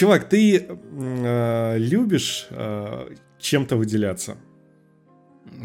Чувак, 0.00 0.30
ты 0.30 0.66
э, 0.66 1.76
любишь 1.76 2.46
э, 2.48 3.10
чем-то 3.38 3.76
выделяться? 3.76 4.38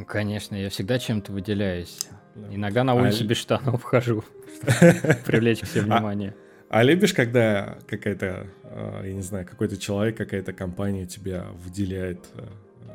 Конечно, 0.06 0.58
я 0.58 0.70
всегда 0.70 1.00
чем-то 1.00 1.32
выделяюсь. 1.32 2.02
Да. 2.36 2.54
Иногда 2.54 2.84
на 2.84 2.96
улицу 2.96 3.24
а... 3.24 3.28
без 3.28 3.38
штанов 3.38 3.82
вхожу, 3.82 4.26
привлечь 5.26 5.62
к 5.62 5.68
себе 5.68 5.84
а 5.84 5.86
внимание. 5.86 6.36
А, 6.68 6.80
а 6.80 6.84
любишь, 6.84 7.14
когда 7.14 7.78
какая-то, 7.88 8.48
э, 8.64 9.04
я 9.06 9.14
не 9.14 9.22
знаю, 9.22 9.46
какой-то 9.46 9.78
человек, 9.78 10.18
какая-то 10.18 10.52
компания 10.52 11.06
тебя 11.06 11.46
выделяет 11.64 12.20
э, 12.34 12.44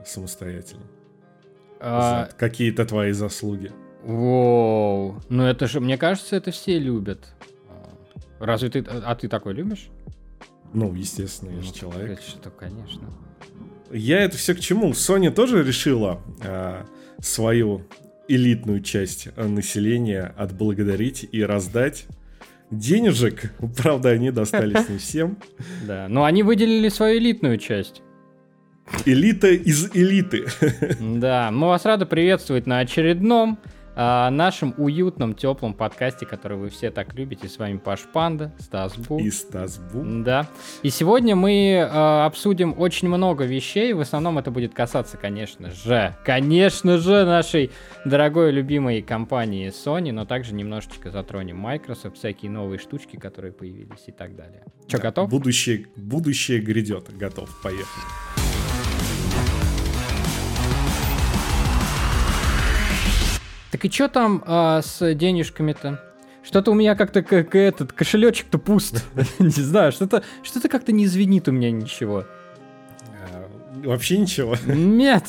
самостоятельно? 0.05 0.85
А... 1.81 2.29
Какие-то 2.37 2.85
твои 2.85 3.13
заслуги? 3.13 3.73
Воу, 4.03 5.23
ну 5.31 5.47
это 5.47 5.67
же, 5.69 5.81
мне 5.81 5.97
кажется, 5.97 6.37
это 6.37 6.51
все 6.51 6.79
любят. 6.79 7.33
Разве 8.41 8.69
ты, 8.69 8.81
а 8.81 9.15
ты 9.15 9.27
такой 9.27 9.55
любишь? 9.55 9.89
Ну, 10.73 10.95
естественно, 10.95 11.51
я 11.51 11.63
же 11.63 11.69
ну, 11.69 11.75
человек. 11.75 12.21
Что, 12.21 12.51
конечно. 12.51 13.09
Я 13.93 14.21
это 14.21 14.37
все 14.37 14.55
к 14.55 14.61
чему? 14.61 14.91
Sony 14.91 15.31
тоже 15.31 15.65
решила 15.65 16.21
э, 16.43 16.85
свою 17.21 17.83
элитную 18.29 18.81
часть 18.83 19.29
населения 19.37 20.33
отблагодарить 20.37 21.29
и 21.31 21.43
раздать 21.43 22.07
денежек. 22.71 23.53
Правда, 23.77 24.11
они 24.11 24.31
достались 24.31 24.89
не 24.89 24.99
всем. 24.99 25.39
Да, 25.87 26.07
но 26.09 26.25
они 26.25 26.43
выделили 26.43 26.89
свою 26.89 27.19
элитную 27.19 27.59
часть. 27.59 28.03
Элита 29.05 29.49
из 29.49 29.91
элиты. 29.95 30.47
Да, 31.01 31.51
мы 31.51 31.69
вас 31.69 31.85
рады 31.85 32.07
приветствовать 32.07 32.67
на 32.67 32.79
очередном 32.79 33.59
о 33.95 34.31
нашем 34.31 34.75
уютном, 34.77 35.35
теплом 35.35 35.75
подкасте, 35.75 36.27
который 36.27 36.57
вы 36.59 36.69
все 36.69 36.91
так 36.91 37.15
любите. 37.15 37.49
С 37.49 37.59
вами 37.59 37.79
Паш 37.79 38.01
Панда, 38.13 38.53
Стас 38.59 38.97
Бу. 38.97 39.19
И 39.19 39.31
Стас 39.31 39.79
Бу. 39.79 40.03
Да. 40.23 40.47
И 40.83 40.91
сегодня 40.91 41.37
мы 41.37 41.73
э, 41.73 42.25
обсудим 42.25 42.75
очень 42.79 43.09
много 43.09 43.45
вещей. 43.45 43.93
В 43.93 44.01
основном 44.01 44.39
это 44.39 44.51
будет 44.51 44.75
касаться, 44.75 45.17
конечно 45.17 45.71
же, 45.71 46.17
конечно 46.25 46.99
же, 46.99 47.25
нашей 47.25 47.71
дорогой 48.05 48.53
любимой 48.53 49.03
компании 49.03 49.69
Sony, 49.69 50.13
но 50.13 50.25
также 50.25 50.55
немножечко 50.55 51.11
затронем 51.11 51.59
Microsoft, 51.59 52.17
всякие 52.17 52.51
новые 52.51 52.79
штучки, 52.79 53.17
которые 53.17 53.53
появились 53.53 54.05
и 54.07 54.13
так 54.13 54.37
далее. 54.37 54.65
Че, 54.87 54.99
да, 54.99 55.03
готов? 55.05 55.31
Будущее, 55.31 55.87
будущее 55.97 56.61
грядет. 56.61 57.17
Готов. 57.17 57.51
Поехали. 57.63 57.87
Так 63.81 63.91
и 63.91 63.95
что 63.95 64.09
там 64.09 64.45
а, 64.47 64.83
с 64.83 65.15
денежками-то? 65.15 66.05
Что-то 66.43 66.71
у 66.71 66.75
меня 66.75 66.95
как-то 66.95 67.23
как 67.23 67.55
этот 67.55 67.95
кошелечек-то 67.95 68.59
пуст. 68.59 69.03
Не 69.39 69.49
знаю, 69.49 69.91
что-то 69.91 70.23
что-то 70.43 70.69
как-то 70.69 70.93
не 70.93 71.07
звенит 71.07 71.49
у 71.49 71.53
меня 71.53 71.71
ничего. 71.71 72.27
А, 73.33 73.49
вообще 73.83 74.19
ничего. 74.19 74.57
Нет. 74.67 75.25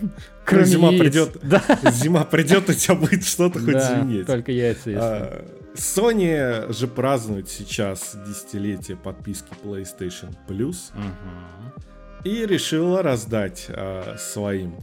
Кроме 0.44 0.66
зима 0.66 0.90
придет, 0.90 1.36
да. 1.42 1.60
зима 1.90 2.24
придет, 2.24 2.70
у 2.70 2.74
тебя 2.74 2.94
будет 2.94 3.26
что-то 3.26 3.58
хоть 3.58 3.72
да, 3.72 3.96
звенеть. 3.96 4.26
Только 4.26 4.52
яйца 4.52 4.90
есть. 4.90 5.02
А, 5.02 5.44
Sony 5.74 6.72
же 6.72 6.86
празднует 6.86 7.48
сейчас 7.48 8.16
десятилетие 8.24 8.96
подписки 8.96 9.48
PlayStation 9.64 10.32
Plus 10.46 10.92
угу. 10.94 11.82
и 12.22 12.46
решила 12.46 13.02
раздать 13.02 13.66
а, 13.68 14.14
своим 14.16 14.76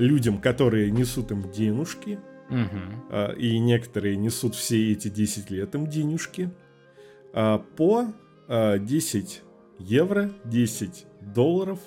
людям, 0.00 0.40
которые 0.40 0.90
несут 0.90 1.30
им 1.30 1.50
денежки, 1.50 2.18
угу. 2.48 3.32
и 3.36 3.58
некоторые 3.58 4.16
несут 4.16 4.54
все 4.54 4.92
эти 4.92 5.08
10 5.08 5.50
лет 5.50 5.74
им 5.74 5.86
денежки, 5.86 6.50
а, 7.32 7.58
по 7.58 8.12
10 8.48 9.42
а, 9.42 9.82
евро, 9.82 10.30
10 10.44 11.06
долларов, 11.20 11.78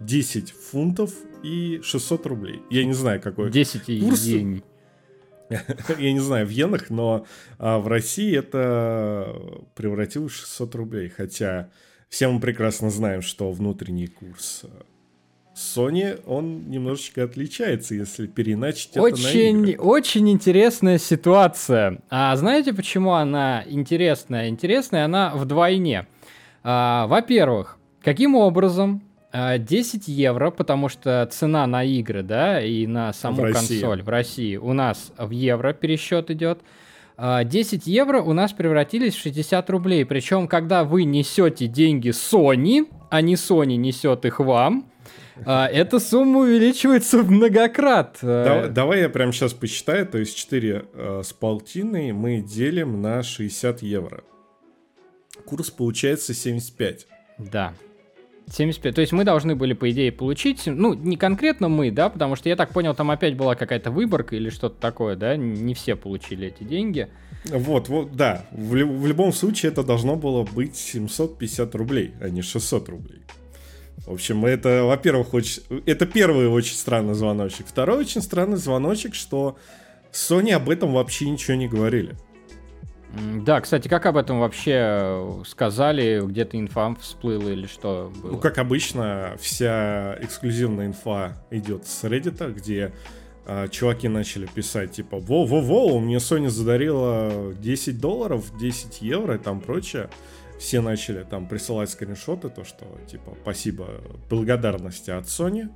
10 0.00 0.50
фунтов 0.50 1.12
и 1.42 1.80
600 1.82 2.26
рублей. 2.26 2.62
Я 2.70 2.84
не 2.84 2.94
знаю, 2.94 3.20
какой 3.20 3.50
10 3.50 4.02
курс. 4.02 4.24
Йен. 4.24 4.62
Я 5.98 6.12
не 6.12 6.20
знаю 6.20 6.46
в 6.46 6.50
йенах, 6.50 6.90
но 6.90 7.26
а, 7.58 7.78
в 7.78 7.88
России 7.88 8.36
это 8.36 9.34
превратилось 9.74 10.32
в 10.32 10.40
600 10.40 10.74
рублей. 10.74 11.08
Хотя 11.08 11.70
все 12.08 12.28
мы 12.28 12.40
прекрасно 12.40 12.90
знаем, 12.90 13.22
что 13.22 13.50
внутренний 13.50 14.08
курс 14.08 14.64
Sony, 15.58 16.20
он 16.26 16.70
немножечко 16.70 17.24
отличается, 17.24 17.94
если 17.94 18.26
переначить 18.28 18.96
очень, 18.96 19.24
это 19.24 19.34
на 19.34 19.70
игры. 19.70 19.82
Очень 19.82 20.30
интересная 20.30 20.98
ситуация. 20.98 21.98
А 22.10 22.36
знаете, 22.36 22.72
почему 22.72 23.14
она 23.14 23.64
интересная? 23.66 24.48
Интересная 24.48 25.04
она 25.04 25.32
вдвойне. 25.34 26.06
А, 26.62 27.06
во-первых, 27.08 27.78
каким 28.02 28.36
образом 28.36 29.02
10 29.32 30.08
а, 30.08 30.10
евро, 30.10 30.50
потому 30.50 30.88
что 30.88 31.28
цена 31.30 31.66
на 31.66 31.82
игры, 31.82 32.22
да, 32.22 32.62
и 32.62 32.86
на 32.86 33.12
саму 33.12 33.42
в 33.42 33.52
консоль 33.52 34.02
в 34.02 34.08
России 34.08 34.56
у 34.56 34.72
нас 34.72 35.12
в 35.18 35.30
евро 35.30 35.72
пересчет 35.72 36.30
идет. 36.30 36.60
10 37.18 37.86
а, 37.86 37.90
евро 37.90 38.22
у 38.22 38.32
нас 38.32 38.52
превратились 38.52 39.14
в 39.16 39.20
60 39.20 39.68
рублей. 39.70 40.04
Причем, 40.04 40.46
когда 40.46 40.84
вы 40.84 41.02
несете 41.02 41.66
деньги 41.66 42.10
Sony, 42.10 42.86
а 43.10 43.20
не 43.22 43.34
Sony 43.34 43.74
несет 43.74 44.24
их 44.24 44.38
вам, 44.38 44.88
а, 45.44 45.66
эта 45.66 45.98
сумма 45.98 46.40
увеличивается 46.40 47.18
многократ. 47.18 48.18
Давай, 48.22 48.68
давай 48.68 49.00
я 49.00 49.08
прямо 49.08 49.32
сейчас 49.32 49.52
посчитаю. 49.52 50.06
То 50.06 50.18
есть 50.18 50.36
4 50.36 50.84
э, 50.92 51.22
с 51.24 51.32
полтиной 51.32 52.12
мы 52.12 52.40
делим 52.40 53.00
на 53.00 53.22
60 53.22 53.82
евро. 53.82 54.22
Курс 55.44 55.70
получается 55.70 56.34
75. 56.34 57.06
Да. 57.38 57.74
75. 58.50 58.94
То 58.94 59.00
есть 59.00 59.12
мы 59.12 59.24
должны 59.24 59.54
были, 59.54 59.74
по 59.74 59.90
идее, 59.90 60.10
получить, 60.10 60.62
ну, 60.66 60.94
не 60.94 61.16
конкретно 61.16 61.68
мы, 61.68 61.90
да, 61.90 62.08
потому 62.08 62.36
что 62.36 62.48
я 62.48 62.56
так 62.56 62.72
понял, 62.72 62.94
там 62.94 63.10
опять 63.10 63.36
была 63.36 63.54
какая-то 63.54 63.90
выборка 63.90 64.36
или 64.36 64.50
что-то 64.50 64.80
такое, 64.80 65.16
да, 65.16 65.36
не 65.36 65.74
все 65.74 65.96
получили 65.96 66.48
эти 66.48 66.64
деньги. 66.64 67.08
Вот, 67.44 67.88
вот, 67.88 68.16
да. 68.16 68.46
В, 68.50 68.72
в 68.72 69.06
любом 69.06 69.32
случае 69.32 69.72
это 69.72 69.82
должно 69.82 70.16
было 70.16 70.44
быть 70.44 70.76
750 70.76 71.74
рублей, 71.74 72.12
а 72.20 72.28
не 72.28 72.42
600 72.42 72.88
рублей. 72.88 73.22
В 74.06 74.12
общем, 74.12 74.44
это, 74.44 74.84
во-первых, 74.84 75.34
очень... 75.34 75.62
это 75.86 76.06
первый 76.06 76.48
очень 76.48 76.76
странный 76.76 77.14
звоночек. 77.14 77.66
Второй 77.66 77.98
очень 77.98 78.22
странный 78.22 78.56
звоночек, 78.56 79.14
что 79.14 79.58
Sony 80.12 80.52
об 80.52 80.70
этом 80.70 80.92
вообще 80.92 81.28
ничего 81.28 81.56
не 81.56 81.68
говорили. 81.68 82.16
Да, 83.44 83.60
кстати, 83.60 83.88
как 83.88 84.04
об 84.06 84.16
этом 84.16 84.40
вообще 84.40 85.42
сказали? 85.46 86.22
Где-то 86.24 86.58
инфа 86.58 86.94
всплыла 86.96 87.50
или 87.50 87.66
что 87.66 88.12
было? 88.22 88.32
Ну, 88.32 88.38
как 88.38 88.58
обычно, 88.58 89.34
вся 89.40 90.18
эксклюзивная 90.20 90.86
инфа 90.86 91.42
идет 91.50 91.86
с 91.86 92.04
Reddit, 92.04 92.52
где 92.52 92.92
а, 93.46 93.66
чуваки 93.68 94.08
начали 94.08 94.46
писать, 94.46 94.92
типа, 94.92 95.18
во-во-во, 95.18 95.98
мне 96.00 96.16
Sony 96.16 96.48
задарила 96.48 97.54
10 97.54 97.98
долларов, 97.98 98.44
10 98.60 99.00
евро 99.00 99.36
и 99.36 99.38
там 99.38 99.60
прочее 99.60 100.10
все 100.58 100.80
начали 100.80 101.24
там 101.24 101.46
присылать 101.46 101.90
скриншоты, 101.90 102.48
то, 102.50 102.64
что, 102.64 102.86
типа, 103.06 103.36
спасибо, 103.42 104.00
благодарности 104.28 105.10
от 105.10 105.26
Sony, 105.26 105.70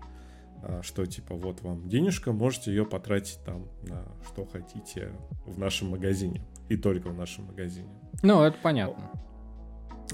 а, 0.62 0.82
что, 0.82 1.06
типа, 1.06 1.34
вот 1.34 1.62
вам 1.62 1.88
денежка, 1.88 2.32
можете 2.32 2.70
ее 2.70 2.84
потратить 2.84 3.38
там 3.44 3.69
на 3.82 4.04
что 4.26 4.44
хотите 4.44 5.12
в 5.47 5.59
нашем 5.59 5.91
магазине. 5.91 6.43
И 6.69 6.76
только 6.76 7.10
в 7.10 7.15
нашем 7.15 7.47
магазине. 7.47 7.88
Ну, 8.22 8.43
это 8.43 8.56
понятно. 8.62 9.10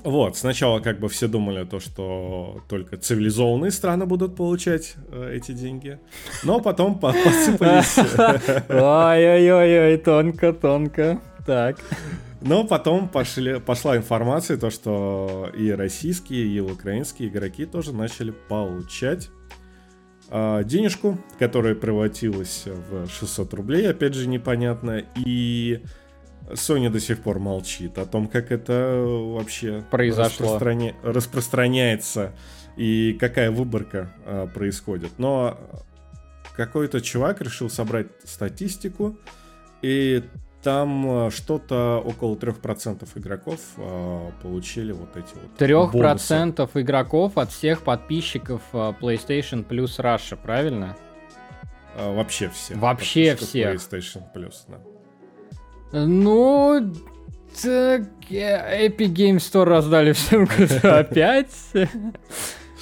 Вот, 0.05 0.37
сначала 0.37 0.81
как 0.81 1.01
бы 1.01 1.09
все 1.09 1.29
думали 1.29 1.65
то, 1.65 1.81
что 1.81 2.63
только 2.69 2.97
цивилизованные 2.97 3.71
страны 3.71 4.07
будут 4.07 4.37
получать 4.37 4.95
э, 5.11 5.35
эти 5.35 5.53
деньги, 5.53 5.99
но 6.45 6.61
потом 6.61 6.99
посыпались... 7.01 7.99
Ой-ой-ой, 8.69 9.97
тонко-тонко. 9.99 11.21
Так. 11.47 11.79
Но 12.41 12.65
потом 12.65 13.09
пошли, 13.09 13.59
пошла 13.61 13.97
информация, 13.97 14.57
то, 14.57 14.71
что 14.71 15.51
и 15.57 15.71
российские, 15.71 16.47
и 16.47 16.61
украинские 16.61 17.29
игроки 17.29 17.67
тоже 17.67 17.93
начали 17.93 18.31
получать 18.31 19.31
э, 20.31 20.63
денежку, 20.65 21.19
которая 21.39 21.75
превратилась 21.75 22.65
в 22.67 23.09
600 23.09 23.55
рублей, 23.55 23.91
опять 23.91 24.15
же 24.15 24.29
непонятно, 24.29 25.05
и 25.17 25.83
Sony 26.51 26.91
до 26.91 27.01
сих 27.01 27.21
пор 27.21 27.41
молчит 27.41 27.99
о 27.99 28.07
том, 28.07 28.29
как 28.29 28.53
это 28.53 29.05
вообще 29.05 29.85
произошло, 29.91 30.47
распространя... 30.47 30.95
распространяется 31.03 32.35
и 32.77 33.17
какая 33.19 33.51
выборка 33.51 34.13
э, 34.25 34.47
происходит. 34.55 35.19
Но 35.19 35.59
какой-то 36.57 37.01
чувак 37.01 37.41
решил 37.41 37.69
собрать 37.69 38.09
статистику, 38.25 39.19
и 39.83 40.25
там 40.63 41.27
э, 41.27 41.31
что-то 41.31 42.03
около 42.05 42.35
3% 42.35 43.07
игроков 43.15 43.61
э, 43.77 44.31
получили 44.43 44.93
вот 44.93 45.17
эти 45.17 45.35
вот 45.35 45.59
3% 45.59 45.93
бонусы. 46.57 46.81
игроков 46.81 47.39
от 47.39 47.51
всех 47.53 47.83
подписчиков 47.83 48.63
э, 48.73 48.93
PlayStation 49.01 49.67
Plus 49.67 49.99
Russia, 49.99 50.37
правильно? 50.41 50.97
Э, 51.97 52.15
вообще 52.15 52.49
все. 52.51 52.75
Вообще 52.75 53.37
все. 53.37 53.73
PlayStation 53.73 54.23
Plus, 54.35 54.55
да. 54.69 54.79
Ну, 55.93 56.93
Так, 57.63 58.03
э, 58.31 58.89
Epic 58.89 59.15
Games 59.15 59.39
Store 59.39 59.65
раздали 59.65 60.13
всем 60.13 60.49
опять. 60.83 61.55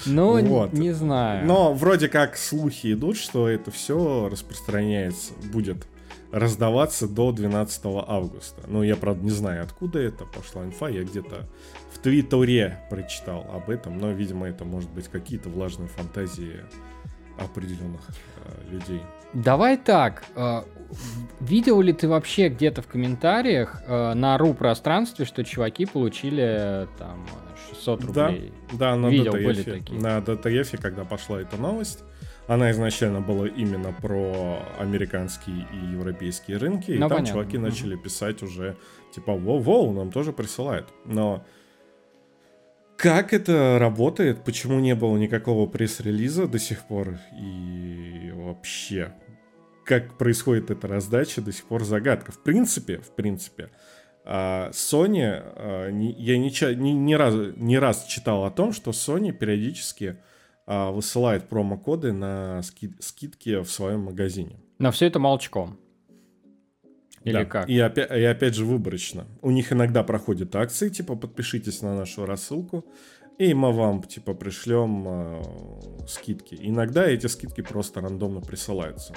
Ну, 0.06 0.40
вот. 0.44 0.73
не 0.73 0.93
знаю. 0.93 1.46
Но 1.46 1.75
вроде 1.75 2.08
как 2.08 2.37
слухи 2.37 2.93
идут, 2.93 3.17
что 3.17 3.49
это 3.49 3.70
все 3.70 4.28
распространяется, 4.31 5.32
будет 5.52 5.87
раздаваться 6.36 7.08
до 7.08 7.32
12 7.32 7.82
августа. 8.06 8.62
Ну, 8.66 8.82
я, 8.82 8.96
правда, 8.96 9.24
не 9.24 9.30
знаю, 9.30 9.62
откуда 9.62 10.00
это 10.00 10.26
пошла 10.26 10.64
инфа. 10.64 10.88
Я 10.88 11.02
где-то 11.02 11.46
в 11.90 11.98
Твиттере 11.98 12.78
прочитал 12.90 13.46
об 13.52 13.70
этом, 13.70 13.98
но, 13.98 14.10
видимо, 14.10 14.46
это 14.46 14.66
может 14.66 14.90
быть 14.90 15.08
какие-то 15.08 15.48
влажные 15.48 15.88
фантазии 15.88 16.60
определенных 17.38 18.02
э, 18.44 18.70
людей. 18.70 19.00
Давай 19.32 19.78
так. 19.78 20.24
Э, 20.34 20.62
видел 21.40 21.80
ли 21.80 21.94
ты 21.94 22.06
вообще 22.06 22.48
где-то 22.48 22.82
в 22.82 22.86
комментариях 22.86 23.82
э, 23.86 24.12
на 24.12 24.36
ру 24.36 24.52
пространстве, 24.52 25.24
что 25.24 25.42
чуваки 25.42 25.86
получили 25.86 26.86
там 26.98 27.26
600 27.70 28.04
рублей? 28.04 28.52
Да, 28.72 28.78
да 28.78 28.96
на 28.96 29.06
Видел, 29.08 29.34
DTF, 29.34 29.44
были 29.44 29.62
такие. 29.62 30.00
На 30.00 30.18
DTF, 30.18 30.78
когда 30.82 31.04
пошла 31.04 31.40
эта 31.40 31.56
новость, 31.56 32.04
она 32.48 32.70
изначально 32.70 33.20
была 33.20 33.48
именно 33.48 33.93
про 33.93 34.62
американские 34.78 35.66
и 35.72 35.93
европейские 35.93 36.58
рынки, 36.58 36.93
и 36.93 36.98
ну, 36.98 37.08
там 37.08 37.19
понятно. 37.19 37.32
чуваки 37.32 37.58
начали 37.58 37.96
писать 37.96 38.43
уже 38.43 38.76
типа 39.14 39.32
«Воу-воу, 39.32 39.93
нам 39.93 40.12
тоже 40.12 40.32
присылают». 40.32 40.88
Но 41.04 41.44
как 42.96 43.34
это 43.34 43.78
работает? 43.78 44.44
Почему 44.44 44.81
не 44.81 44.94
было 44.94 45.16
никакого 45.16 45.66
пресс-релиза 45.66 46.46
до 46.46 46.58
сих 46.58 46.87
пор? 46.87 47.19
И 47.38 48.32
вообще, 48.34 49.12
как 49.84 50.16
происходит 50.16 50.70
эта 50.70 50.88
раздача, 50.88 51.42
до 51.42 51.52
сих 51.52 51.66
пор 51.66 51.84
загадка. 51.84 52.32
В 52.32 52.42
принципе, 52.42 52.99
в 52.99 53.10
принципе, 53.14 53.70
а, 54.25 54.70
Sony, 54.70 55.20
а, 55.22 55.88
я 55.88 56.38
не, 56.38 56.75
не, 56.75 56.92
не, 56.94 57.16
раз, 57.16 57.34
не 57.56 57.78
раз 57.78 58.06
читал 58.06 58.44
о 58.44 58.50
том, 58.50 58.72
что 58.72 58.92
Sony 58.92 59.31
периодически 59.31 60.16
высылает 60.66 61.48
промокоды 61.48 62.12
на 62.12 62.60
скидки 62.62 63.60
в 63.62 63.70
своем 63.70 64.00
магазине. 64.00 64.56
Но 64.78 64.90
все 64.90 65.06
это 65.06 65.18
молчком. 65.18 65.78
Или 67.26 67.34
да. 67.34 67.44
как? 67.44 67.68
И 67.68 67.78
опять, 67.80 68.10
и 68.10 68.22
опять 68.22 68.54
же 68.54 68.64
выборочно. 68.64 69.26
У 69.42 69.50
них 69.50 69.72
иногда 69.72 70.04
проходят 70.04 70.54
акции, 70.54 70.88
типа 70.88 71.16
подпишитесь 71.16 71.82
на 71.82 71.96
нашу 71.96 72.24
рассылку, 72.24 72.84
и 73.38 73.52
мы 73.52 73.72
вам 73.72 74.02
типа 74.04 74.32
пришлем 74.32 75.04
э, 75.06 75.42
скидки. 76.06 76.56
Иногда 76.60 77.06
эти 77.06 77.26
скидки 77.26 77.62
просто 77.62 78.00
рандомно 78.00 78.40
присылаются. 78.40 79.14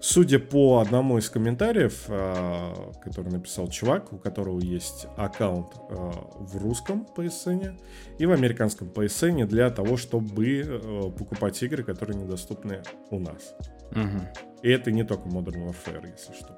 Судя 0.00 0.38
по 0.38 0.78
одному 0.78 1.18
из 1.18 1.30
комментариев, 1.30 2.04
э, 2.08 2.74
который 3.02 3.32
написал 3.32 3.68
чувак, 3.68 4.12
у 4.12 4.18
которого 4.18 4.60
есть 4.60 5.06
аккаунт 5.16 5.68
э, 5.88 5.94
в 6.38 6.56
русском 6.58 7.06
PSN 7.16 7.78
и 8.18 8.26
в 8.26 8.32
американском 8.32 8.88
PSN 8.88 9.46
для 9.46 9.70
того, 9.70 9.96
чтобы 9.96 10.60
э, 10.60 11.10
покупать 11.18 11.62
игры, 11.62 11.82
которые 11.82 12.18
недоступны 12.18 12.82
у 13.10 13.18
нас. 13.18 13.54
Угу. 13.92 14.60
И 14.62 14.70
это 14.70 14.92
не 14.92 15.04
только 15.04 15.28
Modern 15.28 15.66
Warfare, 15.66 16.08
если 16.12 16.32
что. 16.34 16.56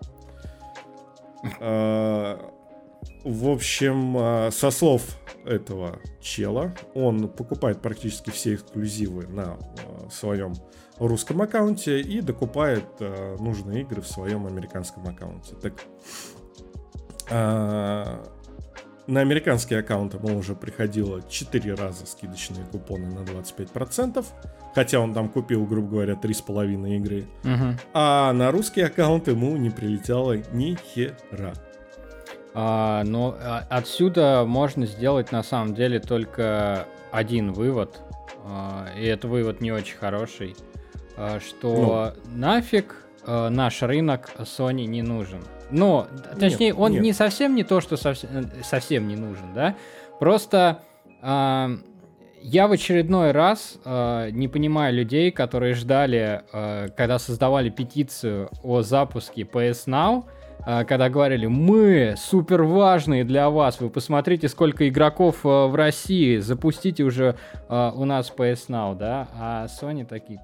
В 3.24 3.48
общем, 3.48 4.50
со 4.50 4.70
слов 4.70 5.18
этого 5.44 6.00
чела, 6.20 6.74
он 6.94 7.28
покупает 7.28 7.80
практически 7.80 8.30
все 8.30 8.54
эксклюзивы 8.54 9.26
на 9.28 9.56
своем 10.10 10.54
русском 11.06 11.40
аккаунте 11.42 12.00
и 12.00 12.20
докупает 12.20 12.84
нужные 13.38 13.82
игры 13.82 14.00
в 14.00 14.08
своем 14.08 14.46
американском 14.46 15.06
аккаунте. 15.06 15.54
Так, 15.62 15.74
на 19.08 19.20
американские 19.20 19.80
аккаунты 19.80 20.18
ему 20.18 20.38
уже 20.38 20.54
приходило 20.54 21.22
4 21.26 21.74
раза 21.74 22.06
скидочные 22.06 22.64
купоны 22.66 23.06
на 23.06 23.20
25%, 23.20 24.24
хотя 24.74 25.00
он 25.00 25.14
там 25.14 25.30
купил, 25.30 25.64
грубо 25.64 25.88
говоря, 25.88 26.12
3,5 26.12 26.96
игры. 26.96 27.24
Угу. 27.42 27.78
А 27.94 28.32
на 28.34 28.50
русский 28.50 28.82
аккаунт 28.82 29.28
ему 29.28 29.56
не 29.56 29.70
прилетело 29.70 30.36
ни 30.52 30.76
хера. 30.76 31.54
А, 32.52 33.02
но 33.04 33.34
а, 33.40 33.64
отсюда 33.70 34.44
можно 34.46 34.84
сделать 34.84 35.32
на 35.32 35.42
самом 35.42 35.74
деле 35.74 36.00
только 36.00 36.86
один 37.10 37.52
вывод, 37.52 38.00
а, 38.44 38.88
и 38.94 39.06
это 39.06 39.26
вывод 39.26 39.62
не 39.62 39.72
очень 39.72 39.96
хороший, 39.96 40.54
что 41.40 42.14
ну. 42.26 42.36
нафиг 42.36 42.94
а, 43.26 43.50
наш 43.50 43.82
рынок 43.82 44.30
Sony 44.38 44.86
не 44.86 45.02
нужен. 45.02 45.40
Но, 45.70 46.06
точнее, 46.40 46.68
нет, 46.68 46.76
он 46.78 46.92
нет. 46.92 47.02
не 47.02 47.12
совсем 47.12 47.54
не 47.54 47.62
то, 47.62 47.82
что 47.82 47.98
совсем, 47.98 48.30
э, 48.32 48.62
совсем 48.62 49.06
не 49.06 49.16
нужен, 49.16 49.52
да? 49.54 49.76
Просто 50.18 50.78
э, 51.20 51.68
я 52.40 52.68
в 52.68 52.72
очередной 52.72 53.32
раз 53.32 53.76
э, 53.84 54.30
не 54.30 54.48
понимаю 54.48 54.94
людей, 54.94 55.30
которые 55.30 55.74
ждали, 55.74 56.42
э, 56.52 56.88
когда 56.96 57.18
создавали 57.18 57.68
петицию 57.68 58.48
о 58.62 58.80
запуске 58.80 59.42
PS 59.42 59.86
Now, 59.86 60.24
э, 60.66 60.84
когда 60.86 61.10
говорили, 61.10 61.44
мы 61.44 62.14
супер 62.16 62.62
важные 62.62 63.24
для 63.24 63.50
вас, 63.50 63.78
вы 63.78 63.90
посмотрите, 63.90 64.48
сколько 64.48 64.88
игроков 64.88 65.44
э, 65.44 65.66
в 65.66 65.74
России, 65.74 66.38
запустите 66.38 67.04
уже 67.04 67.36
э, 67.68 67.90
у 67.94 68.06
нас 68.06 68.32
PS 68.34 68.68
Now, 68.68 68.96
да? 68.96 69.28
А 69.38 69.66
Sony 69.66 70.06
такие... 70.06 70.40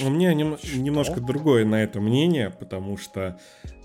У 0.00 0.08
меня 0.08 0.34
нем- 0.34 0.58
немножко 0.74 1.20
другое 1.20 1.64
на 1.64 1.82
это 1.82 2.00
мнение, 2.00 2.50
потому 2.50 2.96
что 2.96 3.38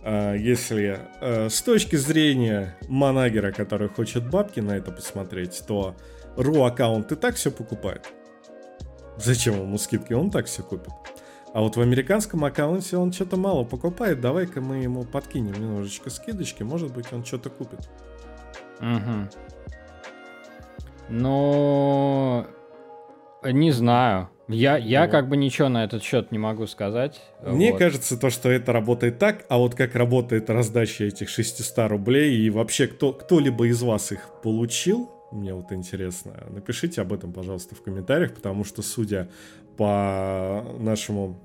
э, 0.04 0.36
если 0.38 1.00
э, 1.22 1.50
с 1.50 1.62
точки 1.62 1.96
зрения 1.96 2.78
манагера, 2.88 3.52
который 3.52 3.90
хочет 3.90 4.30
бабки 4.30 4.60
на 4.60 4.78
это 4.78 4.92
посмотреть, 4.92 5.63
то 5.68 5.96
ру 6.38 6.63
аккаунт 6.63 7.12
и 7.12 7.16
так 7.16 7.36
все 7.36 7.52
покупает. 7.52 8.07
Зачем 9.18 9.56
ему 9.60 9.78
скидки? 9.78 10.13
Он 10.13 10.30
так 10.30 10.46
все 10.46 10.62
купит. 10.62 10.94
А 11.54 11.62
вот 11.62 11.78
в 11.78 11.81
американском 11.81 12.44
аккаунте 12.44 12.98
он 12.98 13.13
что-то 13.13 13.38
мало 13.38 13.63
покупает. 13.63 14.19
Давай-ка 14.19 14.60
мы 14.60 14.84
ему 14.84 15.06
подкинем 15.06 15.54
немножечко 15.54 16.10
скидочки. 16.10 16.63
Может 16.63 16.94
быть, 16.94 17.12
он 17.13 17.24
что-то 17.24 17.50
купит. 17.50 17.80
Угу. 18.81 19.30
Ну, 21.10 22.46
не 23.44 23.72
знаю. 23.72 24.30
Я, 24.47 24.77
я 24.77 25.03
вот. 25.03 25.12
как 25.12 25.27
бы 25.27 25.38
ничего 25.38 25.69
на 25.69 25.83
этот 25.83 26.03
счет 26.03 26.31
не 26.31 26.38
могу 26.38 26.68
сказать. 26.68 27.21
Мне 27.44 27.71
вот. 27.71 27.80
кажется, 27.80 28.15
то, 28.15 28.30
что 28.30 28.50
это 28.50 28.71
работает 28.74 29.18
так, 29.18 29.45
а 29.50 29.57
вот 29.57 29.74
как 29.74 29.95
работает 29.95 30.50
раздача 30.50 31.06
этих 31.06 31.30
600 31.30 31.89
рублей, 31.89 32.38
и 32.38 32.50
вообще 32.51 32.88
кто, 32.88 33.12
кто-либо 33.12 33.68
из 33.68 33.81
вас 33.81 34.12
их 34.12 34.30
получил, 34.44 35.12
мне 35.31 35.53
вот 35.53 35.71
интересно. 35.71 36.45
Напишите 36.50 37.01
об 37.01 37.12
этом, 37.12 37.33
пожалуйста, 37.33 37.74
в 37.74 37.81
комментариях, 37.81 38.33
потому 38.33 38.64
что, 38.64 38.83
судя 38.83 39.30
по 39.78 40.64
нашему 40.80 41.40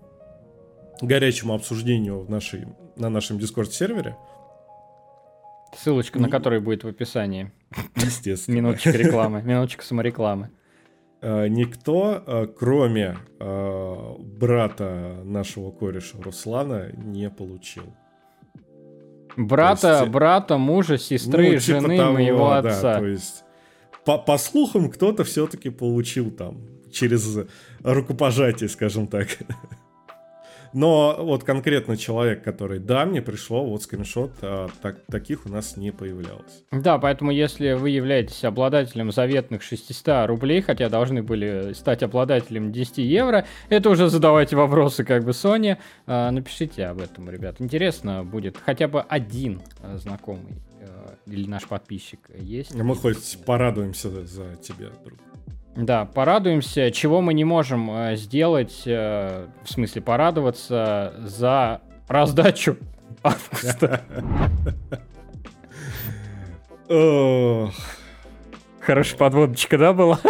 горячему 1.00 1.54
обсуждению 1.54 2.20
в 2.20 2.30
нашей, 2.30 2.66
на 2.96 3.08
нашем 3.08 3.38
Дискорд-сервере, 3.38 4.16
Ссылочка 5.76 6.18
на 6.18 6.28
который 6.28 6.60
будет 6.60 6.84
в 6.84 6.88
описании. 6.88 7.52
Естественно. 7.94 8.56
Минуточка 8.56 8.90
рекламы, 8.90 9.40
минуточка 9.42 9.84
саморекламы. 9.84 10.50
Э, 11.22 11.48
никто, 11.48 12.22
э, 12.26 12.46
кроме 12.58 13.18
э, 13.38 14.14
брата 14.18 15.20
нашего 15.24 15.70
кореша 15.70 16.16
Руслана, 16.22 16.90
не 16.96 17.28
получил. 17.28 17.94
Брата, 19.36 20.00
есть, 20.00 20.12
брата, 20.12 20.56
мужа, 20.56 20.98
сестры, 20.98 21.52
ну, 21.52 21.58
типа 21.58 21.80
жены 21.80 21.98
того, 21.98 22.12
моего 22.12 22.52
отца. 22.52 22.94
Да, 22.94 22.98
то 22.98 23.06
есть, 23.06 23.44
по, 24.04 24.18
по 24.18 24.38
слухам, 24.38 24.90
кто-то 24.90 25.24
все-таки 25.24 25.70
получил 25.70 26.30
там 26.30 26.62
через 26.90 27.38
рукопожатие, 27.84 28.68
скажем 28.68 29.06
так. 29.06 29.28
Но 30.72 31.16
вот 31.18 31.44
конкретно 31.44 31.96
человек, 31.96 32.44
который, 32.44 32.78
да, 32.78 33.04
мне 33.04 33.22
пришло, 33.22 33.64
вот 33.64 33.82
скриншот, 33.82 34.32
а, 34.42 34.68
так, 34.82 35.04
таких 35.06 35.46
у 35.46 35.48
нас 35.48 35.76
не 35.76 35.90
появлялось. 35.90 36.64
Да, 36.70 36.98
поэтому 36.98 37.30
если 37.30 37.72
вы 37.72 37.90
являетесь 37.90 38.44
обладателем 38.44 39.10
заветных 39.10 39.62
600 39.62 40.26
рублей, 40.28 40.60
хотя 40.62 40.88
должны 40.88 41.22
были 41.22 41.72
стать 41.72 42.02
обладателем 42.02 42.72
10 42.72 42.98
евро, 42.98 43.46
это 43.68 43.90
уже 43.90 44.08
задавайте 44.08 44.56
вопросы 44.56 45.04
как 45.04 45.24
бы 45.24 45.30
Sony. 45.30 45.76
А, 46.06 46.30
напишите 46.30 46.86
об 46.86 47.00
этом, 47.00 47.28
ребят. 47.30 47.56
Интересно 47.60 48.24
будет 48.24 48.56
хотя 48.56 48.88
бы 48.88 49.00
один 49.00 49.62
а, 49.82 49.96
знакомый 49.98 50.62
а, 50.82 51.14
или 51.26 51.48
наш 51.48 51.66
подписчик 51.66 52.20
есть. 52.36 52.74
Мы 52.74 52.94
хоть 52.94 53.38
порадуемся 53.44 54.10
за 54.24 54.56
тебя, 54.56 54.88
друг. 55.04 55.18
Да, 55.80 56.04
порадуемся, 56.04 56.90
чего 56.90 57.22
мы 57.22 57.32
не 57.32 57.44
можем 57.44 57.90
э, 57.90 58.16
сделать, 58.16 58.82
э, 58.84 59.46
в 59.64 59.70
смысле 59.70 60.02
порадоваться 60.02 61.14
за 61.20 61.80
раздачу 62.06 62.76
августа. 63.22 64.02
Хорошая 68.80 69.18
подводочка, 69.18 69.78
да, 69.78 69.92
была? 69.94 70.20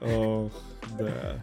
Ох, 0.00 0.52
да. 0.98 1.42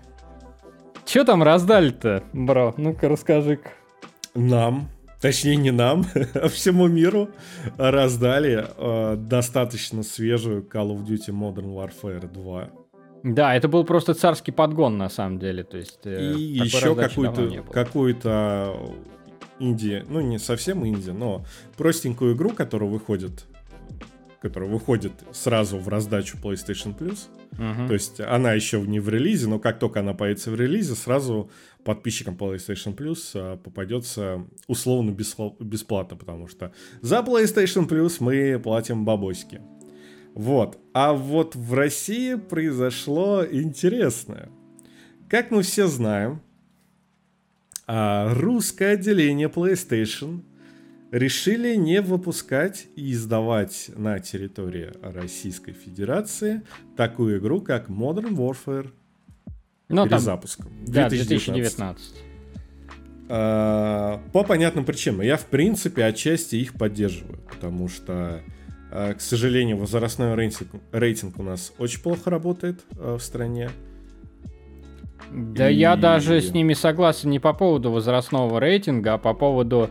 Че 1.05 1.25
там 1.25 1.43
раздали-то, 1.43 2.23
бро? 2.31 2.73
Ну-ка, 2.77 3.09
расскажи-ка. 3.09 3.71
Нам 4.35 4.87
точнее 5.19 5.57
не 5.57 5.71
нам, 5.71 6.05
а 6.33 6.47
всему 6.47 6.87
миру 6.87 7.29
раздали 7.77 8.65
э, 8.77 9.15
достаточно 9.17 10.03
свежую 10.03 10.63
Call 10.63 10.95
of 10.95 11.05
Duty 11.05 11.31
Modern 11.31 11.73
Warfare 11.73 12.31
2. 12.31 12.69
Да, 13.23 13.55
это 13.55 13.67
был 13.67 13.83
просто 13.83 14.13
царский 14.13 14.51
подгон 14.51 14.97
на 14.97 15.09
самом 15.09 15.39
деле, 15.39 15.63
то 15.63 15.77
есть. 15.77 15.99
Э, 16.05 16.33
И 16.33 16.41
еще 16.41 16.95
какую-то 16.95 17.63
какую-то 17.71 18.75
инди, 19.59 20.03
ну 20.07 20.21
не 20.21 20.39
совсем 20.39 20.85
инди, 20.85 21.11
но 21.11 21.45
простенькую 21.77 22.35
игру, 22.35 22.51
которая 22.51 22.89
выходит, 22.89 23.45
которая 24.41 24.69
выходит 24.69 25.11
сразу 25.31 25.77
в 25.77 25.87
раздачу 25.87 26.37
PlayStation 26.37 26.97
Plus. 26.97 27.27
Uh-huh. 27.51 27.87
То 27.87 27.93
есть 27.93 28.21
она 28.21 28.53
еще 28.53 28.79
не 28.81 28.99
в 28.99 29.09
релизе, 29.09 29.47
но 29.47 29.59
как 29.59 29.79
только 29.79 29.99
она 29.99 30.13
появится 30.13 30.51
в 30.51 30.55
релизе, 30.55 30.95
сразу 30.95 31.51
подписчикам 31.83 32.35
PlayStation 32.35 32.95
Plus 32.95 33.31
а, 33.35 33.57
попадется 33.57 34.45
условно 34.67 35.11
бесплатно, 35.11 36.15
потому 36.15 36.47
что 36.47 36.71
за 37.01 37.17
PlayStation 37.17 37.87
Plus 37.87 38.17
мы 38.19 38.59
платим 38.59 39.03
бабосики. 39.03 39.61
Вот. 40.39 40.79
А 40.93 41.11
вот 41.11 41.53
в 41.53 41.73
России 41.73 42.35
произошло 42.35 43.45
интересное. 43.45 44.47
Как 45.27 45.51
мы 45.51 45.63
все 45.63 45.87
знаем, 45.87 46.41
а, 47.87 48.33
русское 48.33 48.93
отделение 48.93 49.49
PlayStation 49.49 50.39
решили 51.11 51.75
не 51.75 51.99
выпускать 51.99 52.87
и 52.95 53.11
издавать 53.11 53.91
на 53.97 54.19
территории 54.19 54.93
Российской 55.01 55.73
Федерации 55.73 56.61
такую 56.95 57.39
игру, 57.39 57.59
как 57.59 57.89
Modern 57.89 58.33
Warfare 58.33 58.91
ну, 59.89 60.07
перезапуском. 60.07 60.67
Там, 60.85 60.93
да, 60.93 61.09
2019. 61.09 62.13
А, 63.27 64.23
по 64.31 64.45
понятным 64.45 64.85
причинам. 64.85 65.19
Я, 65.19 65.35
в 65.35 65.47
принципе, 65.47 66.05
отчасти 66.05 66.55
их 66.55 66.75
поддерживаю, 66.75 67.39
потому 67.39 67.89
что, 67.89 68.41
к 68.89 69.21
сожалению, 69.21 69.77
возрастной 69.77 70.33
рейтинг, 70.35 70.69
рейтинг 70.91 71.39
у 71.39 71.43
нас 71.43 71.73
очень 71.77 72.01
плохо 72.01 72.29
работает 72.29 72.79
а, 72.97 73.17
в 73.17 73.23
стране. 73.23 73.69
Да 75.31 75.69
и... 75.69 75.75
я 75.75 75.95
даже 75.95 76.41
с 76.41 76.53
ними 76.53 76.73
согласен 76.73 77.29
не 77.29 77.39
по 77.39 77.53
поводу 77.53 77.91
возрастного 77.91 78.59
рейтинга, 78.59 79.13
а 79.13 79.17
по 79.17 79.33
поводу 79.33 79.89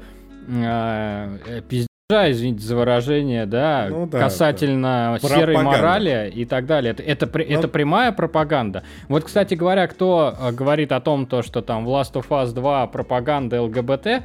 э, 0.48 1.62
пиздежа, 1.68 2.30
извините 2.32 2.64
за 2.64 2.74
выражение, 2.74 3.46
да, 3.46 3.86
ну, 3.88 4.06
да 4.06 4.18
касательно 4.18 5.18
да. 5.22 5.28
серой 5.28 5.62
морали 5.62 6.32
и 6.34 6.44
так 6.44 6.66
далее. 6.66 6.90
Это, 6.90 7.02
это, 7.02 7.30
Но... 7.32 7.40
это 7.40 7.68
прямая 7.68 8.12
пропаганда. 8.12 8.82
Вот, 9.08 9.24
кстати 9.24 9.54
говоря, 9.54 9.86
кто 9.86 10.34
э, 10.40 10.52
говорит 10.52 10.90
о 10.90 11.00
том, 11.00 11.26
то, 11.26 11.42
что 11.42 11.62
там 11.62 11.84
в 11.84 11.88
Last 11.88 12.14
of 12.14 12.26
Us 12.30 12.52
2 12.52 12.88
пропаганда 12.88 13.62
ЛГБТ, 13.62 14.24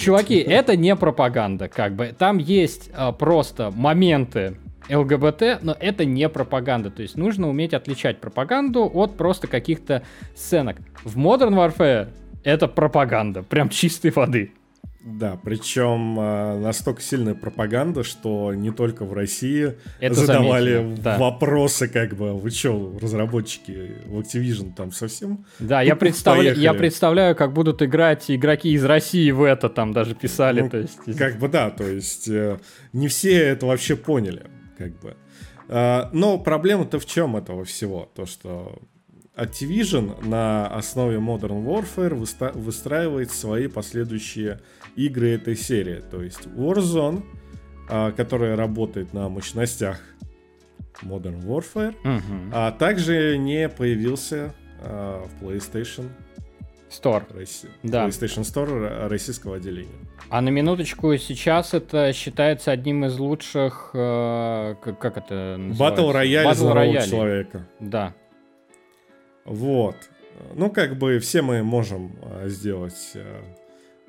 Чуваки, 0.00 0.36
это 0.36 0.76
не 0.76 0.96
пропаганда, 0.96 1.68
как 1.68 1.94
бы. 1.94 2.14
Там 2.18 2.38
есть 2.38 2.90
а, 2.94 3.12
просто 3.12 3.70
моменты 3.70 4.56
ЛГБТ, 4.88 5.62
но 5.62 5.76
это 5.78 6.04
не 6.04 6.28
пропаганда. 6.28 6.90
То 6.90 7.02
есть 7.02 7.16
нужно 7.16 7.48
уметь 7.48 7.74
отличать 7.74 8.20
пропаганду 8.20 8.90
от 8.92 9.16
просто 9.16 9.46
каких-то 9.46 10.02
сценок. 10.34 10.78
В 11.04 11.18
Modern 11.18 11.54
Warfare 11.54 12.08
это 12.44 12.66
пропаганда, 12.66 13.42
прям 13.42 13.68
чистой 13.68 14.10
воды. 14.10 14.52
Да, 15.02 15.38
причем 15.42 16.20
э, 16.20 16.58
настолько 16.58 17.00
сильная 17.00 17.34
пропаганда, 17.34 18.04
что 18.04 18.52
не 18.52 18.70
только 18.70 19.06
в 19.06 19.14
России 19.14 19.76
Это 19.98 20.14
задавали 20.14 20.94
да. 20.96 21.16
вопросы, 21.16 21.88
как 21.88 22.14
бы, 22.14 22.38
вы 22.38 22.50
что, 22.50 22.98
разработчики 23.00 23.94
в 24.04 24.20
Activision 24.20 24.74
там 24.74 24.92
совсем? 24.92 25.46
Да, 25.58 25.80
я, 25.80 25.96
представля... 25.96 26.52
я 26.52 26.74
представляю, 26.74 27.34
как 27.34 27.54
будут 27.54 27.80
играть 27.80 28.30
игроки 28.30 28.72
из 28.72 28.84
России 28.84 29.30
в 29.30 29.42
это, 29.42 29.70
там 29.70 29.94
даже 29.94 30.14
писали. 30.14 30.60
Ну, 30.60 30.70
то 30.70 30.78
есть... 30.78 31.16
Как 31.16 31.38
бы 31.38 31.48
да, 31.48 31.70
то 31.70 31.86
есть 31.86 32.28
э, 32.28 32.58
не 32.92 33.08
все 33.08 33.38
это 33.38 33.64
вообще 33.64 33.96
поняли, 33.96 34.44
как 34.76 35.00
бы. 35.00 35.16
Э, 35.68 36.10
но 36.12 36.38
проблема-то 36.38 36.98
в 36.98 37.06
чем 37.06 37.36
этого 37.36 37.64
всего? 37.64 38.10
То, 38.14 38.26
что 38.26 38.78
Activision 39.40 40.26
на 40.26 40.66
основе 40.66 41.16
Modern 41.16 41.64
Warfare 41.64 42.52
выстраивает 42.54 43.30
свои 43.30 43.68
последующие 43.68 44.60
игры 44.96 45.30
этой 45.30 45.56
серии. 45.56 46.02
То 46.10 46.22
есть 46.22 46.46
Warzone, 46.46 47.22
а, 47.88 48.12
которая 48.12 48.56
работает 48.56 49.12
на 49.12 49.28
мощностях 49.28 50.00
Modern 51.02 51.40
Warfare, 51.42 51.94
угу. 52.04 52.50
а 52.52 52.72
также 52.72 53.38
не 53.38 53.68
появился 53.68 54.54
а, 54.80 55.26
в 55.26 55.44
PlayStation 55.44 56.08
Store. 56.90 57.24
Росси... 57.34 57.68
Да. 57.82 58.06
PlayStation 58.06 58.42
Store 58.42 59.08
российского 59.08 59.56
отделения. 59.56 59.88
А 60.28 60.40
на 60.40 60.50
минуточку 60.50 61.16
сейчас 61.16 61.74
это 61.74 62.12
считается 62.12 62.70
одним 62.70 63.04
из 63.04 63.18
лучших, 63.18 63.90
э, 63.94 64.74
как, 64.80 65.16
это 65.16 65.56
называется? 65.56 66.02
Battle 66.02 66.14
Royale 66.14 66.52
Battle 66.52 67.08
человека. 67.08 67.66
Да. 67.80 68.14
Вот. 69.44 69.96
Ну, 70.54 70.70
как 70.70 70.96
бы 70.96 71.18
все 71.18 71.42
мы 71.42 71.62
можем 71.62 72.16
а, 72.22 72.48
сделать 72.48 73.12
а, 73.14 73.42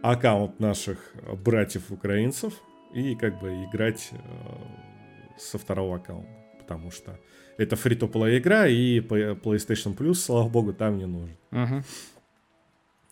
аккаунт 0.01 0.59
наших 0.59 1.13
братьев-украинцев 1.43 2.53
и 2.93 3.15
как 3.15 3.39
бы 3.39 3.65
играть 3.65 4.09
а, 4.11 5.37
со 5.37 5.57
второго 5.57 5.97
аккаунта, 5.97 6.29
потому 6.59 6.91
что 6.91 7.19
это 7.57 7.75
фри 7.75 7.95
то 7.95 8.07
игра, 8.37 8.67
и 8.67 8.99
PlayStation 8.99 9.95
Plus, 9.95 10.15
слава 10.15 10.49
богу, 10.49 10.73
там 10.73 10.97
не 10.97 11.05
нужен. 11.05 11.37
Uh-huh. 11.51 11.83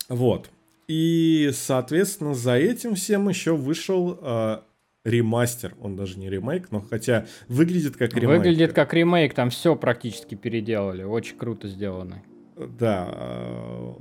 Вот. 0.10 0.50
И, 0.88 1.51
соответственно, 1.53 2.34
за 2.34 2.55
этим 2.55 2.96
всем 2.96 3.29
еще 3.29 3.55
вышел 3.55 4.17
э, 4.19 4.60
ремастер. 5.05 5.75
Он 5.79 5.96
даже 5.96 6.17
не 6.17 6.29
ремейк, 6.29 6.72
но 6.72 6.81
хотя 6.81 7.27
выглядит 7.48 7.96
как 7.96 8.15
ремейк. 8.15 8.39
Выглядит 8.39 8.74
как 8.74 8.93
ремейк, 8.93 9.36
там 9.36 9.51
все 9.51 9.75
практически 9.75 10.34
переделали. 10.34 11.03
Очень 11.03 11.38
круто 11.38 11.67
сделано. 11.67 12.24
Да. 12.58 13.08
Э, 13.12 13.93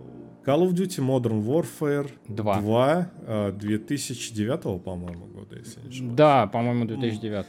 Call 0.45 0.67
of 0.67 0.73
Duty 0.73 1.01
Modern 1.01 1.45
Warfare 1.45 2.11
2, 2.29 2.61
2 3.27 3.53
2009, 3.53 4.83
по-моему, 4.83 5.27
года, 5.27 5.59
если 5.59 5.81
не 5.81 5.89
ошибаюсь. 5.89 6.17
Да, 6.17 6.47
по-моему, 6.47 6.85
2009. 6.87 7.47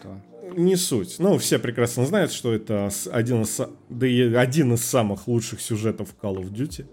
Не 0.58 0.76
суть. 0.76 1.18
Ну, 1.20 1.38
все 1.38 1.60
прекрасно 1.60 2.06
знают, 2.06 2.32
что 2.32 2.54
это 2.54 2.90
один 3.12 3.44
из, 3.44 3.62
да 3.90 4.08
и 4.08 4.34
один 4.34 4.74
из 4.74 4.84
самых 4.84 5.28
лучших 5.28 5.62
сюжетов 5.62 6.16
Call 6.22 6.38
of 6.38 6.52
Duty 6.52 6.86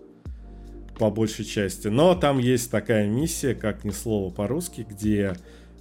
по 0.98 1.10
большей 1.10 1.44
части. 1.44 1.88
Но 1.88 2.14
там 2.14 2.38
есть 2.38 2.70
такая 2.70 3.06
миссия, 3.06 3.54
как 3.54 3.84
ни 3.84 3.90
слова 3.90 4.32
по-русски, 4.32 4.86
где 4.88 5.36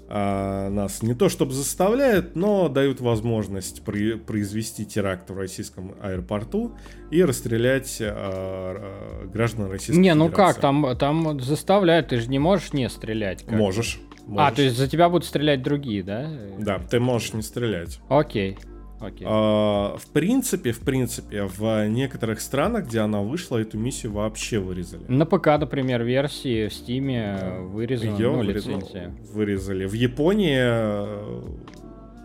а, 0.07 0.69
нас 0.69 1.01
не 1.01 1.15
то 1.15 1.29
чтобы 1.29 1.53
заставляют, 1.53 2.35
но 2.35 2.69
дают 2.69 3.01
возможность 3.01 3.83
при, 3.83 4.13
произвести 4.13 4.85
теракт 4.85 5.29
в 5.29 5.37
российском 5.37 5.95
аэропорту 6.01 6.75
и 7.09 7.23
расстрелять 7.23 7.97
а, 8.01 8.13
а, 8.13 9.27
граждан 9.27 9.71
Российской 9.71 9.99
Не, 9.99 10.13
ну 10.13 10.29
как, 10.29 10.59
там, 10.59 10.95
там 10.97 11.39
заставляют, 11.39 12.09
ты 12.09 12.19
же 12.19 12.29
не 12.29 12.39
можешь 12.39 12.73
не 12.73 12.87
стрелять. 12.89 13.43
Как? 13.43 13.55
Можешь. 13.55 13.99
Можешь. 14.27 14.53
А, 14.53 14.55
то 14.55 14.61
есть 14.61 14.77
за 14.77 14.87
тебя 14.87 15.09
будут 15.09 15.25
стрелять 15.25 15.61
другие, 15.61 16.03
да? 16.03 16.29
Да, 16.57 16.79
ты 16.79 16.99
можешь 16.99 17.33
не 17.33 17.41
стрелять. 17.41 17.99
Окей. 18.09 18.57
Okay. 18.99 19.23
А, 19.25 19.97
в 19.97 20.07
принципе, 20.07 20.71
в 20.71 20.79
принципе, 20.79 21.43
в 21.43 21.87
некоторых 21.87 22.39
странах, 22.39 22.87
где 22.87 22.99
она 22.99 23.21
вышла, 23.21 23.57
эту 23.57 23.77
миссию 23.77 24.13
вообще 24.13 24.59
вырезали. 24.59 25.03
На 25.07 25.25
ПК, 25.25 25.47
например, 25.59 26.03
версии 26.03 26.69
в 26.69 26.73
Стиме 26.73 27.57
вырезали, 27.59 28.11
Ее 28.11 28.31
ну, 28.31 28.41
лицензия. 28.41 29.15
Вырезали. 29.33 29.85
В 29.85 29.93
Японии 29.93 30.57
э, 30.59 31.41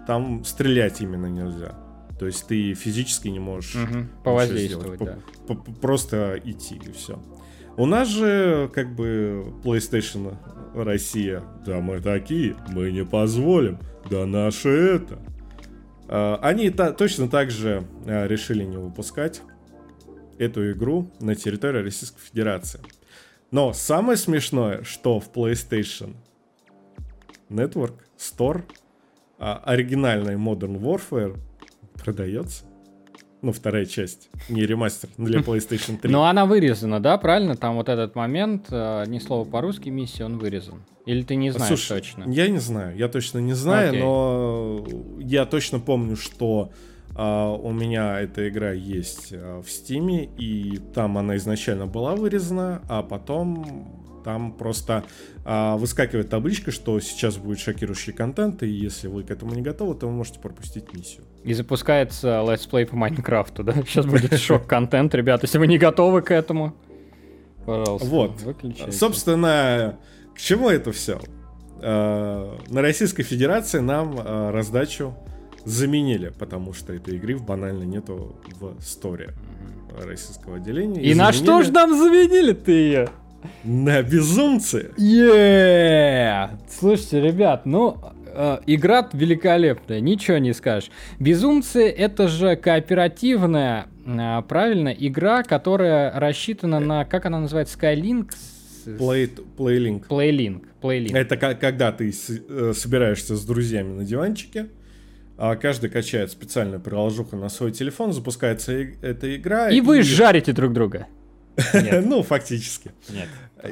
там 0.07 0.45
стрелять 0.45 1.01
именно 1.01 1.27
нельзя. 1.27 1.75
То 2.19 2.27
есть 2.27 2.47
ты 2.47 2.75
физически 2.75 3.29
не 3.29 3.41
можешь 3.41 3.77
угу, 3.77 4.05
повоздействовать, 4.23 5.01
да. 5.01 5.19
Просто 5.81 6.41
идти 6.45 6.77
и 6.77 6.93
все. 6.93 7.19
У 7.77 7.87
нас 7.87 8.09
же 8.09 8.71
как 8.75 8.95
бы 8.95 9.55
PlayStation 9.65 10.37
Россия. 10.75 11.43
Да 11.65 11.81
мы 11.81 12.01
такие, 12.01 12.57
мы 12.69 12.93
не 12.93 13.05
позволим. 13.05 13.79
Да 14.11 14.27
наше 14.27 14.69
это. 14.69 15.19
Э, 16.11 16.39
они 16.43 16.71
точно 16.71 17.29
так 17.29 17.51
же 17.51 17.85
э, 18.05 18.27
решили 18.27 18.65
не 18.65 18.77
выпускать 18.77 19.43
эту 20.39 20.73
игру 20.73 21.09
на 21.21 21.37
территории 21.37 21.83
Российской 21.83 22.21
Федерации. 22.21 22.81
Но 23.53 23.73
самое 23.73 24.17
смешное, 24.17 24.83
что 24.83 25.21
в 25.21 25.31
PlayStation 25.31 26.17
Network 27.49 27.95
Store 28.19 28.65
а, 29.39 29.61
оригинальный 29.65 30.35
Modern 30.35 30.81
Warfare 30.81 31.39
продается. 31.95 32.65
Ну, 33.43 33.53
вторая 33.53 33.87
часть, 33.87 34.29
не 34.49 34.67
ремастер, 34.67 35.09
для 35.17 35.41
PlayStation 35.41 35.99
3. 35.99 36.11
Но 36.11 36.27
она 36.27 36.45
вырезана, 36.47 37.01
да, 37.01 37.17
правильно? 37.17 37.57
Там 37.57 37.77
вот 37.77 37.89
этот 37.89 38.15
момент, 38.15 38.67
э, 38.71 39.05
ни 39.07 39.19
слова 39.19 39.49
по-русски 39.49 39.89
миссии, 39.89 40.23
он 40.23 40.39
вырезан. 40.39 40.83
Или 41.07 41.23
ты 41.23 41.37
не 41.37 41.51
знаешь 41.51 41.69
Слушай, 41.69 42.01
точно? 42.01 42.25
Я 42.29 42.49
не 42.49 42.59
знаю, 42.59 42.97
я 42.97 43.09
точно 43.09 43.39
не 43.39 43.55
знаю, 43.55 43.95
okay. 43.95 44.01
но 44.01 44.87
я 45.21 45.47
точно 45.47 45.81
помню, 45.81 46.17
что 46.17 46.71
Uh, 47.13 47.61
у 47.61 47.73
меня 47.73 48.21
эта 48.21 48.49
игра 48.49 48.71
есть 48.71 49.33
uh, 49.33 49.63
в 49.63 49.69
Стиме, 49.69 50.27
и 50.39 50.79
там 50.95 51.19
она 51.19 51.37
изначально 51.39 51.87
была 51.87 52.15
вырезана, 52.15 52.83
а 52.89 53.03
потом 53.03 54.00
Там 54.25 54.53
просто 54.53 55.05
а, 55.45 55.77
выскакивает 55.77 56.29
табличка, 56.29 56.71
что 56.71 56.99
сейчас 57.01 57.37
будет 57.37 57.59
шокирующий 57.59 58.13
контент, 58.13 58.63
и 58.63 58.69
если 58.69 59.09
вы 59.09 59.23
к 59.23 59.31
этому 59.31 59.55
не 59.55 59.63
готовы, 59.63 59.95
то 59.95 60.07
вы 60.07 60.13
можете 60.13 60.39
пропустить 60.41 60.93
миссию. 60.93 61.25
И 61.45 61.55
запускается 61.55 62.45
летсплей 62.49 62.87
по 62.87 62.97
Майнкрафту, 62.97 63.65
да? 63.65 63.73
Сейчас 63.87 64.07
будет 64.07 64.39
шок-контент, 64.39 65.15
ребят, 65.15 65.43
если 65.43 65.59
вы 65.59 65.67
не 65.67 65.79
готовы 65.79 66.23
к 66.23 66.31
этому. 66.31 66.75
Пожалуйста, 67.65 68.07
вот. 68.07 68.43
выключайте. 68.43 68.93
Собственно, 68.93 69.99
к 70.35 70.39
чему 70.39 70.69
это 70.69 70.93
все? 70.93 71.21
А, 71.83 72.59
на 72.69 72.83
Российской 72.83 73.23
Федерации 73.23 73.79
нам 73.79 74.17
а, 74.19 74.53
раздачу 74.53 75.15
заменили, 75.65 76.33
потому 76.39 76.73
что 76.73 76.93
этой 76.93 77.17
игры 77.17 77.37
в 77.37 77.45
банально 77.45 77.85
нету 77.85 78.37
в 78.59 78.81
сторе 78.81 79.31
российского 79.99 80.57
отделения. 80.57 81.03
И, 81.03 81.11
и 81.11 81.15
на 81.15 81.33
что 81.33 81.63
ж 81.63 81.69
нам 81.69 81.97
заменили 81.97 82.53
ты 82.53 82.73
ее? 82.73 83.09
На 83.65 84.03
безумцы. 84.03 84.91
Yeah! 84.97 86.51
Слушайте, 86.69 87.21
ребят, 87.21 87.67
ну, 87.67 87.99
э, 88.27 88.59
игра 88.67 89.09
великолепная, 89.13 90.01
ничего 90.01 90.39
не 90.39 90.53
скажешь. 90.53 90.91
Безумцы 91.19 91.89
это 91.89 92.29
же 92.29 92.57
кооперативная, 92.57 93.87
э, 94.07 94.43
правильно, 94.49 94.89
игра, 94.89 95.43
которая 95.43 96.19
рассчитана 96.19 96.81
на, 96.81 97.05
как 97.05 97.27
она 97.27 97.41
называется, 97.41 97.79
Skylink? 97.79 98.33
Play, 98.87 99.31
Playlink. 99.57 100.07
Playlink. 100.09 100.65
Playlink. 100.81 101.17
Это 101.17 101.37
когда 101.37 101.93
ты 101.93 102.11
э, 102.11 102.73
собираешься 102.75 103.37
с 103.37 103.45
друзьями 103.45 103.93
на 103.93 104.05
диванчике, 104.05 104.69
а 105.37 105.57
каждый 105.57 105.91
качает 105.91 106.31
специальную 106.31 106.81
приложуху 106.81 107.37
на 107.37 107.49
свой 107.49 107.73
телефон, 107.73 108.13
запускается 108.13 108.73
эта 108.73 109.35
игра. 109.37 109.71
И, 109.71 109.79
и... 109.79 109.81
вы 109.81 110.03
жарите 110.03 110.53
друг 110.53 110.73
друга. 110.73 111.07
ну, 112.05 112.23
фактически. 112.23 112.93
Нет. 113.09 113.29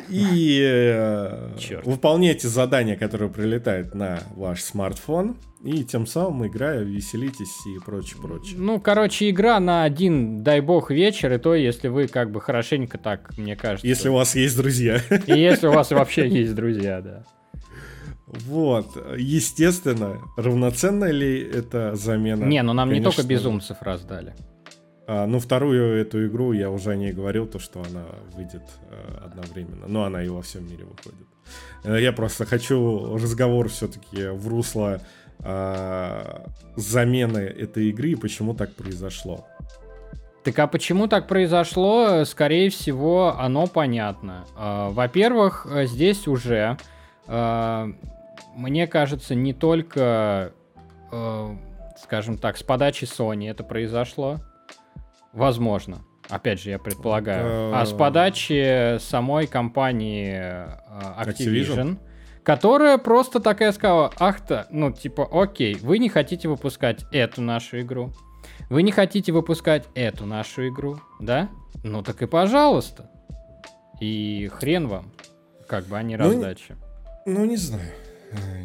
И 0.08 0.60
э, 0.62 1.50
выполняйте 1.84 2.48
задания, 2.48 2.96
которые 2.96 3.30
прилетают 3.30 3.94
на 3.94 4.20
ваш 4.34 4.62
смартфон. 4.62 5.36
И 5.64 5.82
тем 5.82 6.06
самым, 6.06 6.46
играя, 6.46 6.82
веселитесь 6.82 7.66
и 7.66 7.84
прочее, 7.84 8.20
прочее. 8.22 8.56
Ну, 8.58 8.80
короче, 8.80 9.28
игра 9.28 9.58
на 9.58 9.82
один, 9.82 10.44
дай 10.44 10.60
бог, 10.60 10.92
вечер, 10.92 11.32
и 11.32 11.38
то, 11.38 11.54
если 11.54 11.88
вы 11.88 12.06
как 12.06 12.30
бы 12.30 12.40
хорошенько 12.40 12.96
так, 12.96 13.36
мне 13.36 13.56
кажется. 13.56 13.86
Если 13.86 14.08
у 14.08 14.14
вас 14.14 14.36
есть 14.36 14.56
друзья. 14.56 15.00
И 15.26 15.38
если 15.38 15.66
у 15.66 15.72
вас 15.72 15.90
вообще 15.90 16.28
есть 16.28 16.54
друзья, 16.54 17.00
да. 17.00 17.24
Вот, 18.28 18.86
естественно, 19.16 20.18
равноценна 20.36 21.10
ли 21.10 21.40
это 21.40 21.96
замена? 21.96 22.44
Не, 22.44 22.62
ну 22.62 22.74
нам 22.74 22.90
Конечно, 22.90 23.08
не 23.08 23.14
только 23.16 23.28
безумцев 23.28 23.78
раздали. 23.80 24.34
А, 25.08 25.26
ну, 25.26 25.40
вторую 25.40 25.98
эту 25.98 26.26
игру 26.26 26.52
я 26.52 26.70
уже 26.70 26.90
о 26.90 26.94
ней 26.94 27.12
говорил, 27.12 27.46
то, 27.46 27.58
что 27.58 27.80
она 27.80 28.04
выйдет 28.34 28.62
а, 28.90 29.24
одновременно. 29.24 29.86
Но 29.88 30.04
она 30.04 30.22
и 30.22 30.28
во 30.28 30.42
всем 30.42 30.68
мире 30.68 30.84
выходит. 30.84 31.26
Э, 31.84 31.98
я 31.98 32.12
просто 32.12 32.44
хочу 32.44 33.16
разговор 33.16 33.70
все-таки 33.70 34.26
в 34.28 34.46
русло 34.48 35.00
а, 35.38 36.44
замены 36.76 37.38
этой 37.38 37.88
игры 37.88 38.10
и 38.10 38.16
почему 38.16 38.52
так 38.52 38.74
произошло. 38.74 39.46
Так 40.44 40.58
а 40.58 40.66
почему 40.66 41.08
так 41.08 41.26
произошло? 41.26 42.26
Скорее 42.26 42.68
всего, 42.68 43.34
оно 43.38 43.66
понятно. 43.66 44.44
А, 44.56 44.90
во-первых, 44.90 45.66
здесь 45.84 46.28
уже, 46.28 46.76
мне 47.26 48.86
кажется, 48.86 49.34
не 49.34 49.54
только, 49.54 50.52
скажем 52.02 52.36
так, 52.36 52.58
с 52.58 52.62
подачи 52.62 53.04
Sony 53.04 53.50
это 53.50 53.64
произошло. 53.64 54.40
Возможно. 55.32 56.04
Опять 56.28 56.60
же, 56.60 56.70
я 56.70 56.78
предполагаю. 56.78 57.74
А 57.74 57.86
с 57.86 57.92
подачи 57.92 58.98
самой 58.98 59.46
компании 59.46 60.36
Activision, 61.18 61.26
Activision, 61.26 61.98
которая 62.42 62.98
просто 62.98 63.40
такая 63.40 63.72
сказала, 63.72 64.12
ах-то, 64.18 64.66
ну 64.70 64.92
типа, 64.92 65.28
окей, 65.30 65.76
вы 65.76 65.98
не 65.98 66.08
хотите 66.08 66.48
выпускать 66.48 67.04
эту 67.12 67.40
нашу 67.40 67.80
игру, 67.80 68.12
вы 68.68 68.82
не 68.82 68.92
хотите 68.92 69.32
выпускать 69.32 69.86
эту 69.94 70.26
нашу 70.26 70.68
игру, 70.68 71.00
да? 71.18 71.48
Ну 71.82 72.02
так 72.02 72.20
и 72.22 72.26
пожалуйста. 72.26 73.10
И 74.00 74.50
хрен 74.52 74.86
вам, 74.86 75.12
как 75.66 75.86
бы, 75.86 75.96
они 75.96 76.16
ну, 76.16 76.24
раздачи. 76.24 76.76
Ну, 77.26 77.44
не 77.44 77.56
знаю. 77.56 77.90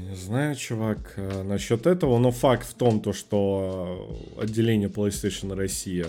Не 0.09 0.15
знаю, 0.15 0.55
чувак, 0.55 1.13
э, 1.15 1.43
насчет 1.43 1.87
этого, 1.87 2.17
но 2.19 2.31
факт 2.31 2.67
в 2.67 2.73
том, 2.73 2.99
то, 2.99 3.13
что 3.13 4.19
отделение 4.37 4.89
PlayStation 4.89 5.55
Россия 5.55 6.07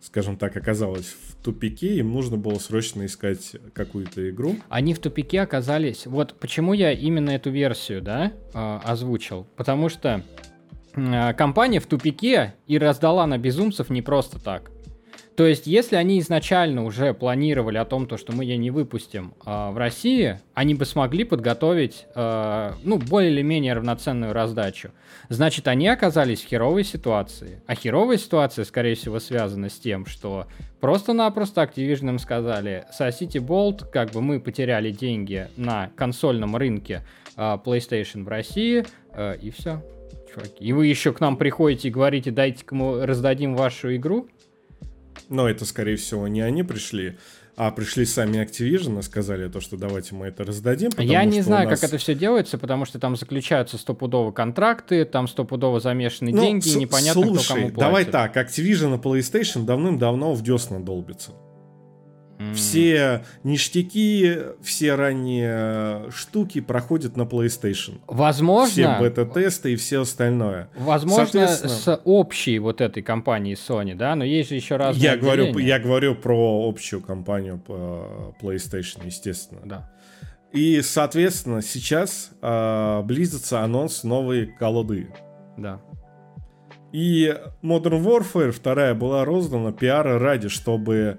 скажем 0.00 0.36
так, 0.36 0.56
оказалась 0.56 1.06
в 1.06 1.42
тупике, 1.42 1.96
им 1.96 2.12
нужно 2.12 2.36
было 2.36 2.58
срочно 2.58 3.06
искать 3.06 3.56
какую-то 3.72 4.28
игру. 4.30 4.56
Они 4.68 4.94
в 4.94 4.98
тупике 4.98 5.40
оказались. 5.40 6.06
Вот 6.06 6.34
почему 6.38 6.72
я 6.72 6.92
именно 6.92 7.30
эту 7.30 7.50
версию, 7.50 8.02
да, 8.02 8.32
э, 8.54 8.80
озвучил. 8.84 9.46
Потому 9.56 9.88
что 9.88 10.22
э, 10.94 11.34
компания 11.34 11.80
в 11.80 11.86
тупике 11.86 12.54
и 12.66 12.78
раздала 12.78 13.26
на 13.26 13.38
безумцев 13.38 13.90
не 13.90 14.02
просто 14.02 14.38
так. 14.38 14.70
То 15.36 15.46
есть, 15.46 15.66
если 15.66 15.96
они 15.96 16.18
изначально 16.20 16.84
уже 16.84 17.12
планировали 17.12 17.76
о 17.76 17.84
том, 17.84 18.06
то, 18.06 18.16
что 18.16 18.32
мы 18.32 18.44
ее 18.44 18.56
не 18.56 18.70
выпустим 18.70 19.34
э, 19.44 19.70
в 19.70 19.76
России, 19.76 20.40
они 20.54 20.74
бы 20.74 20.86
смогли 20.86 21.24
подготовить, 21.24 22.06
э, 22.14 22.72
ну, 22.82 22.96
более 22.96 23.30
или 23.30 23.42
менее 23.42 23.74
равноценную 23.74 24.32
раздачу. 24.32 24.92
Значит, 25.28 25.68
они 25.68 25.88
оказались 25.88 26.42
в 26.42 26.46
херовой 26.46 26.84
ситуации. 26.84 27.60
А 27.66 27.74
херовая 27.74 28.16
ситуация, 28.16 28.64
скорее 28.64 28.94
всего, 28.94 29.20
связана 29.20 29.68
с 29.68 29.78
тем, 29.78 30.06
что 30.06 30.46
просто-напросто 30.80 31.62
Activision 31.62 32.08
им 32.08 32.18
сказали, 32.18 32.86
сосите 32.90 33.38
болт, 33.38 33.82
как 33.92 34.12
бы 34.12 34.22
мы 34.22 34.40
потеряли 34.40 34.90
деньги 34.90 35.48
на 35.58 35.90
консольном 35.96 36.56
рынке 36.56 37.02
э, 37.36 37.58
PlayStation 37.62 38.24
в 38.24 38.28
России, 38.28 38.86
э, 39.12 39.36
и 39.42 39.50
все. 39.50 39.82
И 40.60 40.72
вы 40.72 40.86
еще 40.86 41.12
к 41.12 41.20
нам 41.20 41.36
приходите 41.36 41.88
и 41.88 41.90
говорите, 41.90 42.30
дайте-ка 42.30 42.74
мы 42.74 43.06
раздадим 43.06 43.54
вашу 43.54 43.94
игру? 43.96 44.28
Но 45.28 45.48
это, 45.48 45.64
скорее 45.64 45.96
всего, 45.96 46.28
не 46.28 46.40
они 46.40 46.62
пришли, 46.62 47.16
а 47.56 47.70
пришли 47.70 48.04
сами 48.04 48.38
Activision 48.38 48.98
и 48.98 49.02
сказали 49.02 49.48
то, 49.48 49.60
что 49.60 49.76
давайте 49.76 50.14
мы 50.14 50.26
это 50.26 50.44
раздадим. 50.44 50.90
Я 50.98 51.24
не 51.24 51.40
знаю, 51.40 51.68
нас... 51.68 51.80
как 51.80 51.88
это 51.88 51.98
все 51.98 52.14
делается, 52.14 52.58
потому 52.58 52.84
что 52.84 52.98
там 52.98 53.16
заключаются 53.16 53.78
стопудово 53.78 54.30
контракты, 54.30 55.04
там 55.04 55.26
стопудово 55.26 55.80
замешаны 55.80 56.32
ну, 56.32 56.42
деньги, 56.42 56.68
и 56.68 56.76
непонятно, 56.76 57.22
слушай, 57.22 57.44
кто 57.44 57.54
кому 57.54 57.70
платит. 57.70 57.78
давай 57.78 58.04
так, 58.04 58.36
Activision 58.36 58.96
и 58.96 59.00
PlayStation 59.00 59.64
давным-давно 59.64 60.34
в 60.34 60.42
десна 60.42 60.80
Все 62.54 63.24
ништяки, 63.44 64.38
все 64.62 64.94
ранние 64.94 66.10
штуки 66.10 66.60
проходят 66.60 67.16
на 67.16 67.22
PlayStation. 67.22 68.00
Возможно. 68.06 68.70
Все 68.70 68.98
бета-тесты 69.00 69.72
и 69.72 69.76
все 69.76 70.02
остальное. 70.02 70.68
Возможно, 70.76 71.48
с 71.48 72.00
общей 72.04 72.58
вот 72.58 72.80
этой 72.80 73.02
компанией 73.02 73.54
Sony, 73.54 73.94
да, 73.94 74.14
но 74.14 74.24
есть 74.24 74.50
же 74.50 74.54
еще 74.54 74.76
разные 74.76 75.02
я 75.02 75.16
говорю, 75.16 75.58
я 75.58 75.78
говорю 75.78 76.14
про 76.14 76.68
общую 76.68 77.00
компанию 77.00 77.60
PlayStation, 78.40 79.04
естественно. 79.04 79.62
Да. 79.64 79.90
И, 80.52 80.80
соответственно, 80.80 81.60
сейчас 81.60 82.30
э, 82.40 83.02
близится 83.02 83.60
анонс 83.60 84.04
новой 84.04 84.46
колоды. 84.46 85.08
Да. 85.56 85.80
И 86.92 87.34
Modern 87.62 88.02
Warfare 88.02 88.52
вторая 88.52 88.94
была 88.94 89.24
роздана 89.24 89.72
пиара 89.72 90.18
ради, 90.18 90.48
чтобы 90.48 91.18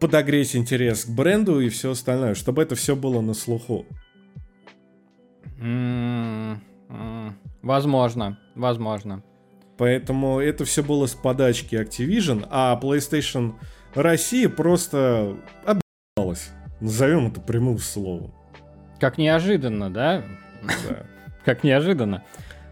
подогреть 0.00 0.56
интерес 0.56 1.04
к 1.04 1.08
бренду 1.10 1.60
и 1.60 1.68
все 1.68 1.90
остальное, 1.92 2.34
чтобы 2.34 2.62
это 2.62 2.74
все 2.74 2.96
было 2.96 3.20
на 3.20 3.34
слуху. 3.34 3.86
Возможно, 7.62 8.38
возможно. 8.54 9.22
Поэтому 9.76 10.40
это 10.40 10.64
все 10.64 10.82
было 10.82 11.06
с 11.06 11.14
подачки 11.14 11.74
Activision, 11.76 12.46
а 12.50 12.78
PlayStation 12.80 13.54
Россия 13.94 14.48
просто 14.48 15.36
объебалась. 15.64 16.50
Назовем 16.80 17.28
это 17.28 17.40
прямым 17.40 17.78
словом. 17.78 18.32
Как 19.00 19.18
неожиданно, 19.18 19.90
да? 19.90 20.24
Да. 20.62 21.06
Как 21.44 21.64
неожиданно. 21.64 22.24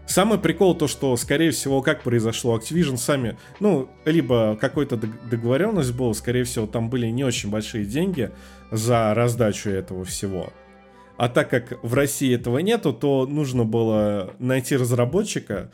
Самый 0.07 0.39
прикол 0.39 0.73
то, 0.73 0.87
что, 0.87 1.15
скорее 1.17 1.51
всего, 1.51 1.81
как 1.81 2.01
произошло, 2.01 2.57
Activision 2.57 2.95
сами, 2.95 3.37
ну, 3.59 3.89
либо 4.05 4.57
какой-то 4.59 4.97
договоренность 4.97 5.93
была, 5.93 6.13
скорее 6.13 6.45
всего, 6.45 6.65
там 6.65 6.89
были 6.89 7.07
не 7.07 7.25
очень 7.25 7.49
большие 7.49 7.85
деньги 7.85 8.31
за 8.71 9.13
раздачу 9.13 9.69
этого 9.69 10.05
всего. 10.05 10.53
А 11.17 11.27
так 11.27 11.49
как 11.49 11.83
в 11.83 11.93
России 11.93 12.33
этого 12.33 12.59
нету, 12.59 12.93
то 12.93 13.25
нужно 13.27 13.65
было 13.65 14.33
найти 14.39 14.77
разработчика, 14.77 15.71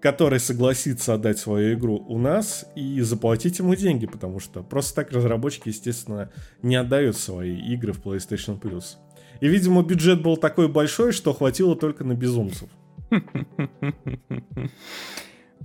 который 0.00 0.40
согласится 0.40 1.14
отдать 1.14 1.38
свою 1.38 1.74
игру 1.74 2.04
у 2.08 2.18
нас 2.18 2.66
и 2.74 3.00
заплатить 3.02 3.60
ему 3.60 3.76
деньги, 3.76 4.06
потому 4.06 4.40
что 4.40 4.62
просто 4.62 4.96
так 4.96 5.12
разработчики, 5.12 5.68
естественно, 5.68 6.32
не 6.62 6.74
отдают 6.74 7.16
свои 7.16 7.56
игры 7.56 7.92
в 7.92 8.02
PlayStation 8.02 8.58
Plus. 8.58 8.96
И, 9.40 9.48
видимо, 9.48 9.82
бюджет 9.82 10.22
был 10.22 10.36
такой 10.36 10.68
большой, 10.68 11.12
что 11.12 11.32
хватило 11.34 11.76
только 11.76 12.02
на 12.02 12.14
безумцев. 12.14 12.68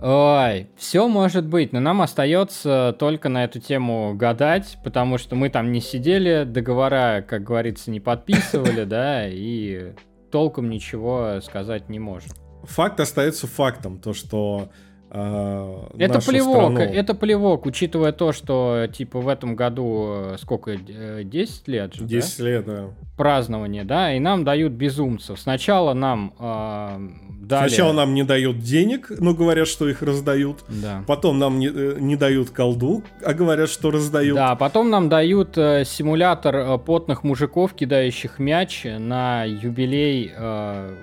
Ой, 0.01 0.67
все 0.75 1.07
может 1.07 1.47
быть, 1.47 1.71
но 1.71 1.79
нам 1.79 2.01
остается 2.01 2.93
только 2.99 3.29
на 3.29 3.45
эту 3.45 3.61
тему 3.61 4.13
гадать, 4.13 4.77
потому 4.83 5.17
что 5.17 5.37
мы 5.37 5.49
там 5.49 5.71
не 5.71 5.79
сидели, 5.79 6.43
договора, 6.43 7.23
как 7.25 7.43
говорится, 7.43 7.91
не 7.91 8.01
подписывали, 8.01 8.83
да, 8.85 9.25
и 9.27 9.93
толком 10.31 10.69
ничего 10.69 11.39
сказать 11.41 11.87
не 11.87 11.99
можем. 11.99 12.31
Факт 12.63 12.99
остается 12.99 13.47
фактом, 13.47 13.99
то 13.99 14.13
что 14.13 14.69
э, 15.09 15.87
это 15.97 16.19
плевок, 16.19 16.73
страну... 16.73 16.79
это 16.79 17.13
плевок, 17.13 17.65
учитывая 17.65 18.11
то, 18.11 18.31
что 18.31 18.87
типа 18.91 19.19
в 19.19 19.27
этом 19.27 19.55
году 19.55 20.05
э, 20.07 20.35
сколько, 20.39 20.77
10 20.77 21.67
лет 21.67 21.93
же, 21.93 22.05
10 22.05 22.37
да? 22.37 22.43
лет, 22.43 22.65
да. 22.65 22.85
Празднование, 23.17 23.83
да, 23.83 24.13
и 24.13 24.19
нам 24.19 24.43
дают 24.43 24.73
безумцев. 24.73 25.39
Сначала 25.39 25.93
нам 25.93 26.33
э, 26.37 27.09
дали... 27.41 27.67
Сначала 27.69 27.93
нам 27.93 28.13
не 28.13 28.23
дают 28.23 28.59
денег, 28.59 29.11
но 29.19 29.33
говорят, 29.33 29.67
что 29.67 29.87
их 29.87 30.01
раздают. 30.01 30.63
Да. 30.67 31.03
Потом 31.07 31.39
нам 31.39 31.59
не, 31.59 31.67
э, 31.67 31.97
не 31.99 32.15
дают 32.15 32.49
колду, 32.49 33.03
а 33.23 33.33
говорят, 33.33 33.69
что 33.69 33.91
раздают. 33.91 34.35
Да, 34.35 34.55
потом 34.55 34.89
нам 34.89 35.09
дают 35.09 35.57
э, 35.57 35.83
симулятор 35.85 36.55
э, 36.55 36.77
потных 36.77 37.23
мужиков, 37.23 37.73
кидающих 37.73 38.39
мяч 38.39 38.85
на 38.85 39.43
юбилей... 39.45 40.31
Э, 40.35 40.95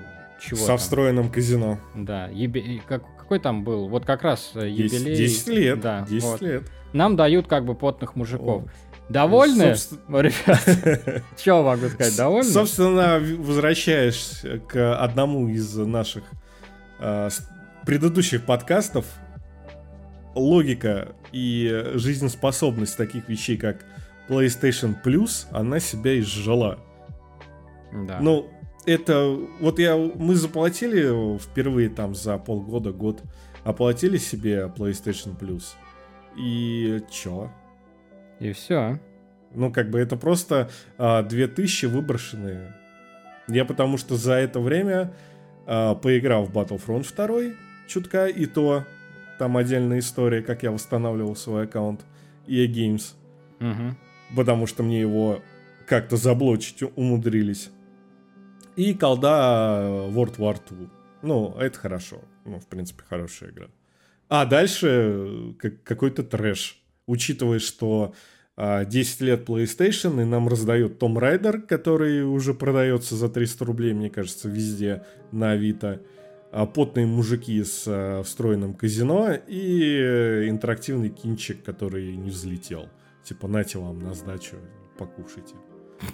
чего 0.43 0.59
Со 0.59 0.67
там? 0.67 0.79
встроенным 0.79 1.31
казино. 1.31 1.79
Да, 1.95 2.29
юби... 2.33 2.83
как, 2.88 3.05
какой 3.33 3.42
там 3.42 3.64
был? 3.64 3.88
Вот 3.88 4.05
как 4.05 4.25
раз 4.25 4.53
э, 4.55 4.68
юбилей... 4.68 5.16
10, 5.16 5.47
10 5.47 5.49
лет. 5.49 5.81
Да, 5.81 6.07
10 6.07 6.23
вот. 6.23 6.40
лет. 6.42 6.62
Нам 6.92 7.16
дают 7.16 7.47
как 7.47 7.64
бы 7.64 7.75
потных 7.75 8.14
мужиков. 8.14 8.64
О. 8.64 8.68
Довольны, 9.09 9.75
Собственно... 9.75 10.18
ребят? 10.18 11.25
Что 11.38 11.62
могу 11.62 11.88
сказать, 11.88 12.14
довольны? 12.14 12.51
Собственно, 12.51 13.18
возвращаясь 13.38 14.42
к 14.68 14.97
одному 14.97 15.49
из 15.49 15.75
наших 15.77 16.25
э, 17.01 17.31
предыдущих 17.87 18.45
подкастов, 18.45 19.07
логика 20.35 21.14
и 21.33 21.92
жизнеспособность 21.95 22.99
таких 22.99 23.31
вещей, 23.31 23.57
как 23.57 23.79
PlayStation 24.29 24.95
Plus, 25.03 25.47
она 25.53 25.81
себя 25.81 26.18
изжила. 26.21 26.79
Да. 27.92 28.18
Ну, 28.21 28.51
это... 28.87 29.38
Вот 29.61 29.79
я... 29.79 29.97
Мы 29.97 30.35
заплатили 30.35 31.38
впервые 31.38 31.88
там 31.88 32.14
за 32.14 32.38
полгода, 32.38 32.92
год, 32.92 33.23
оплатили 33.64 34.16
себе 34.16 34.73
PlayStation 34.75 35.38
Plus. 35.38 35.75
И 36.37 37.01
чё? 37.11 37.51
И 38.40 38.53
все. 38.53 38.99
Ну, 39.55 39.73
как 39.73 39.90
бы 39.90 39.99
это 39.99 40.16
просто 40.16 40.71
а, 40.99 41.23
2000 41.23 41.87
выброшенные. 41.87 42.75
Я 43.49 43.64
потому 43.64 43.99
что 43.99 44.16
за 44.16 44.35
это 44.35 44.61
время 44.61 45.12
а, 45.66 45.95
поиграл 45.95 46.45
в 46.45 46.57
Battlefront 46.57 47.07
2 47.14 47.55
чутка, 47.87 48.27
и 48.27 48.47
то 48.47 48.85
там 49.38 49.57
отдельная 49.57 49.99
история, 49.99 50.42
как 50.42 50.62
я 50.62 50.71
восстанавливал 50.71 51.37
свой 51.37 51.64
аккаунт 51.64 52.01
EA 52.47 52.66
Games. 52.66 53.14
Угу. 53.61 54.37
Потому 54.37 54.66
что 54.66 54.83
мне 54.83 55.01
его 55.01 55.40
как-то 55.87 56.16
заблочить 56.16 56.83
умудрились. 56.97 57.71
И 58.76 58.94
колда 58.94 60.08
World 60.11 60.37
War 60.38 60.58
2. 60.68 60.90
Ну, 61.22 61.54
это 61.58 61.78
хорошо. 61.78 62.20
Ну, 62.44 62.58
в 62.58 62.66
принципе, 62.66 63.04
хорошая 63.08 63.50
игра. 63.50 63.66
А 64.28 64.46
дальше 64.46 65.54
какой-то 65.85 66.22
трэш. 66.22 66.82
Учитывая, 67.06 67.58
что 67.58 68.14
10 68.56 68.56
а, 68.56 69.24
лет 69.24 69.48
PlayStation, 69.48 70.20
и 70.22 70.24
нам 70.24 70.48
раздают 70.48 70.98
Том 70.98 71.18
Райдер, 71.18 71.62
который 71.62 72.22
уже 72.24 72.54
продается 72.54 73.16
за 73.16 73.28
300 73.28 73.64
рублей, 73.64 73.92
мне 73.92 74.11
кажется, 74.11 74.48
везде 74.48 75.04
на 75.32 75.52
Авито. 75.52 76.00
А, 76.50 76.66
потные 76.66 77.06
мужики 77.06 77.62
с 77.62 77.85
а, 77.87 78.22
встроенным 78.22 78.74
казино 78.74 79.32
и 79.32 80.46
интерактивный 80.48 81.11
кинчик, 81.11 81.62
который 81.62 82.16
не 82.16 82.30
взлетел. 82.30 82.88
Типа, 83.24 83.48
нате 83.48 83.78
вам 83.78 84.00
на 84.00 84.14
сдачу, 84.14 84.56
покушайте. 84.98 85.54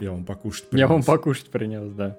Я 0.01 0.13
вам 0.13 0.25
покушать 0.25 0.69
принес. 0.69 0.81
Я 0.81 0.89
вам 0.89 1.03
покушать 1.03 1.51
принес, 1.51 1.93
да. 1.93 2.19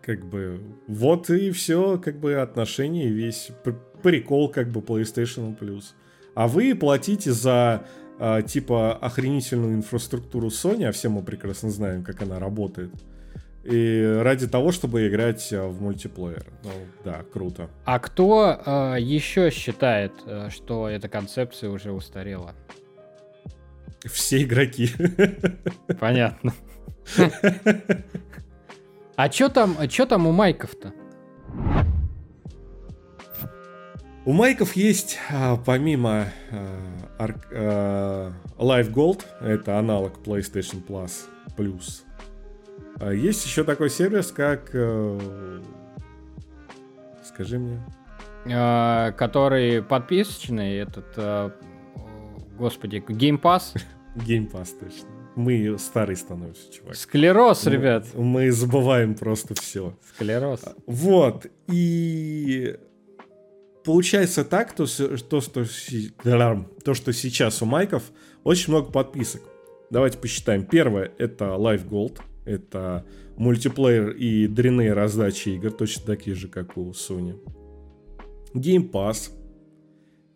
Как 0.00 0.24
бы, 0.24 0.60
вот 0.86 1.30
и 1.30 1.50
все, 1.50 1.98
как 1.98 2.18
бы, 2.18 2.34
отношения, 2.34 3.08
весь 3.08 3.50
прикол, 4.02 4.48
как 4.48 4.68
бы, 4.68 4.80
PlayStation 4.80 5.58
Plus. 5.58 5.84
А 6.34 6.48
вы 6.48 6.74
платите 6.74 7.32
за 7.32 7.84
э, 8.18 8.42
типа 8.46 8.94
охренительную 8.94 9.74
инфраструктуру 9.74 10.48
Sony, 10.48 10.84
а 10.84 10.92
все 10.92 11.08
мы 11.08 11.22
прекрасно 11.22 11.70
знаем, 11.70 12.02
как 12.02 12.22
она 12.22 12.38
работает. 12.38 12.90
И 13.64 14.18
ради 14.22 14.48
того, 14.48 14.72
чтобы 14.72 15.06
играть 15.06 15.52
а, 15.52 15.68
в 15.68 15.80
мультиплеер. 15.80 16.46
Ну, 16.64 16.70
да, 17.04 17.22
круто. 17.32 17.70
А 17.84 18.00
кто 18.00 18.60
э, 18.64 18.96
еще 18.98 19.50
считает, 19.50 20.12
что 20.48 20.88
эта 20.88 21.08
концепция 21.08 21.70
уже 21.70 21.92
устарела? 21.92 22.54
Все 24.04 24.42
игроки. 24.42 24.90
Понятно. 26.00 26.54
А 29.16 29.30
что 29.30 29.48
там, 29.48 29.76
а 29.78 29.88
что 29.88 30.06
там 30.06 30.26
у 30.26 30.32
майков-то? 30.32 30.92
У 34.24 34.32
майков 34.32 34.74
есть, 34.74 35.18
а, 35.30 35.56
помимо 35.56 36.26
а, 37.18 37.28
а, 37.50 38.32
Live 38.56 38.92
Gold, 38.92 39.24
это 39.40 39.78
аналог 39.78 40.20
PlayStation 40.24 40.84
Plus 40.86 41.26
Plus, 41.56 42.02
есть 43.12 43.44
еще 43.44 43.64
такой 43.64 43.90
сервис, 43.90 44.30
как... 44.30 44.70
Э, 44.74 45.60
скажи 47.24 47.58
мне. 47.58 47.80
Который 48.44 49.82
подписочный, 49.82 50.76
этот... 50.76 51.52
Господи, 52.56 53.02
Game 53.08 53.40
Pass? 53.40 53.76
Game 54.16 54.50
Pass, 54.50 54.68
точно. 54.78 55.11
Мы 55.34 55.78
старый 55.78 56.16
становимся, 56.16 56.72
чувак. 56.72 56.94
Склероз, 56.94 57.66
ребят. 57.66 58.06
Мы 58.14 58.50
забываем 58.52 59.14
просто 59.14 59.54
все. 59.54 59.96
Склероз. 60.14 60.60
Вот. 60.86 61.46
И 61.68 62.76
получается 63.84 64.44
так, 64.44 64.72
то, 64.74 64.84
то, 64.86 65.16
что, 65.16 65.64
то, 66.84 66.94
что 66.94 67.12
сейчас 67.12 67.62
у 67.62 67.66
майков 67.66 68.02
очень 68.44 68.72
много 68.72 68.90
подписок. 68.90 69.42
Давайте 69.90 70.18
посчитаем. 70.18 70.64
Первое 70.64 71.12
это 71.18 71.46
Live 71.46 71.88
Gold. 71.88 72.20
Это 72.44 73.06
мультиплеер 73.36 74.10
и 74.10 74.46
дрянные 74.48 74.92
раздачи 74.92 75.50
игр, 75.50 75.70
точно 75.70 76.04
такие 76.04 76.34
же, 76.34 76.48
как 76.48 76.76
у 76.76 76.90
Sony. 76.90 77.38
Game 78.54 78.90
Pass. 78.90 79.30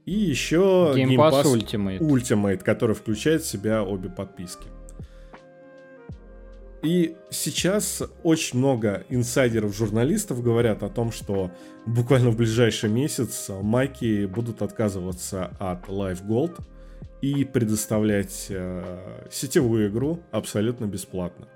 И 0.05 0.13
еще 0.13 0.93
Game, 0.95 1.11
Game 1.11 1.17
Pass, 1.17 1.43
Pass 1.43 1.55
Ultimate. 1.55 1.99
Ultimate, 1.99 2.59
который 2.59 2.95
включает 2.95 3.43
в 3.43 3.49
себя 3.49 3.83
обе 3.83 4.09
подписки. 4.09 4.67
И 6.83 7.17
сейчас 7.31 8.03
очень 8.23 8.59
много 8.59 9.05
инсайдеров, 9.09 9.75
журналистов 9.75 10.43
говорят 10.43 10.83
о 10.83 10.89
том, 10.89 11.11
что 11.11 11.51
буквально 11.87 12.31
в 12.31 12.37
ближайший 12.37 12.91
месяц 12.91 13.49
майки 13.49 14.27
будут 14.27 14.63
отказываться 14.63 15.51
от 15.59 15.89
Live 15.89 16.25
Gold 16.27 16.61
и 17.23 17.45
предоставлять 17.45 18.47
э, 18.51 19.25
сетевую 19.31 19.89
игру 19.91 20.21
абсолютно 20.31 20.85
бесплатно. 20.85 21.49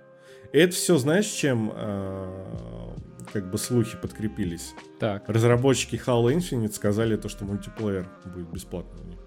И 0.53 0.59
это 0.59 0.75
все, 0.75 0.97
знаешь, 0.97 1.27
чем 1.27 1.71
э, 1.73 2.95
как 3.33 3.51
бы 3.51 3.59
слухи 3.59 3.97
подкрепились? 3.97 4.75
Так. 4.99 5.29
Разработчики 5.29 5.97
Halo 5.97 6.35
Infinite 6.35 6.73
сказали 6.73 7.17
то, 7.17 7.29
что 7.29 7.45
мультиплеер 7.45 8.09
будет 8.25 8.51
бесплатный 8.51 9.01
у 9.01 9.05
них. 9.05 9.19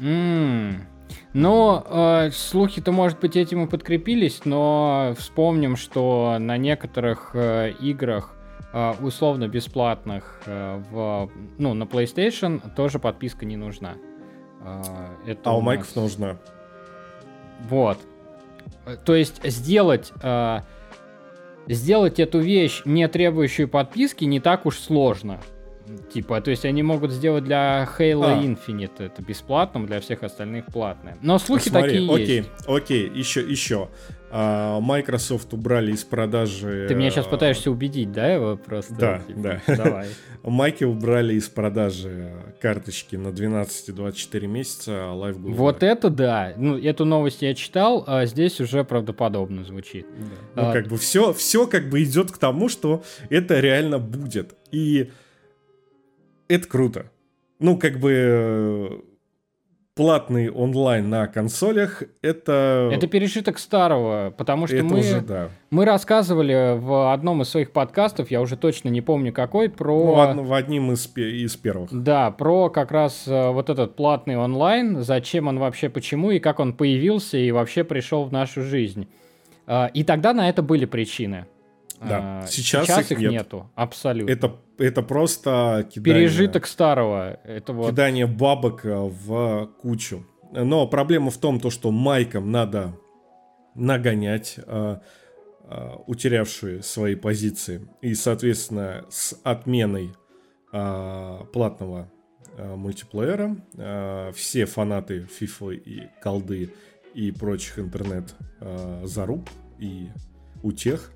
Mm. 0.00 0.93
Но 1.32 1.84
э, 1.86 2.30
слухи-то, 2.32 2.92
может 2.92 3.18
быть, 3.20 3.36
этим 3.36 3.64
и 3.64 3.68
подкрепились, 3.68 4.42
но 4.44 5.14
вспомним, 5.18 5.76
что 5.76 6.36
на 6.38 6.56
некоторых 6.56 7.32
э, 7.34 7.72
играх 7.80 8.34
э, 8.72 8.94
условно 9.00 9.48
бесплатных 9.48 10.40
э, 10.46 10.82
в, 10.90 11.30
ну, 11.58 11.74
на 11.74 11.84
PlayStation 11.84 12.62
тоже 12.76 12.98
подписка 12.98 13.44
не 13.46 13.56
нужна. 13.56 13.94
Э, 14.62 14.82
это 15.26 15.50
а 15.50 15.54
у, 15.54 15.58
у 15.58 15.60
майков 15.60 15.94
нужна. 15.96 16.36
Вот. 17.68 17.98
То 19.04 19.14
есть 19.14 19.40
сделать... 19.44 20.12
Э, 20.22 20.60
сделать 21.66 22.20
эту 22.20 22.40
вещь, 22.40 22.82
не 22.84 23.08
требующую 23.08 23.68
подписки, 23.68 24.24
не 24.24 24.40
так 24.40 24.66
уж 24.66 24.78
сложно. 24.78 25.40
Типа, 26.12 26.40
то 26.40 26.50
есть 26.50 26.64
они 26.64 26.82
могут 26.82 27.12
сделать 27.12 27.44
для 27.44 27.88
Halo 27.98 28.24
а. 28.24 28.42
Infinite 28.42 29.04
это 29.04 29.22
бесплатным, 29.22 29.86
для 29.86 30.00
всех 30.00 30.22
остальных 30.22 30.66
платное. 30.66 31.18
Но 31.22 31.38
слухи 31.38 31.68
Смотри, 31.68 31.90
такие 31.90 32.14
окей, 32.14 32.36
есть. 32.36 32.48
Окей, 32.66 33.10
еще, 33.14 33.40
еще. 33.40 33.88
А, 34.36 34.80
Microsoft 34.80 35.52
убрали 35.52 35.92
из 35.92 36.02
продажи... 36.02 36.86
Ты 36.88 36.96
меня 36.96 37.10
сейчас 37.10 37.26
пытаешься 37.26 37.70
убедить, 37.70 38.10
да, 38.10 38.32
его 38.32 38.56
просто? 38.56 38.94
Да, 38.94 39.18
типа, 39.20 39.40
да. 39.40 39.76
Давай. 39.76 40.08
Майки 40.42 40.82
убрали 40.82 41.34
из 41.34 41.48
продажи 41.48 42.32
карточки 42.60 43.14
на 43.14 43.28
12-24 43.28 44.46
месяца 44.48 44.92
а 44.92 45.14
Live 45.14 45.36
Gold. 45.36 45.52
Вот 45.52 45.82
это 45.84 46.10
да. 46.10 46.52
Ну, 46.56 46.76
эту 46.76 47.04
новость 47.04 47.42
я 47.42 47.54
читал, 47.54 48.02
а 48.06 48.26
здесь 48.26 48.60
уже 48.60 48.82
правдоподобно 48.82 49.64
звучит. 49.64 50.06
Да. 50.54 50.62
Ну, 50.62 50.68
а... 50.70 50.72
как 50.72 50.88
бы 50.88 50.98
все, 50.98 51.32
все 51.32 51.68
как 51.68 51.88
бы 51.88 52.02
идет 52.02 52.32
к 52.32 52.38
тому, 52.38 52.68
что 52.68 53.04
это 53.30 53.60
реально 53.60 54.00
будет. 54.00 54.54
И 54.72 55.12
это 56.48 56.68
круто. 56.68 57.10
Ну, 57.58 57.78
как 57.78 57.98
бы 57.98 58.12
э, 58.12 58.88
платный 59.94 60.50
онлайн 60.50 61.08
на 61.08 61.26
консолях 61.28 62.02
это... 62.20 62.90
Это 62.92 63.06
пережиток 63.06 63.58
старого, 63.58 64.34
потому 64.36 64.66
что 64.66 64.76
это 64.76 64.84
мы, 64.84 64.98
уже, 64.98 65.20
да. 65.20 65.48
мы 65.70 65.84
рассказывали 65.84 66.76
в 66.78 67.12
одном 67.12 67.42
из 67.42 67.48
своих 67.48 67.70
подкастов, 67.70 68.30
я 68.30 68.40
уже 68.40 68.56
точно 68.56 68.88
не 68.88 69.00
помню 69.00 69.32
какой, 69.32 69.70
про... 69.70 70.04
Ну, 70.04 70.14
в, 70.14 70.18
од- 70.18 70.46
в 70.48 70.52
одним 70.52 70.92
из, 70.92 71.10
из 71.16 71.56
первых. 71.56 71.90
Да, 71.92 72.32
про 72.32 72.70
как 72.70 72.90
раз 72.90 73.24
э, 73.26 73.50
вот 73.50 73.70
этот 73.70 73.94
платный 73.94 74.36
онлайн, 74.36 75.02
зачем 75.02 75.46
он 75.46 75.58
вообще, 75.58 75.88
почему 75.88 76.32
и 76.32 76.40
как 76.40 76.58
он 76.58 76.72
появился 76.72 77.38
и 77.38 77.50
вообще 77.52 77.84
пришел 77.84 78.24
в 78.24 78.32
нашу 78.32 78.62
жизнь. 78.62 79.06
А, 79.66 79.90
И 79.94 80.02
тогда 80.02 80.32
на 80.32 80.48
это 80.48 80.62
были 80.62 80.86
причины. 80.86 81.46
Да. 82.08 82.40
А, 82.42 82.46
Сейчас 82.46 82.86
Сейчас 82.86 83.10
их 83.10 83.12
их 83.12 83.18
нет. 83.18 83.32
нету, 83.32 83.70
абсолютно. 83.74 84.30
Это, 84.30 84.56
это 84.78 85.02
просто 85.02 85.88
кидание, 85.92 86.22
Пережиток 86.22 86.66
старого. 86.66 87.38
Это 87.44 87.72
вот. 87.72 87.90
кидание 87.90 88.26
бабок 88.26 88.84
э, 88.84 88.94
в 88.94 89.70
кучу. 89.80 90.26
Но 90.52 90.86
проблема 90.86 91.30
в 91.30 91.38
том, 91.38 91.58
то, 91.60 91.70
что 91.70 91.90
майкам 91.90 92.50
надо 92.50 92.96
нагонять 93.74 94.58
э, 94.58 94.98
э, 95.68 95.90
утерявшие 96.06 96.82
свои 96.82 97.14
позиции. 97.14 97.88
И, 98.02 98.14
соответственно, 98.14 99.04
с 99.08 99.38
отменой 99.42 100.12
э, 100.72 101.38
платного 101.52 102.10
э, 102.56 102.74
мультиплеера 102.76 103.56
э, 103.76 104.32
все 104.34 104.66
фанаты 104.66 105.26
FIFA 105.40 105.74
и 105.74 106.08
колды 106.22 106.72
и 107.14 107.30
прочих 107.32 107.78
интернет 107.78 108.34
э, 108.60 109.02
заруб 109.04 109.48
и 109.78 110.08
утех 110.62 111.12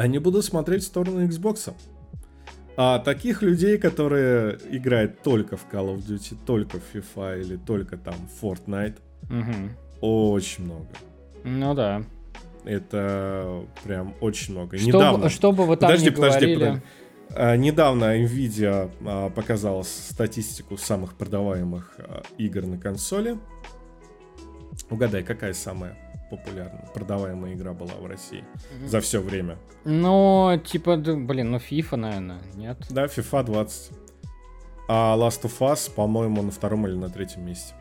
они 0.00 0.18
будут 0.18 0.44
смотреть 0.44 0.82
в 0.82 0.86
сторону 0.86 1.24
Xbox. 1.26 1.74
А 2.76 2.98
таких 3.00 3.42
людей, 3.42 3.76
которые 3.76 4.58
играют 4.70 5.22
только 5.22 5.56
в 5.58 5.66
Call 5.70 5.94
of 5.94 5.98
Duty, 6.06 6.36
только 6.46 6.78
в 6.78 6.94
FIFA 6.94 7.40
или 7.40 7.56
только 7.56 7.98
там 7.98 8.14
в 8.14 8.42
Fortnite, 8.44 8.96
Мгм. 9.28 9.70
очень 10.00 10.64
много. 10.64 10.88
Ну 11.44 11.74
да. 11.74 12.02
Это 12.64 13.64
прям 13.84 14.14
очень 14.20 14.54
много. 14.54 14.78
Что, 14.78 14.86
недавно, 14.86 15.24
бы- 15.24 15.30
что 15.30 15.52
бы 15.52 15.66
вы 15.66 15.76
там 15.76 15.88
подожди, 15.90 16.10
ни 16.10 16.14
подожди, 16.14 16.38
говорили... 16.40 16.58
подожди. 16.64 16.82
А, 17.32 17.56
недавно 17.56 18.22
Nvidia 18.24 18.90
а, 19.04 19.30
показала 19.30 19.82
статистику 19.82 20.76
самых 20.78 21.14
продаваемых 21.14 21.94
а, 21.98 22.22
игр 22.38 22.64
на 22.66 22.78
консоли. 22.78 23.36
Угадай, 24.88 25.22
какая 25.22 25.52
самая 25.52 25.96
популярная, 26.30 26.86
продаваемая 26.94 27.54
игра 27.54 27.72
была 27.72 27.92
в 28.00 28.06
России 28.06 28.44
за 28.86 29.00
все 29.00 29.20
время? 29.20 29.58
Ну, 29.84 30.60
типа, 30.64 30.96
блин, 30.96 31.50
ну 31.50 31.58
FIFA, 31.58 31.96
наверное, 31.96 32.40
нет? 32.54 32.78
Да, 32.90 33.06
FIFA 33.06 33.44
20. 33.44 33.92
А 34.88 35.16
Last 35.16 35.42
of 35.42 35.58
Us, 35.60 35.90
по-моему, 35.94 36.42
на 36.42 36.50
втором 36.50 36.86
или 36.86 36.94
на 36.94 37.10
третьем 37.10 37.44
месте. 37.46 37.74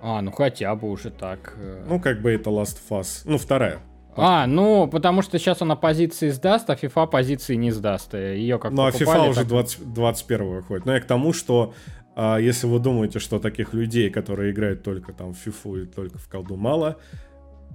А, 0.00 0.20
ну 0.20 0.30
хотя 0.32 0.74
бы 0.74 0.90
уже 0.90 1.10
так. 1.10 1.54
э. 1.56 1.84
Ну, 1.88 2.00
как 2.00 2.20
бы 2.22 2.30
это 2.32 2.50
Last 2.50 2.78
of 2.88 3.00
Us. 3.00 3.22
Ну, 3.24 3.38
вторая. 3.38 3.78
А, 4.16 4.46
ну, 4.46 4.86
потому 4.86 5.22
что 5.22 5.38
сейчас 5.38 5.60
она 5.62 5.76
позиции 5.76 6.28
сдаст, 6.30 6.70
а 6.70 6.74
FIFA 6.74 7.08
позиции 7.08 7.54
не 7.56 7.70
сдаст. 7.72 8.14
Ее 8.14 8.58
как 8.58 8.72
Ну, 8.72 8.84
а 8.84 8.90
FIFA 8.90 9.28
уже 9.30 9.40
так- 9.40 9.48
20, 9.48 9.92
21 9.92 10.44
выходит. 10.56 10.86
Но 10.86 10.94
я 10.94 11.00
к 11.00 11.04
тому, 11.06 11.32
что 11.32 11.74
а, 12.16 12.38
если 12.38 12.66
вы 12.68 12.78
думаете, 12.78 13.18
что 13.18 13.38
таких 13.40 13.74
людей, 13.74 14.08
которые 14.10 14.52
играют 14.52 14.82
только 14.82 15.12
там 15.12 15.34
в 15.34 15.46
FIFA 15.46 15.82
и 15.82 15.86
только 15.86 16.18
в 16.18 16.28
колду 16.28 16.56
мало, 16.56 16.96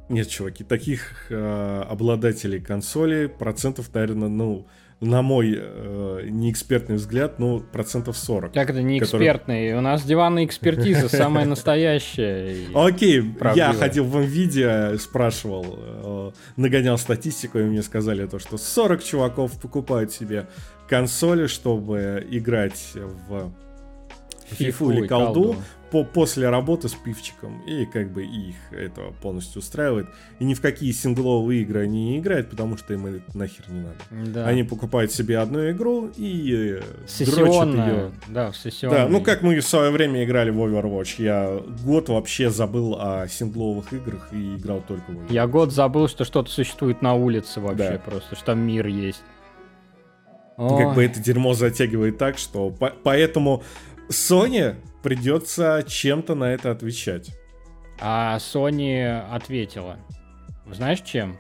нет, 0.08 0.28
чуваки, 0.30 0.64
таких 0.64 1.28
а, 1.30 1.88
обладателей 1.90 2.60
консоли 2.60 3.28
процентов, 3.28 3.94
наверное, 3.94 4.30
ну, 4.30 4.68
на 5.02 5.22
мой 5.22 5.56
э, 5.58 6.28
неэкспертный 6.30 6.98
взгляд, 6.98 7.40
ну, 7.40 7.62
процентов 7.62 8.18
40. 8.18 8.54
Как 8.54 8.70
это 8.70 8.82
не 8.82 9.00
который-? 9.00 9.78
У 9.78 9.82
нас 9.82 10.04
диванная 10.04 10.44
экспертиза 10.44 11.08
самая 11.10 11.46
настоящая. 11.46 12.68
Окей, 12.76 13.24
я 13.56 13.74
ходил 13.74 14.04
в 14.04 14.18
NVIDIA, 14.18 14.98
спрашивал, 14.98 15.66
э, 15.78 16.32
нагонял 16.58 16.98
статистику, 16.98 17.60
и 17.60 17.64
мне 17.64 17.82
сказали 17.82 18.28
то, 18.28 18.40
что 18.40 18.58
40 18.58 19.04
чуваков 19.04 19.60
покупают 19.62 20.12
себе 20.12 20.48
консоли, 20.90 21.48
чтобы 21.48 22.26
играть 22.30 22.92
в 23.30 23.54
фифу 24.52 24.92
или 24.92 25.08
колду 25.08 25.56
по, 25.92 26.04
после 26.04 26.50
работы 26.50 26.88
с 26.90 26.94
пивчиком. 26.94 27.62
И 27.68 27.86
как 27.86 28.12
бы 28.12 28.24
их 28.24 28.56
это 28.72 29.14
полностью 29.22 29.60
устраивает. 29.60 30.08
И 30.40 30.46
ни 30.46 30.54
в 30.54 30.62
какие 30.62 30.92
сингловые 30.92 31.62
игры 31.62 31.84
они 31.84 32.12
не 32.12 32.20
играют, 32.20 32.50
потому 32.50 32.78
что 32.78 32.94
им 32.94 33.06
это 33.08 33.38
нахер 33.38 33.66
не 33.70 33.82
надо. 33.82 34.32
Да. 34.32 34.46
Они 34.46 34.64
покупают 34.64 35.12
себе 35.12 35.40
одну 35.40 35.70
игру 35.72 36.10
и 36.16 36.80
э, 36.80 36.82
дрочат 36.82 37.10
Сессионная. 37.10 37.88
ее. 37.94 38.12
Да, 38.28 38.52
в 38.52 38.58
сессионной. 38.58 38.98
Да, 39.00 39.08
ну 39.10 39.22
как 39.22 39.42
мы 39.42 39.60
в 39.60 39.66
свое 39.66 39.92
время 39.92 40.24
играли 40.24 40.50
в 40.50 40.58
Overwatch. 40.60 41.16
Я 41.22 41.60
год 41.84 42.10
вообще 42.10 42.50
забыл 42.50 42.96
о 43.00 43.28
сингловых 43.28 43.92
играх 43.94 44.30
и 44.34 44.56
играл 44.56 44.84
только 44.88 45.04
в 45.12 45.16
Overwatch. 45.16 45.34
Я 45.34 45.48
год 45.48 45.72
забыл, 45.74 46.08
что 46.08 46.24
что-то 46.26 46.50
существует 46.50 47.02
на 47.02 47.14
улице 47.16 47.60
вообще, 47.60 47.92
Да. 47.92 48.00
просто, 48.00 48.36
что 48.36 48.46
там 48.46 48.60
мир 48.60 48.88
есть. 48.88 49.22
Как 50.58 50.70
Ой. 50.90 50.96
бы 50.96 51.06
это 51.06 51.22
дерьмо 51.22 51.54
затягивает 51.54 52.18
так, 52.18 52.38
что 52.38 52.70
по- 52.70 52.94
поэтому 53.04 53.64
Sony 54.10 54.76
придется 55.04 55.84
чем-то 55.88 56.36
на 56.36 56.46
это 56.46 56.72
отвечать. 56.72 57.32
А 58.00 58.38
Sony 58.38 59.22
ответила. 59.32 59.98
Знаешь 60.72 61.02
чем? 61.02 61.38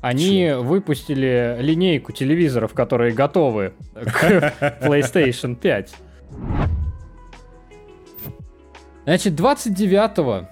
Они 0.00 0.50
выпустили 0.52 1.56
линейку 1.60 2.12
телевизоров, 2.12 2.74
которые 2.74 3.14
готовы 3.14 3.72
к 3.94 4.80
PlayStation 4.82 5.56
5. 5.56 5.94
Значит, 9.04 9.34
29 9.34 10.46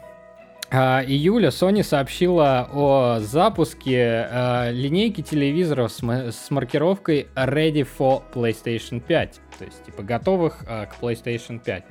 а, 0.75 1.05
июля 1.07 1.49
Sony 1.51 1.83
сообщила 1.83 2.67
о 2.73 3.19
запуске 3.21 4.27
а, 4.31 4.71
линейки 4.71 5.21
телевизоров 5.21 5.93
с 5.93 6.51
маркировкой 6.51 7.29
Ready 7.35 7.87
for 7.87 8.23
PlayStation 8.33 9.01
5. 9.01 9.41
То 9.59 9.65
есть, 9.67 9.85
типа, 9.85 10.03
готовых 10.03 10.65
а, 10.67 10.87
к 10.87 10.99
PlayStation 10.99 11.61
5. 11.62 11.85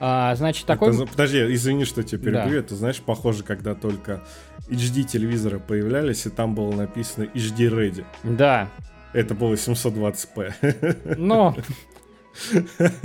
А, 0.00 0.34
значит, 0.34 0.66
такой... 0.66 0.94
Это 0.94 1.06
подожди, 1.06 1.38
извини, 1.54 1.84
что 1.84 2.02
тебя 2.02 2.32
Да. 2.32 2.42
перебью. 2.42 2.60
Это, 2.60 2.74
знаешь, 2.74 3.00
похоже, 3.00 3.42
когда 3.44 3.74
только 3.74 4.22
HD 4.68 5.04
телевизоры 5.04 5.58
появлялись, 5.60 6.26
и 6.26 6.30
там 6.30 6.54
было 6.54 6.72
написано 6.72 7.24
HD 7.34 7.70
Ready. 7.70 8.04
Да, 8.24 8.68
Это 9.12 9.34
было 9.34 9.54
720p. 9.54 11.16
Но, 11.16 11.54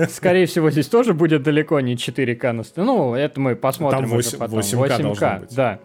скорее 0.10 0.46
всего, 0.48 0.72
здесь 0.72 0.88
тоже 0.88 1.14
будет 1.14 1.44
далеко 1.44 1.80
не 1.80 1.96
4К. 1.96 2.52
на 2.52 2.64
ст- 2.64 2.78
Ну, 2.78 3.14
это 3.14 3.40
мы 3.40 3.56
посмотрим 3.56 4.02
Там 4.02 4.06
уже 4.18 4.38
8 4.38 4.38
потом. 4.40 4.60
8К 4.60 4.88
должно 5.02 5.40
быть. 5.42 5.56
да. 5.56 5.80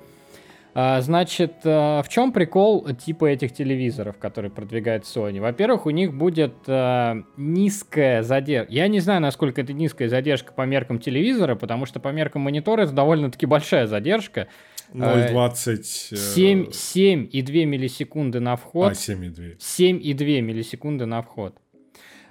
А, 0.77 1.01
значит, 1.01 1.55
а, 1.65 2.03
в 2.03 2.09
чем 2.09 2.33
прикол 2.33 2.89
типа 2.95 3.27
этих 3.27 3.53
телевизоров, 3.53 4.19
которые 4.19 4.51
продвигает 4.51 5.05
Sony? 5.05 5.41
Во-первых, 5.41 5.87
у 5.87 5.91
них 5.91 6.13
будет 6.13 6.55
а, 6.67 7.19
низкая 7.37 8.23
задержка. 8.25 8.73
Я 8.73 8.89
не 8.89 8.99
знаю, 8.99 9.21
насколько 9.21 9.61
это 9.61 9.73
низкая 9.73 10.09
задержка 10.09 10.53
по 10.53 10.63
меркам 10.63 10.99
телевизора, 10.99 11.55
потому 11.55 11.87
что 11.87 12.01
по 12.01 12.09
меркам 12.09 12.43
монитора 12.43 12.83
это 12.83 12.93
довольно-таки 12.93 13.47
большая 13.47 13.87
задержка. 13.87 14.49
0.20... 14.93 15.79
э, 16.11 16.17
7, 16.17 16.67
7,2 16.71 17.65
миллисекунды 17.65 18.41
на 18.41 18.57
вход. 18.57 18.91
А, 18.91 18.95
7,2. 18.95 19.59
7,2 19.59 20.41
миллисекунды 20.41 21.07
на 21.07 21.23
вход. 21.23 21.57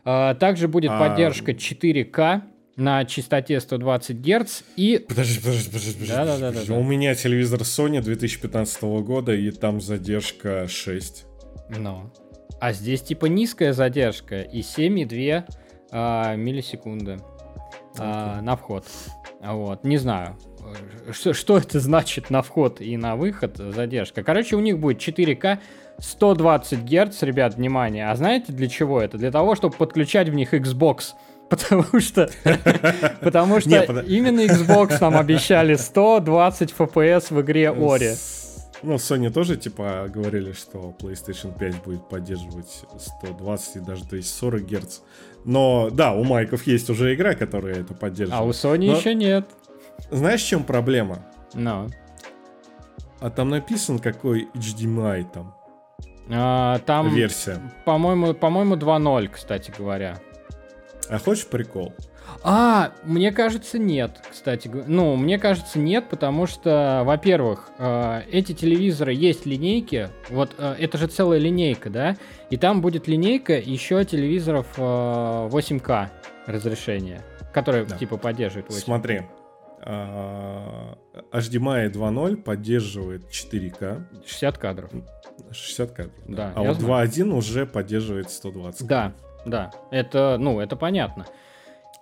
Также 0.03 0.67
будет 0.67 0.91
А, 0.91 0.99
поддержка 0.99 1.53
4К 1.53 2.41
на 2.75 3.05
частоте 3.05 3.59
120 3.59 4.17
Гц 4.17 4.61
и... 4.75 4.97
Подожди, 5.07 5.39
подожди, 5.39 5.69
подожди, 5.69 5.93
подожди. 5.93 6.07
Да-да-да-да-да. 6.07 6.51
подожди. 6.51 6.71
У 6.73 6.83
меня 6.83 7.15
телевизор 7.15 7.61
Sony 7.61 8.01
2015 8.01 8.83
года, 8.83 9.33
и 9.33 9.51
там 9.51 9.79
задержка 9.79 10.67
6. 10.67 11.25
Ну. 11.77 12.11
А 12.59 12.73
здесь 12.73 13.01
типа 13.01 13.25
низкая 13.27 13.73
задержка 13.73 14.41
и 14.41 14.61
7,2 14.61 15.43
а, 15.91 16.35
миллисекунды 16.35 17.19
а, 17.99 18.41
на 18.41 18.55
вход. 18.55 18.85
Вот, 19.41 19.83
не 19.83 19.97
знаю. 19.97 20.37
Что, 21.11 21.33
что 21.33 21.57
это 21.57 21.79
значит 21.79 22.29
на 22.29 22.41
вход 22.41 22.79
и 22.81 22.95
на 22.97 23.15
выход 23.15 23.57
задержка? 23.57 24.23
Короче, 24.23 24.55
у 24.55 24.61
них 24.61 24.79
будет 24.79 24.97
4К 24.99 25.59
120 25.99 26.83
Гц, 26.83 27.21
ребят, 27.23 27.55
внимание. 27.55 28.09
А 28.09 28.15
знаете 28.15 28.53
для 28.53 28.67
чего 28.67 29.01
это? 29.01 29.17
Для 29.17 29.31
того, 29.31 29.55
чтобы 29.55 29.75
подключать 29.75 30.29
в 30.29 30.33
них 30.33 30.53
Xbox. 30.53 31.13
Потому 31.49 31.99
что, 31.99 32.29
потому 33.21 33.59
что 33.59 34.01
именно 34.01 34.41
Xbox 34.41 34.97
нам 34.99 35.17
обещали 35.17 35.75
120 35.75 36.73
FPS 36.77 37.33
в 37.33 37.41
игре 37.41 37.65
Ori. 37.65 38.15
Ну, 38.81 38.95
Sony 38.95 39.31
тоже, 39.31 39.55
типа, 39.55 40.07
говорили, 40.13 40.51
что 40.51 40.93
PlayStation 40.99 41.57
5 41.57 41.83
будет 41.83 42.09
поддерживать 42.09 42.83
120 43.21 43.75
и 43.77 43.79
даже 43.79 44.03
240 44.05 44.61
Гц. 44.63 44.99
Но, 45.45 45.89
да, 45.89 46.13
у 46.13 46.23
майков 46.23 46.67
есть 46.67 46.89
уже 46.89 47.13
игра, 47.15 47.33
которая 47.33 47.75
это 47.75 47.93
поддерживает. 47.93 48.41
А 48.41 48.45
у 48.45 48.49
Sony 48.49 48.87
Но- 48.87 48.97
еще 48.97 49.13
нет. 49.15 49.47
Знаешь, 50.11 50.43
в 50.43 50.47
чем 50.47 50.63
проблема? 50.63 51.19
Ну. 51.53 51.89
А 53.19 53.29
там 53.29 53.49
написан 53.49 53.99
какой 53.99 54.49
HDMI 54.53 55.25
там 55.33 55.55
А, 56.29 56.79
там, 56.79 57.13
версия. 57.13 57.59
по-моему, 57.85 58.33
по-моему, 58.33 58.75
2.0, 58.75 59.29
кстати 59.29 59.71
говоря. 59.77 60.19
А 61.09 61.19
хочешь 61.19 61.47
прикол? 61.47 61.93
А, 62.43 62.91
мне 63.03 63.31
кажется, 63.31 63.79
нет, 63.79 64.21
кстати. 64.29 64.67
Ну, 64.67 65.15
мне 65.15 65.37
кажется, 65.37 65.79
нет, 65.79 66.09
потому 66.09 66.45
что, 66.45 67.03
во-первых, 67.05 67.69
э, 67.77 68.23
эти 68.31 68.53
телевизоры 68.53 69.13
есть 69.13 69.45
линейки. 69.45 70.09
Вот 70.29 70.51
э, 70.57 70.75
это 70.79 70.97
же 70.97 71.07
целая 71.07 71.39
линейка, 71.39 71.89
да? 71.89 72.17
И 72.49 72.57
там 72.57 72.81
будет 72.81 73.07
линейка 73.07 73.59
еще 73.59 74.03
телевизоров 74.03 74.67
э, 74.77 74.81
8К 74.81 76.09
разрешения, 76.47 77.23
которые 77.53 77.85
да. 77.85 77.97
типа 77.97 78.17
поддерживают 78.17 78.69
8К. 78.69 78.73
Смотри, 78.73 79.21
HDMI 79.85 81.91
2.0 81.91 82.37
поддерживает 82.37 83.29
4К. 83.29 84.03
60 84.25 84.57
кадров. 84.57 84.91
60 85.51 85.91
кадров. 85.91 86.13
Да. 86.25 86.35
да. 86.35 86.53
А 86.55 86.63
вот 86.63 86.77
2.1 86.77 87.33
уже 87.33 87.65
поддерживает 87.65 88.31
120 88.31 88.87
Да, 88.87 89.13
да. 89.45 89.71
Это, 89.91 90.37
ну, 90.39 90.59
это 90.59 90.75
понятно. 90.75 91.25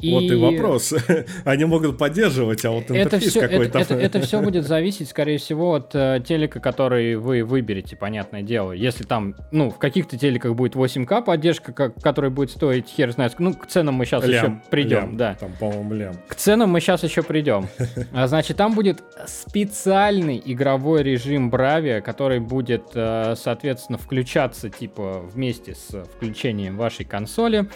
И... 0.01 0.11
Вот 0.11 0.23
и 0.23 0.35
вопрос. 0.35 0.93
Они 1.45 1.65
могут 1.65 1.97
поддерживать, 1.97 2.65
а 2.65 2.71
вот 2.71 2.89
интерфейс 2.89 3.35
это 3.35 3.47
какой-то... 3.47 3.79
Это, 3.79 3.93
это, 3.93 4.03
это 4.03 4.21
все 4.21 4.41
будет 4.41 4.65
зависеть, 4.67 5.09
скорее 5.09 5.37
всего, 5.37 5.75
от 5.75 5.91
э, 5.93 6.21
телека, 6.27 6.59
который 6.59 7.15
вы 7.15 7.43
выберете, 7.43 7.95
понятное 7.95 8.41
дело. 8.41 8.71
Если 8.71 9.03
там, 9.03 9.35
ну, 9.51 9.69
в 9.69 9.77
каких-то 9.77 10.17
телеках 10.17 10.55
будет 10.55 10.75
8К 10.75 11.23
поддержка, 11.23 11.71
как, 11.71 11.95
которая 12.01 12.31
будет 12.31 12.51
стоить 12.51 12.87
хер 12.87 13.11
знает, 13.11 13.35
ну, 13.39 13.53
к 13.53 13.67
ценам 13.67 13.95
мы 13.95 14.05
сейчас 14.05 14.25
лям, 14.25 14.45
еще 14.45 14.69
придем, 14.69 14.99
лям, 14.99 15.17
да. 15.17 15.35
Там, 15.39 15.51
по-моему, 15.59 15.93
лям. 15.93 16.15
К 16.27 16.35
ценам 16.35 16.71
мы 16.71 16.79
сейчас 16.79 17.03
еще 17.03 17.23
придем. 17.23 17.67
А, 18.13 18.27
значит, 18.27 18.57
там 18.57 18.73
будет 18.73 19.03
специальный 19.25 20.41
игровой 20.43 21.03
режим 21.03 21.49
Bravia, 21.49 22.01
который 22.01 22.39
будет, 22.39 22.83
э, 22.93 23.35
соответственно, 23.37 23.97
включаться, 23.97 24.69
типа, 24.69 25.21
вместе 25.33 25.75
с 25.75 26.03
включением 26.15 26.77
вашей 26.77 27.05
консоли. 27.05 27.67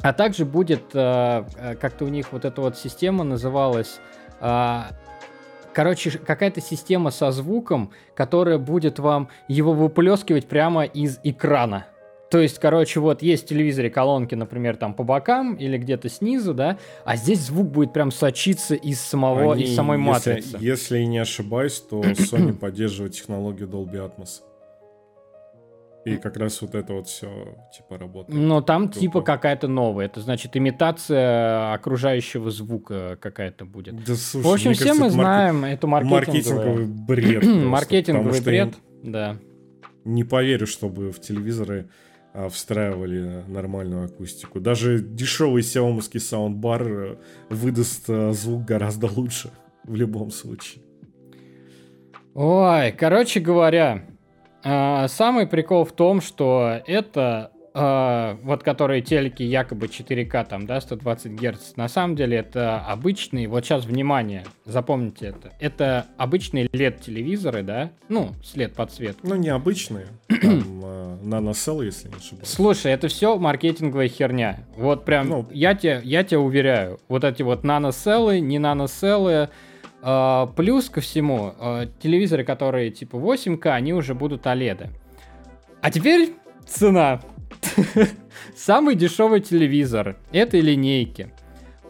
А 0.00 0.12
также 0.12 0.44
будет, 0.44 0.82
э, 0.94 1.44
э, 1.56 1.74
как-то 1.76 2.04
у 2.04 2.08
них 2.08 2.32
вот 2.32 2.44
эта 2.44 2.60
вот 2.60 2.76
система 2.76 3.24
называлась, 3.24 4.00
э, 4.40 4.80
короче, 5.72 6.18
какая-то 6.18 6.60
система 6.60 7.10
со 7.10 7.30
звуком, 7.30 7.92
которая 8.14 8.58
будет 8.58 8.98
вам 8.98 9.28
его 9.48 9.72
выплескивать 9.72 10.46
прямо 10.46 10.84
из 10.84 11.20
экрана. 11.22 11.86
То 12.30 12.40
есть, 12.40 12.58
короче, 12.58 12.98
вот 12.98 13.20
есть 13.20 13.44
в 13.44 13.46
телевизоре 13.46 13.90
колонки, 13.90 14.34
например, 14.34 14.76
там 14.76 14.94
по 14.94 15.04
бокам 15.04 15.54
или 15.54 15.76
где-то 15.76 16.08
снизу, 16.08 16.54
да, 16.54 16.78
а 17.04 17.16
здесь 17.16 17.40
звук 17.40 17.68
будет 17.68 17.92
прям 17.92 18.10
сочиться 18.10 18.74
из 18.74 19.02
самого, 19.02 19.52
Они, 19.52 19.64
из 19.64 19.74
самой 19.76 19.98
матрицы. 19.98 20.54
Если, 20.54 20.66
если 20.66 20.98
я 21.00 21.06
не 21.06 21.18
ошибаюсь, 21.18 21.78
то 21.80 22.00
Sony 22.02 22.54
поддерживает 22.54 23.12
технологию 23.12 23.68
Dolby 23.68 23.96
Atmos. 23.96 24.40
И 26.04 26.16
как 26.16 26.36
раз 26.36 26.60
вот 26.62 26.74
это 26.74 26.94
вот 26.94 27.06
все 27.06 27.56
типа 27.76 27.96
работает. 27.96 28.38
Но 28.38 28.60
там 28.60 28.86
Группа. 28.86 28.98
типа 28.98 29.22
какая-то 29.22 29.68
новая. 29.68 30.06
Это 30.06 30.20
значит 30.20 30.56
имитация 30.56 31.72
окружающего 31.72 32.50
звука 32.50 33.16
какая-то 33.20 33.64
будет. 33.64 34.04
Да, 34.04 34.14
слушай, 34.16 34.44
В 34.44 34.52
общем, 34.52 34.72
все 34.74 34.84
кажется, 34.86 35.04
мы 35.04 35.10
знаем, 35.10 35.60
марк... 35.60 35.74
это 35.74 35.86
маркетинговый 35.86 36.86
бред. 36.86 37.44
маркетинговый 37.46 38.40
бред, 38.40 38.74
да. 39.02 39.36
Не 40.04 40.24
поверю, 40.24 40.66
чтобы 40.66 41.12
в 41.12 41.20
телевизоры 41.20 41.88
а, 42.34 42.48
встраивали 42.48 43.44
нормальную 43.46 44.06
акустику. 44.06 44.58
Даже 44.58 45.00
дешевый 45.00 45.62
сяомовский 45.62 46.18
саундбар 46.18 46.82
э, 46.82 47.16
выдаст 47.50 48.06
а, 48.08 48.32
звук 48.32 48.64
гораздо 48.64 49.06
лучше 49.06 49.50
в 49.84 49.94
любом 49.94 50.30
случае. 50.30 50.82
Ой, 52.34 52.92
короче 52.92 53.40
говоря, 53.40 54.06
а, 54.64 55.08
самый 55.08 55.46
прикол 55.46 55.84
в 55.84 55.92
том, 55.92 56.20
что 56.20 56.80
это 56.86 57.52
Uh, 57.74 58.36
вот 58.42 58.62
которые 58.62 59.00
телеки 59.00 59.42
якобы 59.42 59.86
4К, 59.86 60.46
там, 60.46 60.66
да, 60.66 60.78
120 60.78 61.32
Гц, 61.32 61.76
на 61.76 61.88
самом 61.88 62.16
деле 62.16 62.36
это 62.36 62.80
обычные, 62.80 63.48
вот 63.48 63.64
сейчас, 63.64 63.86
внимание, 63.86 64.44
запомните 64.66 65.28
это, 65.28 65.54
это 65.58 66.06
обычные 66.18 66.66
LED-телевизоры, 66.66 67.62
да, 67.62 67.90
ну, 68.10 68.34
с 68.44 68.54
LED-подсветкой. 68.56 69.26
Ну, 69.26 69.36
не 69.36 69.48
обычные, 69.48 70.08
там, 70.28 70.84
uh, 70.84 71.22
NanoCell, 71.22 71.82
если 71.86 72.08
не 72.08 72.16
ошибаюсь. 72.16 72.46
Слушай, 72.46 72.92
это 72.92 73.08
все 73.08 73.38
маркетинговая 73.38 74.08
херня, 74.08 74.66
вот 74.76 75.06
прям, 75.06 75.30
ну, 75.30 75.48
я 75.50 75.74
тебе 75.74 76.02
я 76.04 76.24
тебе 76.24 76.40
уверяю, 76.40 77.00
вот 77.08 77.24
эти 77.24 77.40
вот 77.40 77.64
NanoCell, 77.64 78.38
не 78.40 78.58
Uh, 78.58 79.48
плюс 80.56 80.90
ко 80.90 81.00
всему, 81.00 81.54
uh, 81.58 81.88
телевизоры, 82.02 82.44
которые 82.44 82.90
типа 82.90 83.16
8К, 83.16 83.68
они 83.68 83.92
уже 83.92 84.14
будут 84.14 84.46
OLED. 84.46 84.90
А 85.80 85.90
теперь 85.90 86.34
цена. 86.66 87.20
Самый 88.56 88.96
дешевый 88.96 89.40
телевизор 89.40 90.16
этой 90.32 90.60
линейки 90.60 91.32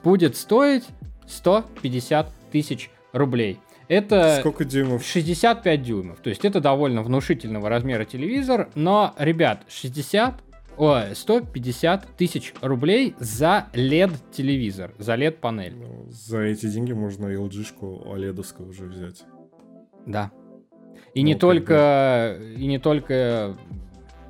будет 0.02 0.36
стоить 0.36 0.84
150 1.26 2.32
тысяч 2.50 2.90
рублей. 3.12 3.58
Это 3.88 4.38
Сколько 4.40 4.64
дюймов? 4.64 5.04
65 5.04 5.82
дюймов. 5.82 6.18
То 6.20 6.30
есть 6.30 6.44
это 6.44 6.60
довольно 6.60 7.02
внушительного 7.02 7.68
размера 7.68 8.04
телевизор. 8.04 8.70
Но, 8.74 9.14
ребят, 9.18 9.62
60 9.68 10.34
о, 10.82 11.14
150 11.14 12.16
тысяч 12.16 12.54
рублей 12.60 13.14
за 13.20 13.68
LED-телевизор, 13.72 14.92
за 14.98 15.14
LED-панель. 15.14 15.76
Ну, 15.76 16.10
за 16.10 16.40
эти 16.40 16.66
деньги 16.66 16.92
можно 16.92 17.26
LG-шку 17.26 18.04
OLED 18.04 18.68
уже 18.68 18.86
взять. 18.86 19.22
Да. 20.06 20.32
И 21.14 21.20
ну, 21.20 21.26
не 21.26 21.34
только, 21.36 22.36
бы... 22.36 22.54
и 22.60 22.66
не 22.66 22.80
только 22.80 23.56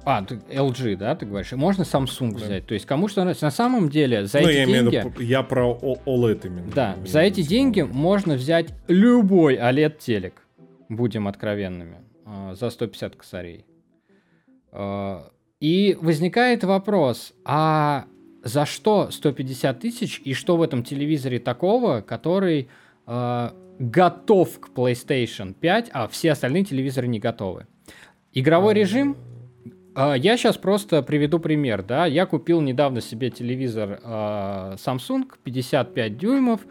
а, 0.05 0.23
LG, 0.23 0.97
да, 0.97 1.15
ты 1.15 1.25
говоришь? 1.25 1.53
Можно 1.53 1.83
Samsung 1.83 2.33
да. 2.33 2.45
взять. 2.45 2.67
То 2.67 2.75
есть 2.75 2.85
кому 2.85 3.09
что 3.09 3.23
нравится. 3.23 3.47
На 3.47 3.51
самом 3.51 3.89
деле, 3.89 4.27
за 4.27 4.41
ну, 4.41 4.49
эти 4.49 4.57
я 4.59 4.67
деньги... 4.67 4.79
Имею 4.79 5.11
виду, 5.11 5.23
я 5.23 5.43
про 5.43 5.79
OLED 5.81 6.47
именно. 6.47 6.71
Да, 6.75 6.97
за 7.07 7.21
эти 7.21 7.43
деньги 7.43 7.81
можно 7.81 8.35
взять 8.35 8.75
любой 8.89 9.57
OLED-телек. 9.57 10.35
Будем 10.91 11.29
откровенными. 11.29 12.03
А, 12.27 12.55
за 12.55 12.69
150 12.69 13.17
косарей. 13.17 13.65
А, 14.71 15.32
и 15.63 15.97
возникает 16.01 16.65
вопрос, 16.65 17.35
а 17.45 18.07
за 18.43 18.67
что 18.67 19.13
150 19.13 19.79
тысяч 19.79 20.21
и 20.25 20.35
что 20.35 20.57
в 20.57 20.63
этом 20.63 20.83
телевизоре 20.83 21.39
такого, 21.39 22.01
который 22.01 22.69
э, 23.07 23.51
готов 23.79 24.59
к 24.59 24.71
PlayStation 24.71 25.55
5, 25.55 25.91
а 25.93 26.09
все 26.09 26.33
остальные 26.33 26.65
телевизоры 26.65 27.07
не 27.07 27.21
готовы? 27.21 27.69
Игровой 28.33 28.75
режим? 28.75 29.17
Э, 29.95 30.15
я 30.17 30.37
сейчас 30.37 30.57
просто 30.57 31.01
приведу 31.01 31.39
пример, 31.39 31.85
да. 31.85 32.07
Я 32.07 32.27
купил 32.27 32.61
недавно 32.61 33.01
себе 33.01 33.31
телевизор 33.31 34.01
э, 34.03 34.75
Samsung 34.85 35.31
55 35.45 36.19
дюймов, 36.19 36.63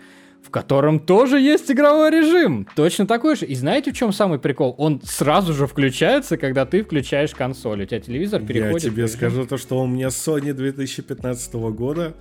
в 0.43 0.49
котором 0.49 0.99
тоже 0.99 1.39
есть 1.39 1.71
игровой 1.71 2.11
режим. 2.11 2.67
Точно 2.75 3.05
такой 3.07 3.35
же. 3.35 3.45
И 3.45 3.55
знаете, 3.55 3.91
в 3.91 3.95
чем 3.95 4.11
самый 4.11 4.39
прикол? 4.39 4.75
Он 4.77 5.01
сразу 5.03 5.53
же 5.53 5.67
включается, 5.67 6.37
когда 6.37 6.65
ты 6.65 6.83
включаешь 6.83 7.31
консоль. 7.31 7.83
У 7.83 7.85
тебя 7.85 7.99
телевизор 7.99 8.41
переходит... 8.41 8.83
Я 8.83 8.89
тебе 8.91 9.07
скажу 9.07 9.45
то, 9.45 9.57
что 9.57 9.79
у 9.81 9.87
меня 9.87 10.07
Sony 10.07 10.53
2015 10.53 11.53
года, 11.53 12.15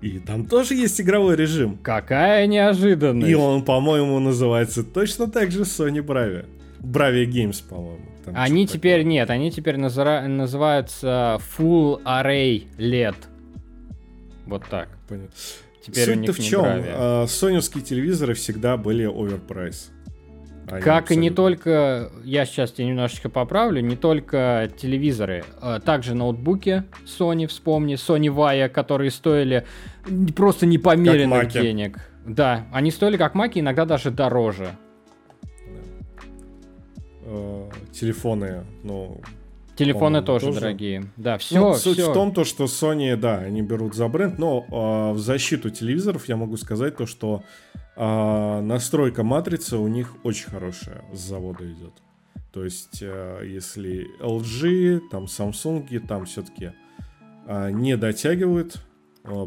и 0.00 0.18
там 0.18 0.46
тоже 0.46 0.74
есть 0.74 1.00
игровой 1.00 1.36
режим. 1.36 1.78
Какая 1.82 2.46
неожиданность. 2.46 3.30
И 3.30 3.34
он, 3.34 3.64
по-моему, 3.64 4.18
называется 4.18 4.84
точно 4.84 5.30
так 5.30 5.50
же 5.50 5.62
Sony 5.62 6.04
Bravia. 6.04 6.46
Bravia 6.80 7.26
Games, 7.26 7.62
по-моему. 7.66 8.04
Они 8.34 8.66
теперь 8.66 9.00
такое. 9.00 9.10
нет, 9.12 9.30
они 9.30 9.50
теперь 9.50 9.76
назра- 9.76 10.26
называются 10.26 11.38
Full 11.58 12.02
Array 12.04 12.64
LED. 12.78 13.16
Вот 14.46 14.64
так. 14.70 14.88
Понятно. 15.08 15.30
Теперь 15.84 16.14
Суть-то 16.14 16.32
в 16.32 16.38
чем? 16.38 16.64
А, 16.66 17.26
соневские 17.28 17.84
телевизоры 17.84 18.34
всегда 18.34 18.76
были 18.76 19.04
оверпрайс. 19.04 19.90
Они 20.66 20.80
как 20.80 21.02
абсолютно... 21.04 21.12
и 21.12 21.16
не 21.16 21.30
только, 21.30 22.10
я 22.24 22.46
сейчас 22.46 22.72
тебя 22.72 22.86
немножечко 22.86 23.28
поправлю, 23.28 23.82
не 23.82 23.96
только 23.96 24.70
телевизоры, 24.78 25.44
а 25.60 25.78
также 25.78 26.14
ноутбуки 26.14 26.84
Sony, 27.04 27.46
вспомни, 27.46 27.96
Sony 27.96 28.34
Vaio, 28.34 28.70
которые 28.70 29.10
стоили 29.10 29.66
просто 30.34 30.64
непомеренных 30.64 31.48
денег. 31.50 31.98
Да, 32.26 32.66
они 32.72 32.90
стоили 32.90 33.18
как 33.18 33.34
маки, 33.34 33.58
иногда 33.58 33.84
даже 33.84 34.10
дороже. 34.10 34.70
Э, 37.26 37.68
телефоны, 37.92 38.64
ну, 38.82 39.20
Телефоны 39.76 40.22
тоже, 40.22 40.46
тоже 40.46 40.60
дорогие. 40.60 41.04
Да, 41.16 41.38
все. 41.38 41.58
Ну, 41.58 41.74
суть 41.74 41.98
все. 41.98 42.10
в 42.10 42.14
том, 42.14 42.32
то, 42.32 42.44
что 42.44 42.64
Sony, 42.64 43.16
да, 43.16 43.38
они 43.38 43.62
берут 43.62 43.94
за 43.94 44.08
бренд, 44.08 44.38
но 44.38 44.64
э, 44.68 45.14
в 45.14 45.18
защиту 45.18 45.70
телевизоров 45.70 46.28
я 46.28 46.36
могу 46.36 46.56
сказать 46.56 46.96
то, 46.96 47.06
что 47.06 47.42
э, 47.96 48.60
настройка 48.60 49.24
матрицы 49.24 49.76
у 49.76 49.88
них 49.88 50.14
очень 50.24 50.50
хорошая 50.50 51.04
с 51.12 51.18
завода 51.18 51.64
идет. 51.64 51.94
То 52.52 52.64
есть, 52.64 52.98
э, 53.02 53.42
если 53.44 54.06
LG, 54.20 55.08
там 55.10 55.24
Samsung, 55.24 56.06
там 56.06 56.24
все-таки 56.26 56.72
э, 57.46 57.70
не 57.72 57.96
дотягивают 57.96 58.76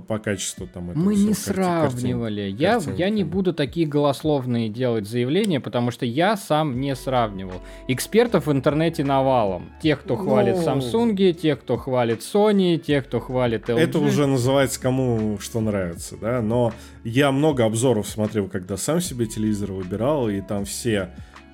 по 0.07 0.17
качеству 0.17 0.67
там 0.67 0.91
Мы 0.95 1.15
не 1.15 1.34
сравнивали. 1.36 2.49
Картин, 2.49 2.95
я, 2.95 3.05
я 3.05 3.09
не 3.11 3.23
буду 3.23 3.53
такие 3.53 3.86
голословные 3.86 4.69
делать 4.69 5.07
заявления, 5.07 5.59
потому 5.59 5.91
что 5.91 6.05
я 6.05 6.36
сам 6.36 6.80
не 6.80 6.95
сравнивал. 6.95 7.61
Экспертов 7.88 8.47
в 8.47 8.51
интернете 8.51 9.03
навалом. 9.03 9.69
Тех, 9.82 10.01
кто 10.01 10.15
хвалит 10.15 10.55
ну... 10.55 10.63
Samsung, 10.63 11.34
тех, 11.34 11.59
кто 11.59 11.78
хвалит 11.78 12.21
Sony, 12.21 12.80
тех, 12.80 13.05
кто 13.05 13.19
хвалит 13.19 13.69
LG. 13.69 13.78
Это 13.78 13.99
уже 13.99 14.25
называется 14.25 14.82
кому 14.82 15.38
что 15.39 15.59
нравится, 15.59 16.15
да. 16.19 16.41
Но 16.41 16.73
я 17.03 17.32
много 17.32 17.63
обзоров 17.63 18.07
смотрел, 18.07 18.47
когда 18.47 18.78
сам 18.78 18.99
себе 18.99 19.28
телевизор 19.28 19.73
выбирал, 19.73 20.28
и 20.28 20.41
там 20.41 20.65
все 20.65 21.11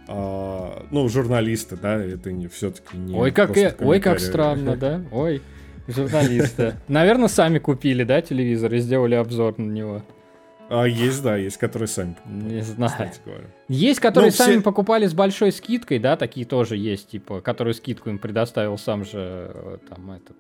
а, 0.07 0.86
ну, 0.91 1.09
журналисты, 1.09 1.76
да, 1.76 1.95
это 1.95 2.32
не 2.32 2.47
все-таки 2.47 2.95
не. 2.95 3.15
Ой, 3.15 3.32
как, 3.32 3.57
э, 3.57 3.76
ой, 3.80 3.99
как 3.99 4.19
странно, 4.19 4.78
да? 4.78 5.01
Ой, 5.11 5.41
журналисты. 5.88 6.76
Наверное, 6.88 7.28
сами 7.28 7.60
купили, 7.60 8.04
да, 8.04 8.22
телевизор 8.22 8.74
и 8.74 8.80
сделали 8.80 9.16
обзор 9.16 9.58
на 9.58 9.70
него. 9.70 10.04
А 10.70 10.86
есть, 10.86 11.22
да, 11.22 11.36
есть, 11.36 11.58
которые 11.58 11.88
сами 11.88 12.14
покупали. 12.14 12.54
Не 12.54 12.62
знаю. 12.62 13.12
Есть, 13.68 14.00
которые 14.00 14.32
ну, 14.32 14.38
сами 14.38 14.54
все... 14.54 14.62
покупали 14.62 15.06
с 15.06 15.14
большой 15.14 15.52
скидкой, 15.52 16.00
да, 16.00 16.16
такие 16.16 16.46
тоже 16.46 16.78
есть, 16.78 17.10
типа, 17.10 17.42
которые 17.42 17.74
скидку 17.74 18.10
им 18.10 18.18
предоставил 18.18 18.78
сам 18.78 19.04
же 19.04 19.52
э, 19.54 19.78
там 19.90 20.12
этот. 20.12 20.38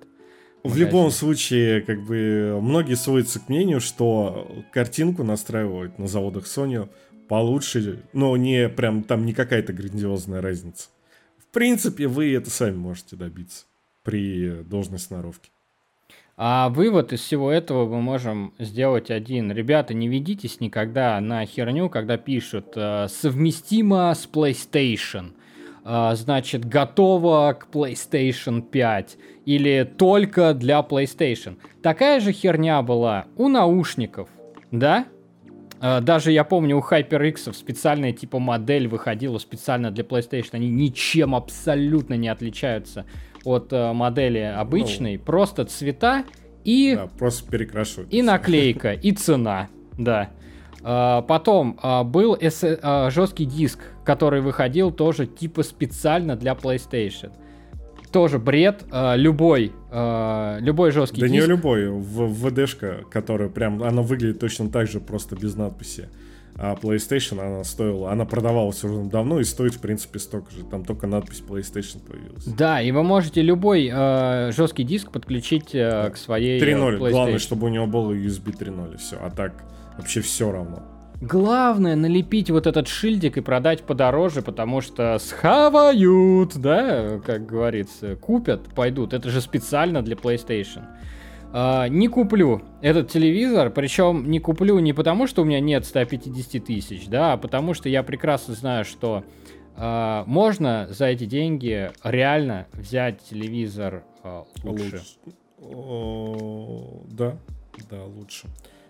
В 0.63 0.77
любом 0.77 1.11
случае, 1.11 1.81
как 1.81 2.01
бы, 2.03 2.57
многие 2.61 2.95
сводятся 2.95 3.41
к 3.41 3.49
мнению, 3.49 3.81
что 3.81 4.49
картинку 4.71 5.23
настраивают 5.23 5.99
на 5.99 6.07
заводах 6.07 6.45
Sony 6.45 6.89
получше, 7.27 8.03
но 8.13 8.35
не 8.37 8.69
прям 8.69 9.03
там 9.03 9.25
не 9.25 9.33
какая-то 9.33 9.73
грандиозная 9.73 10.41
разница. 10.41 10.87
В 11.37 11.53
принципе, 11.53 12.07
вы 12.07 12.33
это 12.33 12.49
сами 12.49 12.77
можете 12.77 13.17
добиться 13.17 13.65
при 14.03 14.63
должной 14.63 14.99
сноровке. 14.99 15.49
А 16.35 16.69
вывод 16.69 17.13
из 17.13 17.21
всего 17.21 17.51
этого 17.51 17.87
мы 17.87 18.01
можем 18.01 18.53
сделать 18.57 19.11
один. 19.11 19.51
Ребята, 19.51 19.93
не 19.93 20.07
ведитесь 20.07 20.59
никогда 20.59 21.19
на 21.21 21.45
херню, 21.45 21.89
когда 21.89 22.17
пишут 22.17 22.73
э, 22.75 23.07
«совместимо 23.07 24.11
с 24.15 24.27
PlayStation», 24.27 25.33
э, 25.85 26.15
значит, 26.15 26.65
«готово 26.65 27.55
к 27.59 27.67
PlayStation 27.71 28.67
5» 28.67 29.09
или 29.45 29.83
«только 29.95 30.55
для 30.55 30.79
PlayStation». 30.79 31.57
Такая 31.83 32.19
же 32.19 32.31
херня 32.31 32.81
была 32.81 33.27
у 33.37 33.47
наушников, 33.47 34.27
да? 34.71 35.05
А, 35.85 35.99
даже 35.99 36.31
я 36.31 36.45
помню, 36.45 36.77
у 36.77 36.81
HyperX 36.81 37.53
специальная 37.53 38.13
типа 38.13 38.39
модель 38.39 38.87
выходила 38.87 39.37
специально 39.37 39.91
для 39.91 40.05
PlayStation. 40.05 40.51
Они 40.53 40.69
ничем 40.69 41.35
абсолютно 41.35 42.13
не 42.13 42.29
отличаются 42.29 43.05
от 43.43 43.71
uh, 43.71 43.93
модели 43.93 44.39
обычной. 44.39 45.17
Ну, 45.17 45.23
просто 45.23 45.65
цвета 45.65 46.23
и... 46.63 46.95
Да, 46.95 47.07
просто 47.17 47.49
перекрашивают. 47.49 48.13
И 48.13 48.21
наклейка, 48.21 48.93
и 48.93 49.11
цена, 49.11 49.69
да. 49.97 50.29
Uh, 50.81 51.23
потом 51.23 51.79
uh, 51.81 52.03
был 52.03 52.35
uh, 52.35 53.09
жесткий 53.09 53.45
диск, 53.45 53.79
который 54.03 54.41
выходил 54.41 54.91
тоже 54.91 55.25
типа 55.25 55.63
специально 55.63 56.35
для 56.35 56.53
PlayStation 56.53 57.31
тоже 58.13 58.39
бред. 58.39 58.85
Э, 58.91 59.17
любой, 59.17 59.73
э, 59.91 60.57
любой 60.61 60.91
жесткий 60.91 61.19
да 61.19 61.27
диск. 61.27 61.41
Да 61.41 61.45
не 61.45 61.49
любой, 61.49 61.89
в, 61.89 62.27
в 62.27 62.47
VD-шка, 62.47 63.03
которая 63.09 63.49
прям, 63.49 63.83
она 63.83 64.01
выглядит 64.01 64.39
точно 64.39 64.69
так 64.69 64.87
же, 64.87 65.01
просто 65.01 65.35
без 65.35 65.55
надписи. 65.55 66.07
А 66.55 66.75
PlayStation 66.75 67.41
она 67.41 67.63
стоила, 67.63 68.11
она 68.11 68.25
продавалась 68.25 68.83
уже 68.83 69.03
давно 69.09 69.39
и 69.39 69.43
стоит, 69.43 69.73
в 69.73 69.79
принципе, 69.79 70.19
столько 70.19 70.51
же. 70.51 70.63
Там 70.63 70.85
только 70.85 71.07
надпись 71.07 71.43
PlayStation 71.47 71.99
появилась. 71.99 72.45
Да, 72.45 72.81
и 72.81 72.91
вы 72.91 73.03
можете 73.03 73.41
любой 73.41 73.89
э, 73.91 74.51
жесткий 74.51 74.83
диск 74.83 75.11
подключить 75.11 75.73
э, 75.73 76.11
к 76.11 76.17
своей 76.17 76.61
3.0. 76.61 76.99
PlayStation. 76.99 77.09
Главное, 77.09 77.39
чтобы 77.39 77.67
у 77.67 77.69
него 77.69 77.87
был 77.87 78.11
USB 78.13 78.55
3.0 78.57 78.93
и 78.93 78.97
все. 78.97 79.17
А 79.19 79.31
так 79.31 79.63
вообще 79.97 80.21
все 80.21 80.51
равно. 80.51 80.83
Главное 81.21 81.95
налепить 81.95 82.51
вот 82.51 82.67
этот 82.67 82.87
шильдик 82.87 83.37
и 83.37 83.41
продать 83.41 83.83
подороже, 83.83 84.41
потому 84.41 84.81
что 84.81 85.17
схавают, 85.19 86.57
да, 86.57 87.19
как 87.25 87.45
говорится, 87.45 88.17
купят, 88.17 88.65
пойдут. 88.75 89.13
Это 89.13 89.29
же 89.29 89.39
специально 89.39 90.01
для 90.01 90.15
PlayStation. 90.15 90.81
Uh, 91.53 91.87
не 91.87 92.07
куплю 92.07 92.63
этот 92.81 93.11
телевизор, 93.11 93.69
причем 93.69 94.27
не 94.31 94.39
куплю 94.39 94.79
не 94.79 94.91
потому, 94.91 95.27
что 95.27 95.43
у 95.43 95.45
меня 95.45 95.59
нет 95.59 95.85
150 95.85 96.65
тысяч, 96.65 97.07
да, 97.07 97.33
а 97.33 97.37
потому 97.37 97.75
что 97.75 97.89
я 97.89 98.01
прекрасно 98.01 98.55
знаю, 98.55 98.85
что 98.85 99.23
uh, 99.77 100.23
можно 100.25 100.87
за 100.89 101.05
эти 101.05 101.25
деньги 101.25 101.91
реально 102.03 102.65
взять 102.73 103.19
телевизор 103.29 104.03
uh, 104.23 104.45
лучше. 104.63 105.01
лучше. 105.59 107.03
Да, 107.11 107.37
да, 107.87 108.03
лучше. 108.03 108.47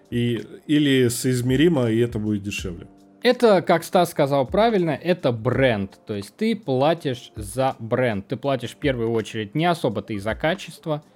И, 0.10 0.42
или 0.66 1.10
соизмеримо, 1.10 1.92
и 1.92 2.00
это 2.00 2.18
будет 2.18 2.44
дешевле. 2.44 2.88
Это, 3.24 3.62
как 3.62 3.84
Стас 3.84 4.12
сказал 4.12 4.46
правильно, 4.46 4.92
это 4.92 5.34
бренд. 5.34 6.00
То 6.06 6.14
есть 6.14 6.34
ты 6.38 6.56
платишь 6.56 7.34
за 7.36 7.76
бренд. 7.80 8.28
Ты 8.28 8.38
платишь 8.38 8.72
в 8.72 8.78
первую 8.78 9.12
очередь 9.12 9.54
не 9.54 9.66
особо-то 9.66 10.14
из-за 10.14 10.36
качества, 10.36 11.04
а, 11.06 11.13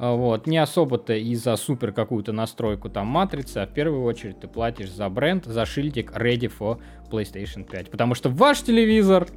вот, 0.00 0.46
не 0.46 0.56
особо-то 0.56 1.12
из-за 1.12 1.56
супер 1.56 1.92
какую-то 1.92 2.32
настройку 2.32 2.88
там 2.88 3.06
матрицы, 3.06 3.58
а 3.58 3.66
в 3.66 3.70
первую 3.74 4.02
очередь 4.04 4.40
ты 4.40 4.48
платишь 4.48 4.90
за 4.90 5.08
бренд, 5.10 5.44
за 5.44 5.66
шильдик 5.66 6.12
Ready 6.12 6.50
for 6.58 6.80
PlayStation 7.10 7.68
5. 7.70 7.90
Потому 7.90 8.14
что 8.14 8.30
ваш 8.30 8.62
телевизор, 8.62 9.28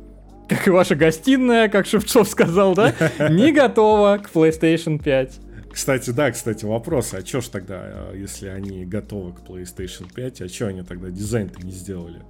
как 0.47 0.65
и 0.65 0.71
ваша 0.71 0.95
гостиная, 0.95 1.67
как 1.67 1.85
Шевцов 1.85 2.29
сказал, 2.29 2.75
да, 2.75 2.93
не 3.29 3.51
готова 3.51 4.19
к 4.19 4.31
PlayStation 4.31 5.03
5. 5.03 5.39
Кстати, 5.73 6.11
да, 6.11 6.31
кстати, 6.31 6.63
вопрос, 6.63 7.13
а 7.13 7.23
чё 7.23 7.41
ж 7.41 7.47
тогда, 7.47 7.79
а, 7.81 8.15
если 8.15 8.47
они 8.47 8.85
готовы 8.85 9.33
к 9.33 9.39
PlayStation 9.41 10.05
5, 10.13 10.41
а 10.41 10.47
чё 10.47 10.67
они 10.67 10.83
тогда 10.83 11.09
дизайн-то 11.09 11.65
не 11.65 11.71
сделали? 11.71 12.21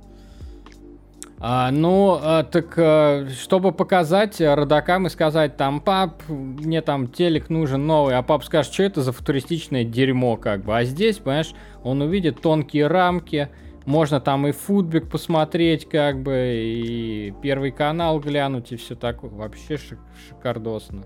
А, 1.45 1.71
ну, 1.71 2.19
а, 2.21 2.43
так, 2.45 2.73
а, 2.77 3.27
чтобы 3.27 3.73
показать 3.73 4.39
родакам 4.39 5.07
и 5.07 5.09
сказать, 5.09 5.57
там, 5.57 5.81
пап, 5.81 6.23
мне 6.29 6.81
там 6.81 7.09
телек 7.09 7.49
нужен 7.49 7.85
новый, 7.85 8.15
а 8.15 8.21
пап 8.21 8.45
скажет, 8.45 8.73
что 8.73 8.83
это 8.83 9.01
за 9.01 9.11
футуристичное 9.11 9.83
дерьмо, 9.83 10.37
как 10.37 10.63
бы. 10.63 10.77
А 10.77 10.85
здесь, 10.85 11.17
понимаешь, 11.17 11.53
он 11.83 12.01
увидит 12.01 12.41
тонкие 12.41 12.87
рамки, 12.87 13.49
можно 13.85 14.21
там 14.21 14.47
и 14.47 14.53
футбик 14.53 15.09
посмотреть, 15.09 15.89
как 15.89 16.23
бы, 16.23 16.53
и 16.55 17.33
первый 17.41 17.71
канал 17.71 18.21
глянуть, 18.21 18.71
и 18.71 18.77
все 18.77 18.95
такое. 18.95 19.29
Вообще 19.29 19.75
шик 19.75 19.99
шикардосно. 20.29 21.03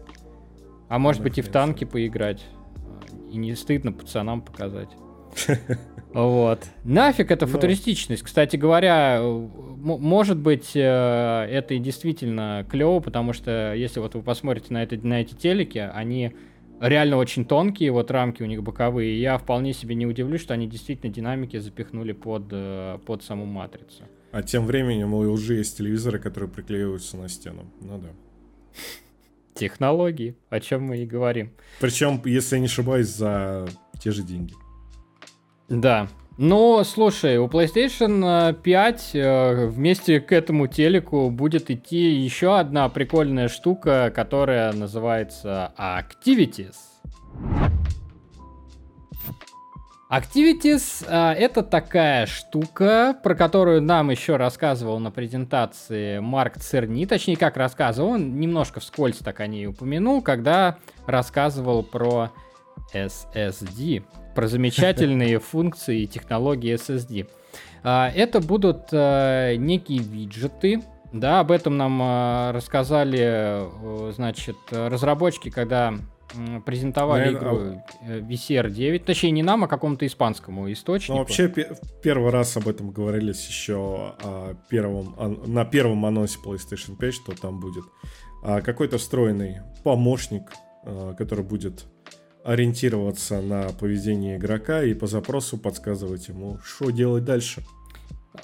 А 0.88 0.99
может 0.99 1.23
быть 1.23 1.39
и 1.39 1.41
в 1.41 1.49
танки 1.49 1.83
поиграть. 1.83 2.45
И 3.31 3.38
не 3.38 3.55
стыдно 3.55 3.91
пацанам 3.91 4.43
показать. 4.43 4.89
Вот. 6.13 6.65
Нафиг 6.83 7.31
это 7.31 7.47
футуристичность. 7.47 8.23
Кстати 8.23 8.55
говоря, 8.55 9.21
может 9.21 10.37
быть, 10.37 10.71
э, 10.73 10.79
это 10.79 11.73
и 11.73 11.79
действительно 11.79 12.65
клево, 12.69 12.99
потому 12.99 13.33
что 13.33 13.73
если 13.73 13.99
вот 13.99 14.15
вы 14.15 14.21
посмотрите 14.21 14.73
на, 14.73 14.83
это, 14.83 14.97
на 15.05 15.21
эти 15.21 15.33
телеки, 15.33 15.77
они 15.77 16.33
реально 16.79 17.17
очень 17.17 17.45
тонкие, 17.45 17.91
вот 17.91 18.09
рамки 18.11 18.41
у 18.41 18.45
них 18.45 18.63
боковые, 18.63 19.15
и 19.15 19.19
я 19.19 19.37
вполне 19.37 19.73
себе 19.73 19.95
не 19.95 20.05
удивлюсь, 20.05 20.41
что 20.41 20.53
они 20.53 20.67
действительно 20.67 21.11
динамики 21.11 21.57
запихнули 21.57 22.13
под, 22.13 22.45
э, 22.51 22.99
под 23.05 23.23
саму 23.23 23.45
матрицу. 23.45 24.03
А 24.31 24.43
тем 24.43 24.65
временем 24.65 25.13
уже 25.13 25.55
есть 25.55 25.77
телевизоры, 25.77 26.19
которые 26.19 26.49
приклеиваются 26.49 27.17
на 27.17 27.29
стену. 27.29 27.65
Ну 27.81 27.97
да. 27.97 28.09
Технологии, 29.55 30.35
о 30.49 30.59
чем 30.59 30.83
мы 30.83 30.99
и 30.99 31.05
говорим. 31.05 31.51
Причем, 31.79 32.21
если 32.25 32.55
я 32.55 32.59
не 32.59 32.67
ошибаюсь, 32.67 33.07
за 33.07 33.67
те 33.99 34.11
же 34.11 34.21
деньги. 34.21 34.53
Да. 35.70 36.07
Но, 36.38 36.84
слушай, 36.84 37.38
у 37.39 37.47
PlayStation 37.47 38.53
5 38.53 39.11
э, 39.13 39.65
вместе 39.68 40.20
к 40.20 40.32
этому 40.32 40.68
телеку 40.68 41.32
будет 41.32 41.72
идти 41.72 42.11
еще 42.13 42.59
одна 42.59 42.89
прикольная 42.89 43.47
штука, 43.47 44.11
которая 44.15 44.72
называется 44.72 45.74
Activities. 45.80 46.76
Activities 50.09 51.05
а, 51.09 51.34
это 51.34 51.63
такая 51.63 52.28
штука, 52.28 53.18
про 53.24 53.36
которую 53.36 53.82
нам 53.82 54.09
еще 54.09 54.38
рассказывал 54.38 54.99
на 54.99 55.11
презентации 55.11 56.20
Марк 56.20 56.59
Церни, 56.59 57.05
точнее 57.05 57.36
как 57.36 57.57
рассказывал, 57.57 58.11
он 58.11 58.39
немножко 58.39 58.80
вскользь 58.80 59.18
так 59.18 59.41
о 59.41 59.47
ней 59.47 59.68
упомянул, 59.68 60.22
когда 60.22 60.78
рассказывал 61.07 61.84
про 61.84 62.32
SSD, 62.93 64.03
про 64.36 64.47
замечательные 64.47 65.39
функции 65.51 66.01
и 66.01 66.07
технологии 66.07 66.73
SSD. 66.75 67.28
А, 67.84 68.09
это 68.13 68.39
будут 68.39 68.89
а, 68.91 69.55
некие 69.55 69.99
виджеты, 69.99 70.82
да, 71.13 71.39
об 71.39 71.51
этом 71.51 71.78
нам 71.78 71.99
а, 72.01 72.51
рассказали, 72.51 74.11
значит, 74.13 74.57
разработчики, 74.71 75.49
когда 75.49 75.93
презентовали 76.65 77.34
игру 77.34 77.82
а... 78.01 78.19
VCR 78.19 78.69
9, 78.69 79.05
точнее 79.05 79.32
не 79.32 79.43
нам, 79.43 79.63
а 79.63 79.67
какому-то 79.67 80.05
испанскому 80.05 80.71
источнику. 80.71 81.13
Ну, 81.13 81.19
вообще 81.19 81.47
первый 82.03 82.32
раз 82.32 82.57
об 82.57 82.67
этом 82.67 82.91
говорились 82.91 83.47
еще 83.47 83.75
о 84.21 84.55
первом, 84.69 85.15
на 85.45 85.65
первом 85.65 86.05
анонсе 86.05 86.38
PlayStation 86.43 86.97
5, 86.97 87.13
что 87.13 87.32
там 87.34 87.59
будет 87.59 87.86
а, 88.43 88.61
какой-то 88.61 88.97
встроенный 88.97 89.57
помощник, 89.84 90.53
а, 90.84 91.13
который 91.13 91.43
будет 91.45 91.86
ориентироваться 92.47 93.41
на 93.41 93.69
поведение 93.73 94.37
игрока 94.37 94.81
и 94.81 94.93
по 94.93 95.05
запросу 95.05 95.57
подсказывать 95.57 96.29
ему, 96.29 96.59
что 96.63 96.91
делать 96.91 97.25
дальше. 97.25 97.61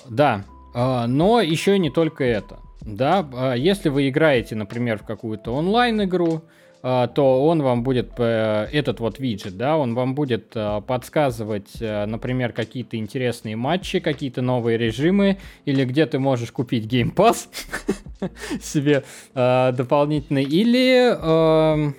Да, 0.09 0.43
а, 0.75 1.07
но 1.07 1.39
еще 1.39 1.79
не 1.79 1.89
только 1.89 2.25
это. 2.25 2.59
Да, 2.81 3.27
а, 3.33 3.53
если 3.53 3.87
вы 3.87 4.09
играете, 4.09 4.55
например, 4.55 4.97
в 4.97 5.03
какую-то 5.03 5.53
онлайн-игру, 5.53 6.43
а, 6.81 7.07
то 7.07 7.45
он 7.45 7.61
вам 7.61 7.83
будет, 7.83 8.11
э, 8.17 8.67
этот 8.73 8.99
вот 8.99 9.19
виджет, 9.19 9.55
да, 9.55 9.77
он 9.77 9.95
вам 9.95 10.15
будет 10.15 10.51
э, 10.53 10.81
подсказывать, 10.85 11.77
э, 11.79 12.05
например, 12.05 12.51
какие-то 12.51 12.97
интересные 12.97 13.55
матчи, 13.55 14.01
какие-то 14.01 14.41
новые 14.41 14.77
режимы, 14.77 15.37
или 15.63 15.85
где 15.85 16.05
ты 16.07 16.19
можешь 16.19 16.51
купить 16.51 16.91
Game 16.91 17.13
себе 18.61 19.05
дополнительный, 19.33 20.43
или 20.43 21.15
эм, 21.73 21.95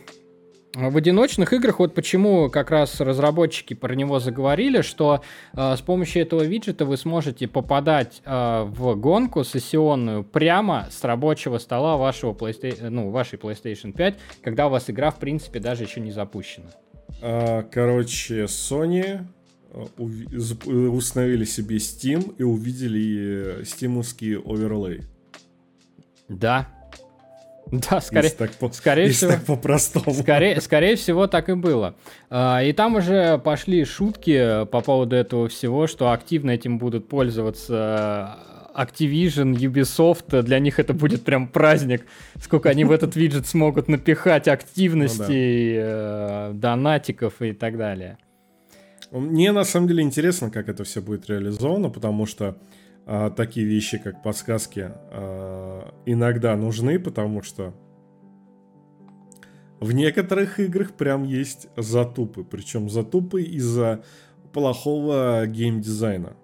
в 0.75 0.97
одиночных 0.97 1.53
играх, 1.53 1.79
вот 1.79 1.95
почему 1.95 2.51
как 2.51 2.71
раз 2.71 3.01
разработчики 3.01 3.75
про 3.75 3.95
него 3.95 4.19
заговорили, 4.19 4.83
что 4.83 5.23
э, 5.53 5.77
с 5.77 5.81
помощью 5.81 6.23
этого 6.23 6.43
виджета 6.43 6.85
вы 6.85 6.97
сможете 6.97 7.47
попадать 7.47 8.21
э, 8.25 8.65
в 8.67 8.97
гонку 8.97 9.45
сессионную 9.45 10.25
прямо 10.25 10.89
с 10.91 11.05
рабочего 11.05 11.59
стола 11.59 11.97
вашего 11.97 12.33
PlayStation, 12.33 12.91
ну, 12.91 13.11
вашей 13.11 13.39
PlayStation 13.39 13.93
5, 13.93 14.19
когда 14.43 14.67
у 14.67 14.71
вас 14.71 14.91
игра, 14.91 15.11
в 15.11 15.19
принципе, 15.19 15.61
даже 15.61 15.85
еще 15.85 16.01
не 16.01 16.11
запущена. 16.11 16.71
А, 17.23 17.63
короче, 17.63 18.45
Sony 18.45 19.25
э, 19.73 19.79
установили 19.97 21.45
себе 21.45 21.77
Steam 21.77 22.35
и 22.37 22.43
увидели 22.43 23.65
стимовский 23.65 24.37
оверлей. 24.37 25.03
Да, 26.29 26.69
Да, 27.91 28.01
скорее, 28.01 28.31
так 28.31 28.53
скорее 28.73 29.11
всего. 29.11 29.33
Так 29.33 29.45
по-простому. 29.45 30.15
Скорее, 30.15 30.61
скорее 30.61 30.97
всего, 30.97 31.27
так 31.27 31.49
и 31.49 31.55
было. 31.55 31.95
А, 32.31 32.63
и 32.63 32.73
там 32.73 32.97
уже 32.97 33.39
пошли 33.39 33.85
шутки 33.85 34.65
по 34.67 34.81
поводу 34.81 35.17
этого 35.17 35.49
всего, 35.49 35.87
что 35.87 36.11
активно 36.13 36.51
этим 36.53 36.79
будут 36.79 37.09
пользоваться 37.09 38.39
Activision, 38.75 39.55
Ubisoft, 39.55 40.43
для 40.43 40.59
них 40.59 40.79
это 40.79 40.93
будет 40.93 41.25
прям 41.25 41.47
праздник, 41.47 42.07
сколько 42.41 42.69
они 42.69 42.85
в 42.85 42.91
этот 42.91 43.15
виджет 43.17 43.47
смогут 43.47 43.89
напихать 43.89 44.49
активностей, 44.49 45.75
ну, 45.75 45.81
да. 45.81 46.51
Э, 46.51 46.53
донатиков 46.55 47.41
и 47.41 47.53
так 47.53 47.77
далее. 47.77 48.19
Мне 49.13 49.53
на 49.53 49.65
самом 49.65 49.87
деле 49.87 50.03
интересно, 50.03 50.51
как 50.51 50.69
это 50.69 50.83
все 50.83 51.01
будет 51.01 51.29
реализовано, 51.29 51.89
потому 51.89 52.27
что 52.27 52.57
а, 53.07 53.31
такие 53.31 53.67
вещи, 53.67 53.99
как 53.99 54.23
подсказки, 54.23 54.91
а, 54.91 55.95
иногда 56.07 56.57
нужны, 56.57 56.99
потому 56.99 57.43
что 57.43 57.75
в 59.81 59.93
некоторых 59.93 60.59
играх 60.61 60.93
прям 60.93 61.25
есть 61.25 61.69
затупы. 61.77 62.45
Причем 62.45 62.89
затупы 62.89 63.43
из-за 63.43 64.03
плохого 64.53 65.47
геймдизайна. 65.47 66.37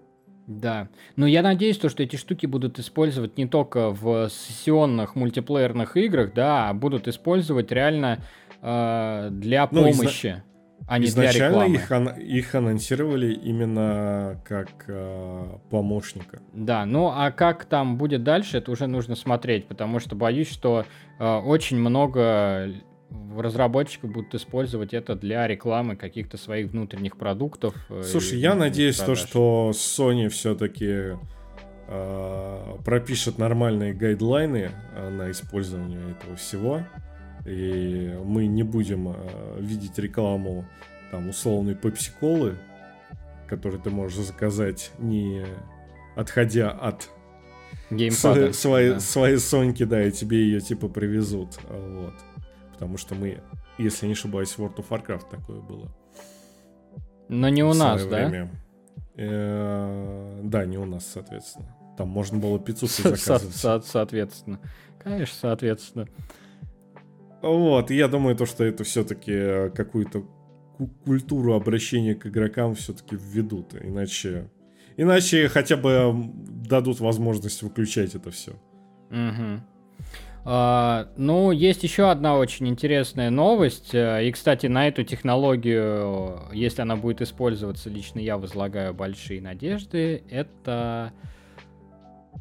Да. 0.46 0.88
Но 1.16 1.26
я 1.26 1.42
надеюсь, 1.42 1.78
то, 1.78 1.88
что 1.88 2.02
эти 2.02 2.16
штуки 2.16 2.46
будут 2.46 2.78
использовать 2.78 3.38
не 3.38 3.46
только 3.46 3.90
в 3.90 4.28
сессионных 4.28 5.14
мультиплеерных 5.14 5.96
играх, 5.96 6.34
да, 6.34 6.68
а 6.68 6.74
будут 6.74 7.06
использовать 7.06 7.70
реально 7.70 8.18
э, 8.60 9.28
для 9.30 9.68
ну, 9.70 9.84
помощи 9.84 10.42
а 10.86 10.98
не 10.98 11.06
Изначально 11.06 11.66
для 11.66 11.78
рекламы. 11.78 12.12
Их, 12.16 12.18
их 12.18 12.54
анонсировали 12.54 13.32
именно 13.32 14.40
как 14.44 14.68
э, 14.88 15.58
помощника. 15.70 16.40
Да, 16.52 16.84
ну 16.84 17.12
а 17.14 17.30
как 17.30 17.64
там 17.64 17.96
будет 17.96 18.24
дальше, 18.24 18.58
это 18.58 18.70
уже 18.70 18.86
нужно 18.86 19.16
смотреть, 19.16 19.66
потому 19.66 20.00
что 20.00 20.16
боюсь, 20.16 20.50
что 20.50 20.84
э, 21.18 21.36
очень 21.38 21.78
много 21.78 22.72
разработчиков 23.36 24.10
будут 24.10 24.34
использовать 24.34 24.94
это 24.94 25.14
для 25.14 25.46
рекламы 25.46 25.96
каких-то 25.96 26.36
своих 26.36 26.70
внутренних 26.70 27.16
продуктов. 27.16 27.74
Э, 27.88 28.02
Слушай, 28.02 28.38
я 28.38 28.54
надеюсь, 28.54 28.98
то, 28.98 29.14
что 29.14 29.72
Sony 29.74 30.28
все-таки 30.28 31.16
э, 31.88 32.76
пропишет 32.84 33.38
нормальные 33.38 33.94
гайдлайны 33.94 34.70
э, 34.96 35.10
на 35.10 35.30
использование 35.30 36.00
этого 36.10 36.36
всего 36.36 36.82
и 37.50 38.16
мы 38.24 38.46
не 38.46 38.62
будем 38.62 39.08
э, 39.08 39.14
видеть 39.58 39.98
рекламу 39.98 40.64
там 41.10 41.28
условной 41.28 41.74
пепси-колы, 41.74 42.56
которую 43.48 43.82
ты 43.82 43.90
можешь 43.90 44.24
заказать, 44.24 44.92
не 44.98 45.44
отходя 46.14 46.70
от 46.70 47.10
Геймпада, 47.90 48.52
своей, 48.52 48.90
да. 48.90 49.00
своей 49.00 49.38
Соньки, 49.38 49.82
да, 49.82 50.04
и 50.04 50.12
тебе 50.12 50.38
ее 50.44 50.60
типа 50.60 50.88
привезут. 50.88 51.58
Вот. 51.68 52.14
Потому 52.72 52.96
что 52.96 53.16
мы, 53.16 53.40
если 53.78 54.06
не 54.06 54.12
ошибаюсь, 54.12 54.54
World 54.56 54.76
of 54.76 54.88
Warcraft 54.88 55.28
такое 55.28 55.60
было. 55.60 55.92
Но 57.28 57.48
не 57.48 57.64
у 57.64 57.74
нас, 57.74 58.06
да? 58.06 58.48
Э, 59.16 60.40
да, 60.44 60.64
не 60.66 60.78
у 60.78 60.84
нас, 60.84 61.04
соответственно. 61.04 61.74
Там 61.98 62.08
можно 62.08 62.38
было 62.38 62.60
пиццу 62.60 62.86
заказывать. 62.86 63.56
Со- 63.56 63.80
соответственно. 63.80 64.60
Конечно, 65.02 65.36
соответственно. 65.40 66.06
Вот, 67.42 67.90
я 67.90 68.08
думаю, 68.08 68.36
то, 68.36 68.46
что 68.46 68.64
это 68.64 68.84
все-таки 68.84 69.32
э, 69.32 69.70
какую-то 69.70 70.24
культуру 71.04 71.54
обращения 71.54 72.14
к 72.14 72.26
игрокам 72.26 72.74
все-таки 72.74 73.16
введут. 73.16 73.74
Иначе, 73.80 74.50
иначе 74.96 75.48
хотя 75.48 75.76
бы 75.76 76.30
дадут 76.68 77.00
возможность 77.00 77.62
выключать 77.62 78.14
это 78.14 78.30
все. 78.30 78.52
Угу. 79.10 79.62
А, 80.44 81.08
ну, 81.16 81.50
есть 81.50 81.82
еще 81.82 82.10
одна 82.10 82.36
очень 82.36 82.68
интересная 82.68 83.30
новость. 83.30 83.94
Э, 83.94 84.26
и, 84.26 84.32
кстати, 84.32 84.66
на 84.66 84.88
эту 84.88 85.02
технологию, 85.04 86.40
если 86.52 86.82
она 86.82 86.96
будет 86.96 87.20
использоваться, 87.20 87.90
лично 87.90 88.20
я 88.20 88.38
возлагаю 88.38 88.94
большие 88.94 89.42
надежды. 89.42 90.22
Это 90.30 91.12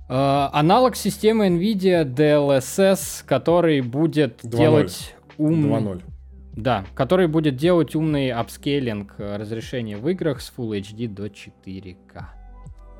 аналог 0.07 0.95
системы 0.95 1.47
NVIDIA 1.47 2.03
DLSS, 2.03 3.23
который 3.25 3.81
будет 3.81 4.43
2.0. 4.43 4.57
делать 4.57 5.15
ум... 5.37 5.73
2.0. 5.73 6.03
Да, 6.59 6.83
который 6.93 7.27
будет 7.27 7.55
делать 7.55 7.95
умный 7.95 8.31
апскейлинг 8.31 9.15
э, 9.17 9.37
разрешения 9.37 9.95
в 9.95 10.09
играх 10.09 10.41
с 10.41 10.51
Full 10.55 10.81
HD 10.81 11.07
до 11.07 11.27
4К. 11.27 12.25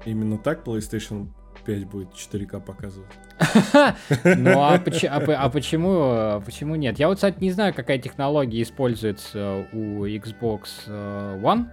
Именно 0.06 0.38
так 0.38 0.66
PlayStation 0.66 1.28
5 1.66 1.86
будет 1.86 2.10
4К 2.14 2.62
показывать. 2.62 3.12
Ну 4.24 4.60
а, 4.60 4.76
а, 4.76 4.80
а 4.80 4.80
почему, 5.50 5.92
а 5.92 6.42
почему 6.46 6.76
нет? 6.76 7.00
Я 7.00 7.10
вот, 7.10 7.16
кстати, 7.16 7.38
не 7.42 7.52
знаю, 7.52 7.74
какая 7.74 7.98
технология 7.98 8.62
используется 8.62 9.68
у 9.74 10.06
Xbox 10.06 10.68
э, 10.88 11.40
One, 11.42 11.68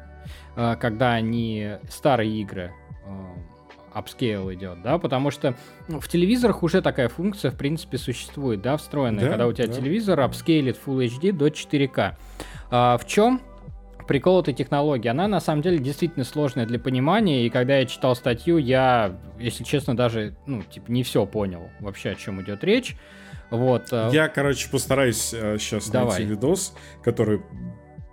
э, 0.57 0.77
когда 0.81 1.13
они 1.13 1.73
старые 1.89 2.41
игры 2.41 2.73
апскейлит, 3.97 4.83
да, 4.83 4.99
потому 4.99 5.31
что 5.31 5.57
ну, 5.89 6.01
в 6.01 6.09
телевизорах 6.09 6.63
уже 6.63 6.83
такая 6.83 7.09
функция, 7.09 7.51
в 7.51 7.57
принципе, 7.57 7.97
существует, 7.97 8.61
да, 8.61 8.77
встроенная, 8.77 9.25
да, 9.25 9.31
когда 9.31 9.47
у 9.47 9.53
тебя 9.53 9.69
да. 9.69 9.73
телевизор 9.73 10.21
апскейлит 10.21 10.79
Full 10.85 11.07
HD 11.07 11.33
до 11.33 11.49
4К. 11.49 12.15
А, 12.71 12.99
в 12.99 13.07
чем 13.07 13.41
прикол 14.07 14.43
этой 14.43 14.53
технологии? 14.53 15.09
Она 15.09 15.29
на 15.29 15.41
самом 15.41 15.63
деле 15.63 15.79
действительно 15.79 16.27
сложная 16.27 16.67
для 16.67 16.79
понимания, 16.79 17.47
и 17.47 17.51
когда 17.51 17.79
я 17.79 17.87
читал 17.87 18.15
статью, 18.15 18.59
я, 18.59 19.19
если 19.39 19.65
честно, 19.65 19.97
даже, 19.97 20.37
ну, 20.45 20.63
типа, 20.63 20.93
не 20.93 21.03
все 21.03 21.25
понял 21.25 21.71
вообще, 21.81 22.11
о 22.11 22.15
чем 22.17 22.43
идет 22.43 22.65
речь. 22.65 22.97
Вот. 23.49 23.89
А 23.93 24.11
я, 24.11 24.29
короче, 24.29 24.69
постараюсь 24.71 25.33
э, 25.33 25.57
сейчас 25.59 25.89
Давай. 25.89 26.19
найти 26.19 26.25
видос, 26.25 26.75
который 27.03 27.41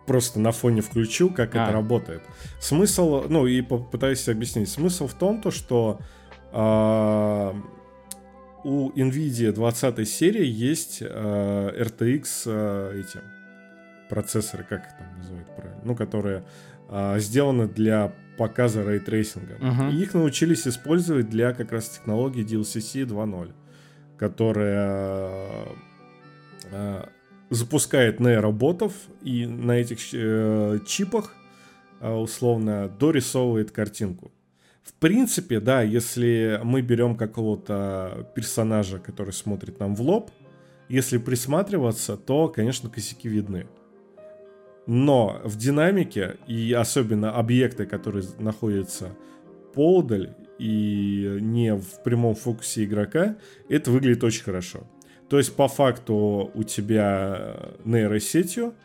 просто 0.06 0.40
на 0.40 0.52
фоне 0.52 0.82
включу, 0.82 1.30
как 1.30 1.56
а. 1.56 1.64
это 1.64 1.74
работает. 1.74 2.22
Смысл, 2.60 3.26
ну 3.30 3.48
и 3.48 3.62
попытаюсь 3.62 4.28
объяснить. 4.28 4.70
Смысл 4.70 5.08
в 5.08 5.14
том, 5.14 5.42
то, 5.42 5.52
что 5.52 6.00
э, 6.52 7.54
у 8.64 8.92
NVIDIA 8.92 9.52
20 9.52 10.08
серии 10.08 10.46
есть 10.46 11.00
э, 11.02 11.06
RTX 11.06 12.44
э, 12.46 13.02
эти 13.02 13.20
процессоры, 14.10 14.64
как 14.64 14.86
их 14.86 14.98
там 14.98 15.18
называют 15.18 15.56
правильно, 15.56 15.82
ну, 15.84 15.96
которые 15.96 16.44
э, 16.90 17.20
сделаны 17.20 17.68
для 17.68 18.14
показа 18.38 18.84
ray 18.84 19.02
tracing 19.02 19.44
а. 19.44 19.56
Uh-huh. 19.56 19.92
И 19.92 20.02
их 20.02 20.14
научились 20.14 20.68
использовать 20.68 21.30
для 21.30 21.54
как 21.54 21.72
раз 21.72 21.90
технологии 21.90 22.44
DLSS 22.46 23.06
2.0, 23.06 23.54
которая 24.18 25.68
э, 26.72 27.06
запускает 27.54 28.20
нейроботов 28.20 28.94
и 29.22 29.46
на 29.46 29.74
этих 29.74 30.00
э, 30.14 30.80
чипах 30.86 31.34
э, 32.00 32.12
условно 32.12 32.90
дорисовывает 33.00 33.72
картинку. 33.72 34.32
В 34.84 34.94
принципе, 34.94 35.60
да, 35.60 35.82
если 35.82 36.60
мы 36.64 36.82
берем 36.82 37.16
какого-то 37.16 38.30
персонажа, 38.36 39.00
который 39.00 39.32
смотрит 39.34 39.80
нам 39.80 39.96
в 39.96 40.02
лоб, 40.02 40.32
если 40.90 41.18
присматриваться, 41.18 42.18
то, 42.18 42.50
конечно, 42.50 42.90
косяки 42.90 43.30
видны. 43.30 43.68
Но 44.86 45.40
в 45.46 45.58
динамике, 45.58 46.36
и 46.48 46.74
особенно 46.74 47.32
объекты, 47.32 47.86
которые 47.86 48.26
находятся 48.40 49.16
поодаль 49.74 50.36
и 50.60 51.38
не 51.40 51.76
в 51.76 52.04
прямом 52.04 52.36
фокусе 52.36 52.84
игрока, 52.84 53.38
это 53.70 53.92
выглядит 53.92 54.24
очень 54.24 54.44
хорошо. 54.44 54.86
То 55.34 55.40
есть, 55.40 55.56
по 55.56 55.68
факту, 55.68 56.52
у 56.54 56.62
тебя 56.62 57.56
нейросетью 57.86 58.76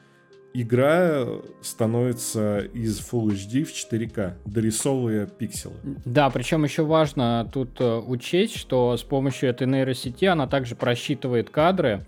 игра 0.54 1.26
становится 1.60 2.60
из 2.60 3.00
Full 3.00 3.34
HD 3.34 3.64
в 3.64 3.70
4К, 3.70 4.32
дорисовывая 4.46 5.26
пикселы. 5.26 5.74
Да, 6.06 6.30
причем 6.30 6.64
еще 6.64 6.84
важно 6.84 7.46
тут 7.52 7.78
э, 7.82 7.98
учесть, 7.98 8.56
что 8.56 8.96
с 8.96 9.02
помощью 9.02 9.50
этой 9.50 9.66
нейросети 9.66 10.24
она 10.24 10.46
также 10.46 10.74
просчитывает 10.74 11.50
кадры 11.50 12.06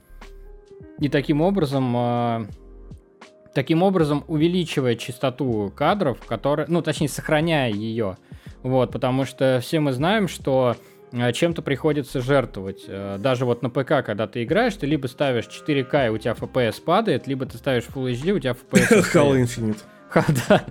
и 0.99 1.11
таким 1.11 1.43
образом 1.43 1.95
э, 1.95 2.47
таким 3.55 3.83
образом 3.83 4.25
увеличивая 4.27 4.95
частоту 4.95 5.71
кадров, 5.77 6.19
которые, 6.25 6.65
ну, 6.67 6.81
точнее, 6.81 7.11
сохраняя 7.11 7.71
ее. 7.71 8.17
Вот, 8.63 8.91
потому 8.91 9.27
что 9.27 9.61
все 9.63 9.81
мы 9.81 9.93
знаем, 9.93 10.29
что 10.29 10.77
чем-то 11.33 11.63
приходится 11.63 12.21
жертвовать. 12.21 12.85
Э, 12.87 13.19
даже 13.19 13.45
вот 13.45 13.63
на 13.63 13.71
ПК, 13.71 14.05
когда 14.05 14.27
ты 14.27 14.45
играешь, 14.45 14.75
ты 14.77 14.87
либо 14.87 15.07
ставишь 15.07 15.47
4К, 15.47 16.07
и 16.07 16.11
у 16.11 16.19
тебя 16.19 16.33
FPS 16.33 16.81
падает, 16.83 17.27
либо 17.27 17.47
ты 17.47 17.59
ставишь 17.59 17.85
Full 17.85 18.13
HD, 18.13 18.33
у 18.33 18.39
тебя 18.39 18.53
FPS 18.53 19.05
Halo 19.15 19.43
Infinite. 19.43 19.79
да. 20.49 20.65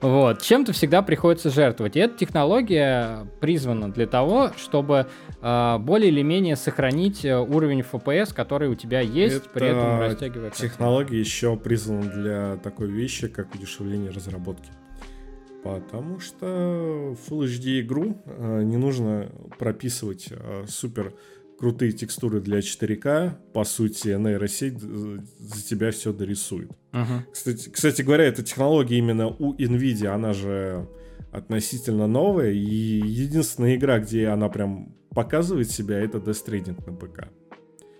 Вот. 0.00 0.40
Чем-то 0.42 0.72
всегда 0.72 1.02
приходится 1.02 1.50
жертвовать. 1.50 1.96
И 1.96 2.00
эта 2.00 2.16
технология 2.16 3.26
призвана 3.40 3.92
для 3.92 4.06
того, 4.06 4.50
чтобы 4.56 5.06
э, 5.42 5.78
более 5.78 6.10
или 6.10 6.22
менее 6.22 6.56
сохранить 6.56 7.24
э, 7.24 7.38
уровень 7.38 7.80
FPS, 7.80 8.32
который 8.34 8.68
у 8.68 8.74
тебя 8.74 9.00
есть, 9.00 9.36
Это 9.36 9.48
при 9.50 9.68
этом 9.68 10.00
растягивая 10.00 10.50
Технология 10.50 11.18
еще 11.18 11.56
призвана 11.56 12.02
для 12.02 12.56
такой 12.56 12.88
вещи, 12.88 13.28
как 13.28 13.54
удешевление 13.54 14.10
разработки. 14.10 14.70
Потому 15.62 16.20
что 16.20 17.16
Full 17.28 17.44
HD 17.44 17.80
игру 17.80 18.16
э, 18.24 18.62
не 18.62 18.76
нужно 18.76 19.30
прописывать 19.58 20.28
э, 20.30 20.64
супер 20.66 21.14
крутые 21.58 21.92
текстуры 21.92 22.40
для 22.40 22.60
4К, 22.60 23.34
по 23.52 23.64
сути, 23.64 24.08
нейросеть 24.08 24.80
за 24.80 25.62
тебя 25.62 25.90
все 25.90 26.12
дорисует. 26.14 26.70
Uh-huh. 26.92 27.20
Кстати, 27.30 27.68
кстати 27.68 28.00
говоря, 28.00 28.24
эта 28.24 28.42
технология 28.42 28.96
именно 28.96 29.28
у 29.28 29.54
NVIDIA, 29.54 30.06
она 30.06 30.32
же 30.32 30.88
относительно 31.30 32.06
новая, 32.06 32.52
и 32.52 32.58
единственная 32.58 33.76
игра, 33.76 33.98
где 33.98 34.28
она 34.28 34.48
прям 34.48 34.94
показывает 35.14 35.70
себя, 35.70 35.98
это 35.98 36.16
Death 36.16 36.46
Stranding 36.46 36.90
на 36.90 36.96
ПК. 36.96 37.28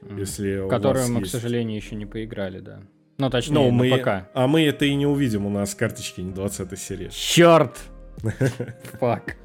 Uh-huh. 0.01 0.19
Если 0.19 0.67
Которую 0.71 1.09
мы, 1.13 1.21
есть... 1.21 1.33
к 1.33 1.33
сожалению, 1.33 1.77
еще 1.77 1.97
не 1.97 2.07
поиграли, 2.07 2.61
да. 2.61 2.81
Ну, 3.21 3.29
точнее, 3.29 3.55
Но 3.55 3.67
на 3.67 3.73
мы, 3.73 3.99
ПК. 3.99 4.09
А 4.33 4.47
мы 4.47 4.63
это 4.63 4.87
и 4.87 4.95
не 4.95 5.07
увидим, 5.07 5.45
у 5.45 5.51
нас 5.51 5.75
карточки 5.75 6.23
не 6.23 6.33
20 6.33 6.79
серия. 6.79 7.11
Черт! 7.11 7.79
Фак. 8.99 9.37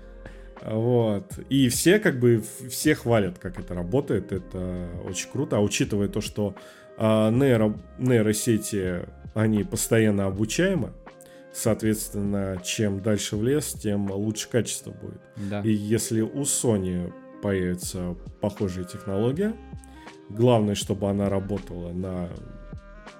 Вот. 0.65 1.37
И 1.49 1.67
все 1.67 1.99
как 1.99 2.17
бы, 2.17 2.41
все 2.69 2.95
хвалят, 2.95 3.37
как 3.37 3.59
это 3.59 3.73
работает. 3.73 4.31
Это 4.31 4.87
очень 5.05 5.29
круто. 5.29 5.57
А 5.57 5.59
учитывая 5.59 6.07
то, 6.07 6.21
что 6.21 6.55
э, 6.97 7.29
нейро, 7.31 7.77
нейросети, 7.99 9.01
они 9.33 9.65
постоянно 9.65 10.25
обучаемы, 10.25 10.93
соответственно, 11.53 12.61
чем 12.63 13.01
дальше 13.01 13.35
в 13.35 13.43
лес, 13.43 13.73
тем 13.73 14.09
лучше 14.09 14.47
качество 14.49 14.91
будет. 14.91 15.21
Да. 15.35 15.59
И 15.61 15.69
если 15.69 16.21
у 16.21 16.43
Sony 16.43 17.13
появится 17.41 18.15
похожая 18.39 18.85
технология, 18.85 19.53
главное, 20.29 20.75
чтобы 20.75 21.09
она 21.09 21.29
работала 21.29 21.91
на 21.91 22.29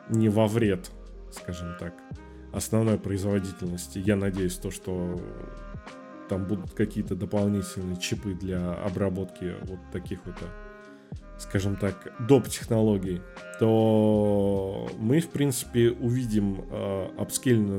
не 0.09 0.29
во 0.29 0.47
вред, 0.47 0.91
скажем 1.31 1.75
так, 1.79 1.93
основной 2.53 2.97
производительности. 2.97 3.99
Я 3.99 4.15
надеюсь, 4.15 4.55
то, 4.55 4.71
что 4.71 5.19
там 6.29 6.45
будут 6.45 6.73
какие-то 6.73 7.15
дополнительные 7.15 7.97
чипы 7.97 8.33
для 8.33 8.73
обработки 8.73 9.55
вот 9.63 9.79
таких 9.91 10.19
вот, 10.25 10.35
скажем 11.37 11.75
так, 11.75 12.13
доп. 12.19 12.47
технологий, 12.47 13.21
то 13.59 14.89
мы, 14.97 15.19
в 15.19 15.29
принципе, 15.29 15.91
увидим 15.91 16.63
э, 16.71 17.09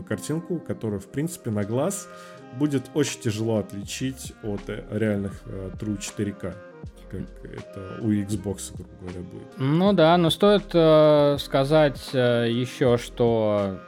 картинку, 0.03 0.59
которая, 0.59 1.01
в 1.01 1.09
принципе, 1.09 1.51
на 1.51 1.65
глаз 1.65 2.09
будет 2.59 2.91
очень 2.95 3.21
тяжело 3.21 3.59
отличить 3.59 4.33
от 4.43 4.69
э, 4.69 4.85
реальных 4.91 5.43
э, 5.47 5.71
True 5.79 5.99
4K 5.99 6.66
как 7.11 7.23
это 7.45 7.99
у 8.03 8.11
Xbox, 8.11 8.73
грубо 8.75 8.91
говоря, 9.01 9.21
будет. 9.21 9.59
Ну 9.59 9.93
да, 9.93 10.17
но 10.17 10.31
стоит 10.31 10.71
э, 10.73 11.37
сказать 11.39 12.11
э, 12.13 12.47
еще, 12.51 12.99
что 12.99 13.79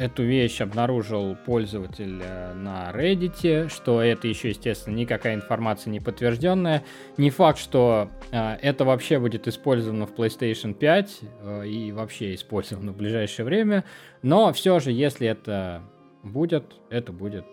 эту 0.00 0.22
вещь 0.22 0.62
обнаружил 0.62 1.36
пользователь 1.44 2.22
э, 2.22 2.54
на 2.54 2.90
Reddit, 2.90 3.68
что 3.68 4.00
это 4.00 4.28
еще, 4.28 4.48
естественно, 4.48 4.94
никакая 4.94 5.34
информация 5.34 5.90
не 5.90 6.00
подтвержденная. 6.00 6.84
Не 7.18 7.28
факт, 7.28 7.58
что 7.58 8.08
э, 8.32 8.54
это 8.62 8.86
вообще 8.86 9.18
будет 9.18 9.46
использовано 9.46 10.06
в 10.06 10.14
PlayStation 10.14 10.72
5 10.72 11.18
э, 11.42 11.66
и 11.66 11.92
вообще 11.92 12.34
использовано 12.34 12.92
в 12.92 12.96
ближайшее 12.96 13.44
время, 13.44 13.84
но 14.22 14.54
все 14.54 14.80
же, 14.80 14.90
если 14.90 15.28
это 15.28 15.82
будет, 16.22 16.76
это 16.88 17.12
будет 17.12 17.44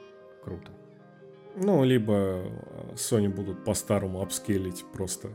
круто. 0.42 0.72
Ну, 1.60 1.84
либо 1.84 2.14
э, 2.14 2.94
Sony 2.94 3.30
будут 3.30 3.64
по-старому 3.64 4.22
апскейлить 4.22 4.86
просто 4.94 5.30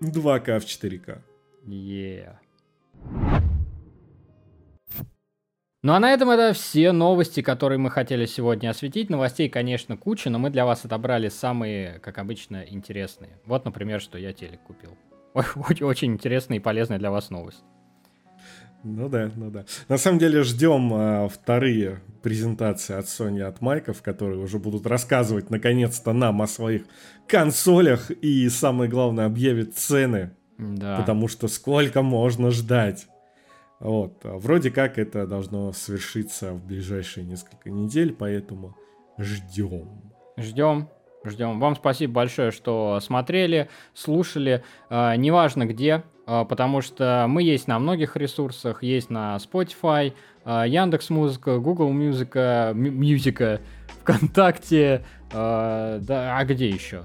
2К 0.00 0.60
в 0.60 0.64
4К. 0.64 1.20
Yeah. 1.66 2.36
Ну 5.82 5.92
а 5.92 6.00
на 6.00 6.12
этом 6.12 6.30
это 6.30 6.52
все 6.54 6.92
новости, 6.92 7.42
которые 7.42 7.78
мы 7.78 7.90
хотели 7.90 8.24
сегодня 8.24 8.70
осветить. 8.70 9.10
Новостей, 9.10 9.48
конечно, 9.48 9.96
куча, 9.96 10.30
но 10.30 10.38
мы 10.38 10.50
для 10.50 10.64
вас 10.64 10.84
отобрали 10.84 11.28
самые, 11.28 11.98
как 11.98 12.18
обычно, 12.18 12.64
интересные. 12.66 13.38
Вот, 13.44 13.64
например, 13.64 14.00
что 14.00 14.16
я 14.16 14.32
телек 14.32 14.62
купил. 14.62 14.96
Очень 15.80 16.12
интересная 16.12 16.58
и 16.58 16.60
полезная 16.60 16.98
для 16.98 17.10
вас 17.10 17.30
новость. 17.30 17.64
Ну 18.84 19.08
да, 19.08 19.30
ну 19.34 19.50
да. 19.50 19.64
На 19.88 19.96
самом 19.96 20.18
деле 20.18 20.42
ждем 20.42 20.92
а, 20.92 21.28
вторые 21.28 22.00
презентации 22.22 22.94
от 22.94 23.06
Sony, 23.06 23.40
от 23.40 23.62
Майков, 23.62 24.02
которые 24.02 24.38
уже 24.40 24.58
будут 24.58 24.86
рассказывать 24.86 25.50
наконец-то 25.50 26.12
нам 26.12 26.42
о 26.42 26.46
своих 26.46 26.82
консолях 27.26 28.10
и, 28.10 28.48
самое 28.50 28.90
главное, 28.90 29.24
объявят 29.26 29.74
цены. 29.74 30.32
Да. 30.58 30.98
Потому 30.98 31.28
что 31.28 31.48
сколько 31.48 32.02
можно 32.02 32.50
ждать. 32.50 33.08
Вот. 33.80 34.20
Вроде 34.22 34.70
как 34.70 34.98
это 34.98 35.26
должно 35.26 35.72
свершиться 35.72 36.52
в 36.52 36.64
ближайшие 36.64 37.24
несколько 37.24 37.70
недель, 37.70 38.14
поэтому 38.14 38.76
ждем. 39.18 40.12
Ждем. 40.36 40.88
Ждем. 41.24 41.58
Вам 41.58 41.74
спасибо 41.74 42.12
большое, 42.12 42.50
что 42.50 43.00
смотрели, 43.00 43.68
слушали. 43.94 44.62
Э, 44.90 45.16
неважно 45.16 45.64
где, 45.64 46.04
потому 46.26 46.80
что 46.80 47.26
мы 47.28 47.42
есть 47.42 47.68
на 47.68 47.78
многих 47.78 48.16
ресурсах. 48.16 48.82
Есть 48.82 49.10
на 49.10 49.36
Spotify, 49.36 50.12
э, 50.44 50.64
Яндекс 50.66 51.10
Музыка, 51.10 51.58
Google 51.58 51.90
Музыка, 51.90 52.72
Музыка, 52.74 53.60
ВКонтакте. 54.00 55.04
Э, 55.32 55.98
да, 56.00 56.38
а 56.38 56.44
где 56.44 56.68
еще? 56.68 57.04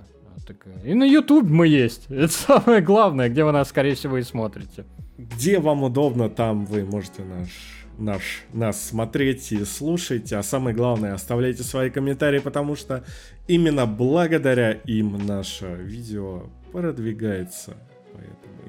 И 0.84 0.94
на 0.94 1.04
YouTube 1.04 1.48
мы 1.48 1.68
есть. 1.68 2.06
Это 2.10 2.30
самое 2.30 2.82
главное, 2.82 3.30
где 3.30 3.44
вы 3.44 3.52
нас, 3.52 3.70
скорее 3.70 3.96
всего, 3.96 4.18
и 4.18 4.24
смотрите 4.24 4.86
где 5.20 5.60
вам 5.60 5.84
удобно, 5.84 6.30
там 6.30 6.66
вы 6.66 6.86
можете 6.86 7.24
наш, 7.24 7.50
наш, 7.98 8.44
нас 8.54 8.82
смотреть 8.82 9.52
и 9.52 9.66
слушать. 9.66 10.32
А 10.32 10.42
самое 10.44 10.76
главное, 10.76 11.14
оставляйте 11.14 11.64
свои 11.64 11.90
комментарии, 11.90 12.40
потому 12.40 12.78
что 12.78 13.04
именно 13.48 13.86
благодаря 13.86 14.72
им 14.72 15.26
наше 15.26 15.76
видео 15.76 16.44
продвигается. 16.72 17.76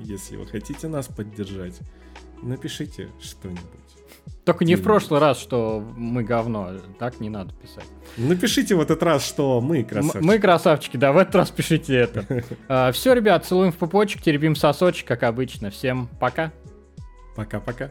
Если 0.04 0.36
вы 0.36 0.46
хотите 0.46 0.88
нас 0.88 1.06
поддержать, 1.06 1.78
напишите 2.42 3.08
что-нибудь. 3.20 3.64
Только 4.44 4.64
не 4.64 4.74
в 4.74 4.82
прошлый 4.82 5.20
раз, 5.20 5.38
что 5.38 5.80
мы 5.96 6.24
говно. 6.24 6.72
Так 6.98 7.20
не 7.20 7.28
надо 7.28 7.54
писать. 7.54 7.84
Напишите 8.16 8.74
в 8.74 8.80
этот 8.80 9.02
раз, 9.02 9.24
что 9.24 9.60
мы 9.60 9.84
красавчики. 9.84 10.24
Мы 10.24 10.38
красавчики, 10.38 10.96
да, 10.96 11.12
в 11.12 11.18
этот 11.18 11.34
раз 11.36 11.50
пишите 11.50 11.94
это. 11.94 12.26
А, 12.68 12.90
Все, 12.92 13.12
ребят, 13.12 13.44
целуем 13.44 13.72
в 13.72 13.76
пупочек, 13.76 14.22
теребим 14.22 14.56
сосочек, 14.56 15.06
как 15.06 15.22
обычно. 15.22 15.70
Всем 15.70 16.08
пока. 16.18 16.52
Пока-пока. 17.36 17.90